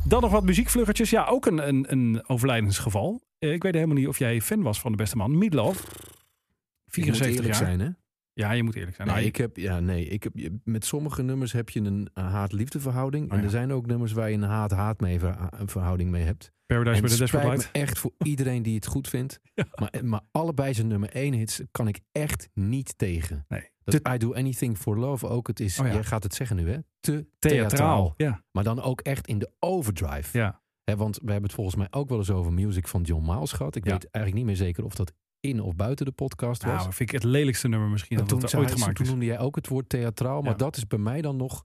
Dan 0.04 0.22
nog 0.22 0.32
wat 0.32 0.44
muziekvluggertjes. 0.44 1.10
Ja, 1.10 1.26
ook 1.26 1.46
een, 1.46 1.68
een, 1.68 1.86
een 1.92 2.30
overlijdensgeval. 2.30 3.22
Eh, 3.40 3.52
ik 3.52 3.64
weet 3.64 3.74
helemaal 3.74 3.96
niet 3.96 4.08
of 4.08 4.20
jij 4.20 4.42
fan 4.42 4.62
was 4.62 4.80
van 4.80 4.92
de 4.92 4.98
beste 4.98 5.18
man. 5.18 5.38
Meatloaf. 5.38 5.78
Ik 5.80 7.06
moet 7.06 7.18
74 7.18 7.28
eerlijk 7.28 7.46
jaar. 7.46 7.68
zijn 7.68 7.80
hè. 7.80 7.90
Ja, 8.34 8.52
je 8.52 8.64
moet 8.64 8.76
eerlijk 8.76 8.96
zijn. 8.96 9.08
Nee, 9.08 9.16
Nou, 9.18 9.28
ik 9.28 9.36
heb, 9.36 9.58
ja, 9.58 9.80
nee, 9.80 10.06
ik 10.06 10.24
heb, 10.24 10.34
met 10.64 10.86
sommige 10.86 11.22
nummers 11.24 11.52
heb 11.52 11.70
je 11.70 11.80
een 11.82 12.10
haat-liefde 12.14 12.80
verhouding. 12.80 13.26
Oh, 13.26 13.32
en 13.32 13.38
ja. 13.38 13.44
er 13.44 13.50
zijn 13.50 13.72
ook 13.72 13.86
nummers 13.86 14.12
waar 14.12 14.30
je 14.30 14.36
een 14.36 14.42
haat-haat 14.44 15.00
mee 15.00 15.20
ver- 15.20 15.50
verhouding 15.66 16.10
mee 16.12 16.24
hebt. 16.24 16.52
Paradise 16.66 17.02
het 17.24 17.30
the 17.32 17.38
Light. 17.38 17.58
me 17.74 17.80
echt 17.80 18.00
voor 18.00 18.12
iedereen 18.32 18.64
die 18.64 18.76
het 18.76 18.86
goed 18.86 19.08
vindt. 19.08 19.40
Maar, 19.80 19.94
maar 20.06 20.22
allebei 20.32 20.74
zijn 20.74 20.88
nummer 20.88 21.10
één 21.10 21.34
hits 21.34 21.62
kan 21.72 21.88
ik 21.88 22.00
echt 22.12 22.50
niet 22.54 22.98
tegen. 22.98 23.46
Nee. 23.48 23.70
Dat 23.84 24.14
I 24.14 24.18
Do 24.18 24.34
Anything 24.34 24.78
for 24.78 24.98
Love 24.98 25.28
ook. 25.28 25.48
Het 25.48 25.60
is, 25.60 25.80
Oh 25.80 25.86
ja. 25.88 25.94
jij 25.94 26.04
gaat 26.04 26.24
het 26.24 26.34
zeggen 26.34 26.56
nu 26.56 26.70
hè, 26.70 26.78
te 27.00 27.28
Theatraal. 27.40 28.14
Ja. 28.18 28.44
Maar 28.52 28.64
dan 28.64 28.82
ook 28.82 29.02
echt 29.02 29.28
in 29.28 29.40
de 29.40 29.52
overdrive. 29.60 30.38
Ja. 30.38 30.62
Want 30.98 31.16
we 31.16 31.32
hebben 31.32 31.44
het 31.44 31.54
volgens 31.54 31.76
mij 31.76 31.88
ook 31.90 32.10
wel 32.10 32.18
eens 32.18 32.30
over 32.30 32.54
music 32.54 32.88
van 32.88 33.02
John 33.02 33.32
Miles 33.32 33.52
gehad. 33.52 33.76
Ik 33.76 33.84
weet 33.84 33.94
eigenlijk 34.12 34.36
niet 34.36 34.46
meer 34.46 34.66
zeker 34.66 34.84
of 34.86 34.96
dat 34.96 35.14
in 35.42 35.62
of 35.62 35.76
buiten 35.76 36.06
de 36.06 36.12
podcast 36.12 36.64
was. 36.64 36.74
Nou, 36.82 36.94
vind 36.94 37.10
ik 37.10 37.12
het 37.12 37.24
lelijkste 37.24 37.68
nummer 37.68 37.90
misschien 37.90 38.18
En 38.18 38.26
dat 38.28 38.40
toen, 38.40 38.50
er 38.50 38.58
ooit 38.58 38.72
gemaakt 38.72 38.96
toen 38.96 39.06
is. 39.06 39.12
noemde 39.12 39.26
jij 39.26 39.40
ook 39.40 39.56
het 39.56 39.68
woord 39.68 39.90
theatraal. 39.90 40.42
Maar 40.42 40.52
Ja. 40.52 40.58
dat 40.58 40.78
is 40.78 40.88
bij 40.88 41.00
mij 41.00 41.22
dan 41.22 41.36
nog... 41.36 41.62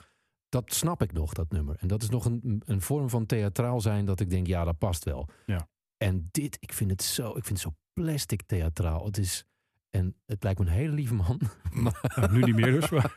Dat 0.48 0.72
snap 0.74 1.02
ik 1.02 1.12
nog, 1.12 1.32
dat 1.32 1.50
nummer. 1.52 1.76
En 1.78 1.88
dat 1.88 2.02
is 2.02 2.08
nog 2.08 2.24
een, 2.24 2.62
een 2.64 2.80
vorm 2.80 3.10
van 3.10 3.26
theatraal 3.26 3.80
zijn 3.80 4.04
dat 4.04 4.20
ik 4.20 4.30
denk, 4.30 4.46
ja, 4.46 4.64
dat 4.64 4.78
past 4.78 5.04
wel. 5.04 5.28
Ja. 5.46 5.68
En 5.96 6.28
dit, 6.30 6.56
ik 6.60 6.72
vind 6.72 6.90
het 6.90 7.02
zo, 7.02 7.26
ik 7.28 7.44
vind 7.44 7.48
het 7.48 7.72
zo 7.72 7.74
plastic 7.92 8.42
theatraal. 8.42 9.04
Het 9.04 9.18
is... 9.18 9.44
En 9.90 10.16
het 10.26 10.42
lijkt 10.42 10.58
me 10.58 10.66
een 10.66 10.72
hele 10.72 10.92
lieve 10.92 11.14
man. 11.14 11.40
Maar 11.82 12.12
Nou, 12.16 12.32
nu 12.32 12.42
niet 12.42 12.54
meer 12.56 12.80
dus. 12.80 12.90
maar- 12.90 13.14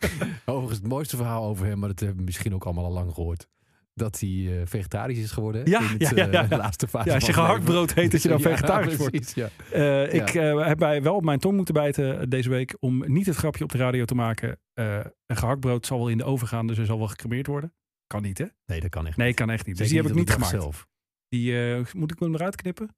overigens 0.46 0.78
het 0.78 0.88
mooiste 0.88 1.16
verhaal 1.16 1.44
over 1.44 1.66
hem, 1.66 1.78
maar 1.78 1.88
dat 1.88 1.98
hebben 2.00 2.18
we 2.18 2.24
misschien 2.24 2.54
ook 2.54 2.64
allemaal 2.64 2.84
al 2.84 2.92
lang 2.92 3.12
gehoord. 3.14 3.48
Dat 3.94 4.20
hij 4.20 4.28
eh, 4.60 4.66
vegetarisch 4.66 5.18
is 5.18 5.30
geworden. 5.30 5.66
Ja, 5.70 5.80
in 5.80 5.86
het, 5.86 6.00
ja, 6.08 6.24
ja, 6.24 6.30
ja. 6.32 6.50
eh, 6.50 6.58
laatste 6.64 6.88
fase 6.88 7.08
Ja, 7.08 7.14
als 7.14 7.26
je 7.26 7.32
gehaktbrood 7.32 7.94
heet, 7.94 8.10
dat 8.12 8.22
je 8.22 8.28
dan 8.28 8.38
Ja, 8.42 8.48
vegetarisch 8.48 8.96
wordt. 8.96 9.32
ja. 9.34 9.48
Eh, 9.72 10.14
Ik 10.14 10.28
heb 10.28 10.78
mij 10.78 11.02
wel 11.02 11.14
op 11.14 11.24
mijn 11.24 11.38
tong 11.38 11.56
moeten 11.56 11.74
bijten 11.74 12.30
deze 12.30 12.48
week 12.48 12.76
om 12.78 13.12
niet 13.12 13.26
het 13.26 13.36
grapje 13.36 13.64
op 13.64 13.70
de 13.72 13.78
radio 13.78 14.04
te 14.04 14.14
maken. 14.14 14.60
een 14.74 15.36
gehaktbrood 15.36 15.86
zal 15.86 15.98
wel 15.98 16.08
in 16.08 16.18
de 16.18 16.24
oven 16.24 16.48
gaan, 16.48 16.66
dus 16.66 16.78
er 16.78 16.86
zal 16.86 16.98
wel 16.98 17.08
gecremeerd 17.08 17.46
worden. 17.46 17.74
Kan 18.06 18.22
niet, 18.22 18.38
hè? 18.38 18.46
Nee, 18.66 18.80
dat 18.80 18.90
kan 18.90 19.06
echt 19.06 19.16
Nee, 19.16 19.26
niet. 19.26 19.36
kan 19.36 19.50
echt 19.50 19.66
niet. 19.66 19.76
Dus 19.76 19.88
Zeker 19.88 20.02
die 20.02 20.12
heb 20.12 20.20
ik 20.20 20.26
niet 20.26 20.34
gemaakt. 20.44 20.62
zelf. 20.62 20.86
Die, 21.28 21.76
moet 21.96 22.12
ik 22.12 22.18
hem 22.18 22.34
eruit 22.34 22.56
knippen? 22.56 22.96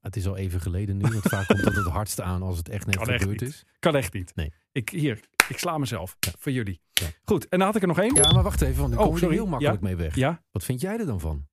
Het 0.00 0.16
is 0.16 0.26
al 0.26 0.36
even 0.36 0.60
geleden 0.60 0.96
nu, 0.96 1.02
want 1.02 1.22
vaak 1.28 1.46
komt 1.46 1.64
het 1.64 1.74
het 1.74 1.86
hardste 1.86 2.22
aan 2.22 2.42
als 2.42 2.58
het 2.58 2.68
echt 2.68 2.86
net 2.86 2.96
Kan 2.96 3.08
echt 3.08 3.20
gebeurd 3.22 3.40
niet. 3.40 3.48
is. 3.50 3.64
Kan 3.78 3.96
echt 3.96 4.12
niet. 4.12 4.32
Nee. 4.34 4.52
Ik, 4.72 4.88
hier, 4.88 5.20
Ik 5.48 5.58
sla 5.58 5.78
mezelf. 5.78 6.16
Voor 6.38 6.52
jullie. 6.52 6.80
Goed, 7.24 7.48
en 7.48 7.58
dan 7.58 7.66
had 7.66 7.76
ik 7.76 7.82
er 7.82 7.88
nog 7.88 7.98
één. 7.98 8.14
Ja, 8.14 8.32
maar 8.32 8.42
wacht 8.42 8.60
even, 8.62 8.80
want 8.80 8.92
ik 8.92 8.98
Oh, 9.00 9.06
kom 9.06 9.16
je 9.18 9.26
er 9.26 9.32
heel 9.32 9.46
makkelijk 9.46 9.80
Ja? 9.80 9.86
mee 9.86 9.96
weg. 9.96 10.14
Ja? 10.14 10.42
Wat 10.50 10.64
vind 10.64 10.80
jij 10.80 10.98
er 10.98 11.06
dan 11.06 11.20
van? 11.20 11.46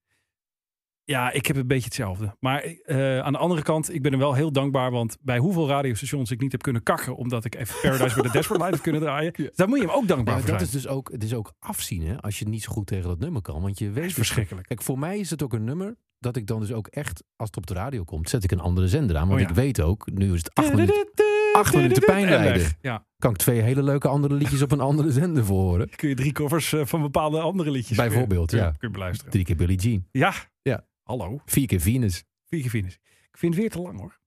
Ja, 1.05 1.31
ik 1.31 1.45
heb 1.45 1.55
een 1.55 1.67
beetje 1.67 1.83
hetzelfde. 1.85 2.35
Maar 2.39 2.61
eh, 2.63 3.19
aan 3.19 3.31
de 3.31 3.37
andere 3.39 3.61
kant, 3.61 3.93
ik 3.93 4.01
ben 4.01 4.11
er 4.11 4.17
wel 4.17 4.33
heel 4.33 4.51
dankbaar. 4.51 4.91
Want 4.91 5.17
bij 5.21 5.37
hoeveel 5.37 5.67
radiostations 5.67 6.31
ik 6.31 6.39
niet 6.41 6.51
heb 6.51 6.61
kunnen 6.61 6.83
kakken... 6.83 7.15
omdat 7.15 7.45
ik 7.45 7.55
even 7.55 7.75
Paradise 7.81 8.13
bij 8.13 8.23
de 8.23 8.29
Dashboard 8.31 8.59
Light 8.61 8.73
heb 8.75 8.83
kunnen 8.83 9.01
draaien... 9.01 9.33
Dus 9.37 9.55
daar 9.55 9.67
moet 9.67 9.79
je 9.79 9.85
hem 9.85 9.95
ook 9.95 10.07
dankbaar 10.07 10.33
Ja, 10.35 10.39
voor 10.41 10.49
dat 10.49 10.59
zijn. 10.59 10.75
is 10.75 10.81
dus 10.83 10.87
ook, 10.91 11.11
het 11.11 11.23
is 11.23 11.33
ook 11.33 11.53
afzien, 11.59 12.01
hè? 12.07 12.21
Als 12.21 12.39
je 12.39 12.47
niet 12.47 12.63
zo 12.63 12.71
goed 12.71 12.87
tegen 12.87 13.07
dat 13.09 13.19
nummer 13.19 13.41
kan. 13.41 13.61
Want 13.61 13.79
je 13.79 13.89
weet... 13.91 14.03
dus- 14.03 14.13
verschrikkelijk. 14.13 14.67
Kijk, 14.67 14.81
voor 14.81 14.99
mij 14.99 15.19
is 15.19 15.29
het 15.29 15.43
ook 15.43 15.53
een 15.53 15.63
nummer 15.63 15.95
dat 16.19 16.35
ik 16.35 16.47
dan 16.47 16.59
dus 16.59 16.71
ook 16.71 16.87
echt, 16.87 17.23
als 17.35 17.47
het 17.47 17.57
op 17.57 17.67
de 17.67 17.73
radio 17.73 18.03
komt, 18.03 18.29
zet 18.29 18.43
ik 18.43 18.51
een 18.51 18.59
andere 18.59 18.87
zender 18.87 19.15
aan. 19.17 19.27
Want 19.27 19.39
Oh 19.41 19.45
ja. 19.45 19.49
ik 19.49 19.55
weet 19.55 19.81
ook, 19.81 20.11
nu 20.11 20.33
is 20.33 20.37
het 20.43 20.53
acht 20.53 20.69
minuten, 20.73 21.07
acht 21.53 21.75
minuten 21.75 22.03
pijn 22.05 22.23
En 22.25 22.29
weg. 22.29 22.39
lijden. 22.39 22.77
Ja, 22.81 23.05
Kan 23.17 23.31
ik 23.31 23.37
twee 23.37 23.61
hele 23.61 23.83
leuke 23.83 24.07
andere 24.07 24.33
liedjes 24.33 24.61
op 24.61 24.71
een 24.71 24.79
andere 24.79 25.11
zender 25.11 25.45
voor 25.45 25.59
horen. 25.61 25.89
kun 25.95 26.09
je 26.09 26.15
drie 26.15 26.31
covers 26.31 26.73
eh, 26.73 26.85
van 26.85 27.01
bepaalde 27.01 27.39
andere 27.39 27.71
liedjes... 27.71 27.97
Bijvoorbeeld, 27.97 28.49
kun 28.49 28.57
je- 28.57 28.63
ja. 28.63 28.69
Kun 28.71 28.87
je 28.87 28.93
beluisteren. 28.93 29.31
Drie 29.31 29.43
keer 29.45 29.55
Billie 29.55 29.77
Jean. 29.77 30.07
Ja. 30.11 30.33
Ja. 30.61 30.85
Hallo. 31.03 31.41
Vier 31.45 31.67
keer 31.67 31.79
Venus. 31.79 32.23
Vier 32.45 32.61
keer 32.61 32.69
Venus. 32.69 32.93
Ik 33.31 33.37
vind 33.37 33.53
het 33.53 33.61
weer 33.61 33.71
te 33.71 33.81
lang 33.81 33.99
hoor. 33.99 34.19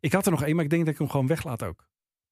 Ik 0.00 0.12
had 0.12 0.24
er 0.24 0.30
nog 0.32 0.42
één, 0.42 0.54
maar 0.54 0.64
ik 0.64 0.70
denk 0.70 0.84
dat 0.84 0.92
ik 0.92 0.98
hem 1.00 1.08
gewoon 1.08 1.26
weglaat 1.26 1.62
ook. 1.62 1.88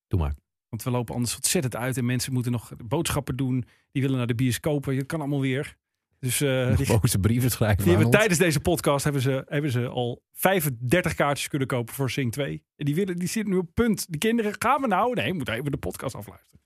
Doe 0.06 0.20
maar. 0.20 0.34
Want 0.68 0.82
we 0.82 0.90
lopen 0.90 1.14
anders 1.14 1.34
ontzettend 1.34 1.76
uit 1.76 1.96
en 1.96 2.04
mensen 2.04 2.32
moeten 2.32 2.52
nog 2.52 2.70
boodschappen 2.84 3.36
doen. 3.36 3.64
Die 3.92 4.02
willen 4.02 4.16
naar 4.16 4.26
de 4.26 4.34
bioscopen. 4.34 4.96
Dat 4.96 5.06
kan 5.06 5.20
allemaal 5.20 5.40
weer. 5.40 5.76
Dus 6.22 6.40
eh, 6.40 6.76
die, 6.76 6.86
Boze 6.86 7.18
brieven 7.18 7.50
schrijven 7.50 7.82
die 7.84 7.92
hebben 7.92 8.10
tijdens 8.10 8.38
deze 8.38 8.60
podcast 8.60 9.04
hebben 9.04 9.22
ze, 9.22 9.44
hebben 9.48 9.70
ze 9.70 9.86
al 9.88 10.22
35 10.32 11.14
kaartjes 11.14 11.48
kunnen 11.48 11.68
kopen 11.68 11.94
voor 11.94 12.10
Sing 12.10 12.32
2. 12.32 12.64
En 12.76 12.84
die, 12.84 12.94
willen, 12.94 13.16
die 13.16 13.28
zitten 13.28 13.52
nu 13.52 13.58
op 13.58 13.68
punt. 13.74 14.06
Die 14.08 14.18
kinderen, 14.18 14.54
gaan 14.58 14.80
we 14.80 14.86
nou? 14.86 15.14
Nee, 15.14 15.28
we 15.30 15.36
moeten 15.36 15.54
even 15.54 15.70
de 15.70 15.76
podcast 15.76 16.14
afluisteren. 16.14 16.60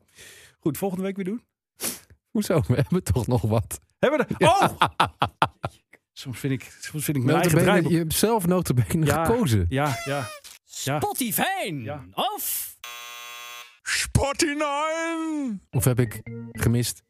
Goed, 0.58 0.78
volgende 0.78 1.04
week 1.04 1.16
weer 1.16 1.24
doen. 1.24 1.42
Hoezo? 2.30 2.62
We 2.66 2.74
hebben 2.74 3.02
toch 3.04 3.26
nog 3.26 3.42
wat. 3.42 3.80
Hebben 3.98 4.26
we 4.28 4.34
er? 4.38 4.48
Oh! 4.48 4.70
Soms 6.12 6.38
vind 6.38 6.52
ik, 6.52 6.76
soms 6.80 7.04
vind 7.04 7.16
ik 7.16 7.22
mijn 7.22 7.36
Notabene, 7.36 7.88
je 7.88 7.96
hebt 7.96 8.12
zelf 8.14 8.46
notabene 8.46 9.06
Ja, 9.06 9.24
gekozen. 9.24 9.66
Ja, 9.68 9.96
ja. 10.04 10.28
ja. 10.84 10.98
Spotify 11.00 11.72
Ja. 11.82 12.04
of 12.12 12.74
Spotify! 13.82 15.56
Of 15.70 15.84
heb 15.84 16.00
ik 16.00 16.20
gemist 16.52 17.02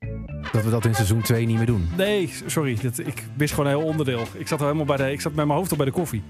dat 0.53 0.65
we 0.65 0.71
dat 0.71 0.85
in 0.85 0.95
seizoen 0.95 1.23
2 1.23 1.47
niet 1.47 1.57
meer 1.57 1.67
doen? 1.67 1.89
Nee, 1.97 2.33
sorry. 2.47 2.79
Dat, 2.83 2.99
ik 2.99 3.25
wist 3.37 3.55
gewoon 3.55 3.71
een 3.71 3.79
heel 3.79 3.87
onderdeel. 3.87 4.27
Ik 4.33 4.49
zat, 4.49 4.61
al 4.61 4.67
helemaal 4.67 4.97
bij 4.97 4.97
de, 4.97 5.13
ik 5.13 5.21
zat 5.21 5.35
met 5.35 5.47
mijn 5.47 5.59
hoofd 5.59 5.71
al 5.71 5.77
bij 5.77 5.87
de 5.87 5.93
koffie. 5.93 6.23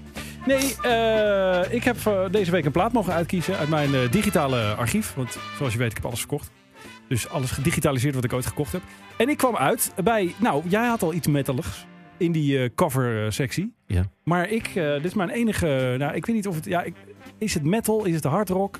Nee, 0.45 0.75
eh, 0.81 1.73
ik 1.73 1.83
heb 1.83 1.97
eh, 2.05 2.19
deze 2.31 2.51
week 2.51 2.65
een 2.65 2.71
plaat 2.71 2.93
mogen 2.93 3.13
uitkiezen 3.13 3.57
uit 3.57 3.69
mijn 3.69 3.93
eh, 3.93 4.11
digitale 4.11 4.73
archief. 4.73 5.13
Want 5.13 5.37
zoals 5.57 5.73
je 5.73 5.79
weet, 5.79 5.89
ik 5.89 5.95
heb 5.95 6.05
alles 6.05 6.19
verkocht. 6.19 6.51
Dus 7.07 7.29
alles 7.29 7.51
gedigitaliseerd 7.51 8.15
wat 8.15 8.23
ik 8.23 8.33
ooit 8.33 8.45
gekocht 8.45 8.71
heb. 8.71 8.81
En 9.17 9.29
ik 9.29 9.37
kwam 9.37 9.55
uit 9.55 9.91
bij... 10.03 10.33
Nou, 10.37 10.63
jij 10.67 10.87
had 10.87 11.03
al 11.03 11.13
iets 11.13 11.27
metaligs 11.27 11.85
in 12.17 12.31
die 12.31 12.59
eh, 12.59 12.69
cover 12.75 13.33
sectie. 13.33 13.73
Ja. 13.85 14.03
Maar 14.23 14.49
ik, 14.49 14.73
dit 14.73 15.05
is 15.05 15.13
mijn 15.13 15.29
enige... 15.29 15.95
Nou, 15.97 16.15
ik 16.15 16.25
weet 16.25 16.35
niet 16.35 16.47
of 16.47 16.55
het... 16.55 16.65
Ja, 16.65 16.83
ik, 16.83 16.95
is 17.37 17.53
het 17.53 17.63
metal? 17.63 18.05
Is 18.05 18.15
het 18.15 18.23
hard 18.23 18.49
rock? 18.49 18.79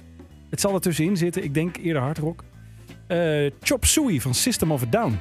Het 0.50 0.62
zal 0.62 0.74
er 0.74 0.82
tussenin 0.82 1.18
zitten. 1.18 1.44
Ik 1.44 1.54
denk 1.54 1.78
eerder 1.78 2.02
hard 2.02 2.18
rock. 2.18 2.44
Eh, 3.08 3.51
Chop 3.62 3.86
Suey 3.86 4.20
van 4.22 4.34
System 4.34 4.72
of 4.72 4.82
a 4.84 4.86
Down. 4.89 5.20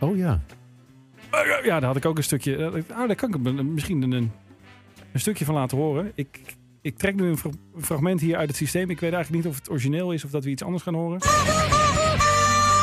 Oh 0.00 0.16
ja. 0.16 0.40
Uh, 1.34 1.64
Ja, 1.64 1.80
daar 1.80 1.82
had 1.88 1.96
ik 1.96 2.04
ook 2.06 2.16
een 2.16 2.22
stukje. 2.24 2.56
eh, 2.56 2.96
Ah, 2.96 3.06
daar 3.06 3.14
kan 3.16 3.34
ik 3.34 3.62
misschien 3.62 4.02
een, 4.02 4.12
een 4.12 5.20
stukje 5.20 5.44
van 5.44 5.54
laten 5.54 5.76
horen. 5.78 6.12
Ik, 6.14 6.40
ik 6.82 6.98
trek 6.98 7.14
nu 7.14 7.26
een, 7.28 7.36
fra- 7.38 7.50
een 7.76 7.84
fragment 7.84 8.20
hier 8.20 8.36
uit 8.36 8.48
het 8.48 8.56
systeem. 8.56 8.90
Ik 8.90 9.00
weet 9.00 9.12
eigenlijk 9.12 9.44
niet 9.44 9.52
of 9.52 9.58
het 9.58 9.70
origineel 9.70 10.12
is 10.12 10.24
of 10.24 10.30
dat 10.30 10.44
we 10.44 10.50
iets 10.50 10.62
anders 10.62 10.82
gaan 10.82 10.94
horen. 10.94 11.18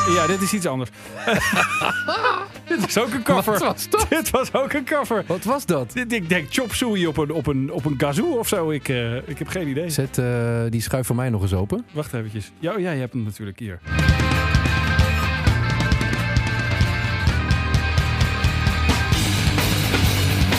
Ja, 0.08 0.28
dit 0.28 0.42
is 0.42 0.54
iets 0.54 0.66
anders. 0.66 0.90
dit 2.68 2.88
is 2.88 2.98
ook 2.98 3.14
een 3.14 3.24
cover. 3.24 3.60
Wat 3.60 3.62
was 3.62 3.90
dat? 3.90 4.06
Dit 4.10 4.30
was 4.30 4.54
ook 4.54 4.74
een 4.74 4.86
cover. 4.86 5.24
Wat 5.28 5.44
was 5.44 5.66
dat? 5.66 5.92
Dit, 5.94 6.14
ik 6.14 6.30
denk 6.30 6.48
chop 6.50 6.74
suey 6.74 7.06
op 7.06 7.18
een, 7.18 7.32
op 7.32 7.48
een, 7.48 7.72
op 7.72 7.86
een 7.86 7.98
kazoo 7.98 8.38
of 8.38 8.48
zo. 8.48 8.72
Ik, 8.72 8.90
eh, 8.90 9.16
ik 9.16 9.40
heb 9.40 9.48
geen 9.48 9.68
idee. 9.68 9.90
Zet 9.90 10.18
eh, 10.18 10.62
die 10.70 10.82
schuif 10.82 11.08
voor 11.08 11.16
mij 11.16 11.30
nog 11.30 11.42
eens 11.42 11.54
open. 11.54 11.86
Wacht 11.92 12.14
eventjes. 12.14 12.52
Ja, 12.60 12.74
oh, 12.74 12.80
ja, 12.80 12.92
je 12.92 13.00
hebt 13.00 13.14
hem 13.14 13.24
natuurlijk 13.24 13.60
hier. 13.60 13.80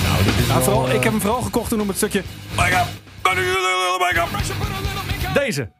Nou, 0.03 0.25
dit 0.25 0.35
is 0.39 0.47
Nou, 0.47 0.59
wel, 0.59 0.63
vooral, 0.63 0.89
eh, 0.89 0.95
ik 0.95 1.03
heb 1.03 1.13
hem 1.13 1.21
vooral 1.21 1.43
gekocht 1.43 1.69
toen 1.69 1.81
om 1.81 1.89
het 1.89 1.97
stukje... 1.97 2.23
Make-up. 2.57 2.87
Deze. 5.35 5.71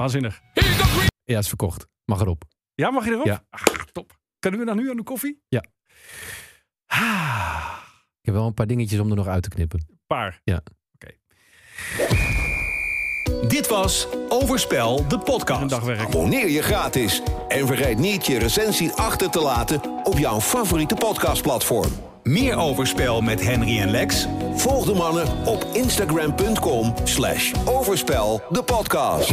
Waanzinnig. 0.00 0.40
Ja, 1.24 1.38
is 1.38 1.48
verkocht. 1.48 1.86
Mag 2.04 2.20
erop. 2.20 2.42
Ja, 2.74 2.90
mag 2.90 3.04
je 3.04 3.10
erop? 3.10 3.26
Ja. 3.26 3.44
Ah, 3.50 3.62
top. 3.92 4.18
Kunnen 4.38 4.60
we 4.60 4.66
dan 4.66 4.76
nu 4.76 4.90
aan 4.90 4.96
de 4.96 5.02
koffie? 5.02 5.42
Ja. 5.48 5.64
Ah, 6.86 7.76
Ik 8.20 8.26
heb 8.26 8.34
wel 8.34 8.46
een 8.46 8.54
paar 8.54 8.66
dingetjes 8.66 8.98
om 9.00 9.10
er 9.10 9.16
nog 9.16 9.26
uit 9.26 9.42
te 9.42 9.48
knippen. 9.48 9.86
paar. 10.06 10.40
Ja. 10.44 10.62
Dit 13.48 13.68
was 13.68 14.06
Overspel, 14.28 15.08
de 15.08 15.14
Een 15.14 15.22
podcast. 15.22 15.68
dag 15.68 15.82
werk. 15.82 16.00
Abonneer 16.00 16.48
je 16.48 16.62
gratis 16.62 17.22
en 17.48 17.66
vergeet 17.66 17.98
niet 17.98 18.26
je 18.26 18.38
recensie 18.38 18.92
achter 18.92 19.30
te 19.30 19.40
laten 19.40 20.04
op 20.04 20.18
jouw 20.18 20.40
favoriete 20.40 20.94
podcastplatform. 20.94 21.92
Meer 22.22 22.56
Overspel 22.56 23.20
met 23.20 23.40
Henry 23.40 23.80
en 23.80 23.90
Lex? 23.90 24.26
Volg 24.54 24.84
de 24.84 24.94
mannen 24.94 25.46
op 25.46 25.64
instagram.com 25.72 26.94
slash 27.04 27.52
overspel 27.64 28.42
de 28.50 28.62
podcast. 28.62 29.30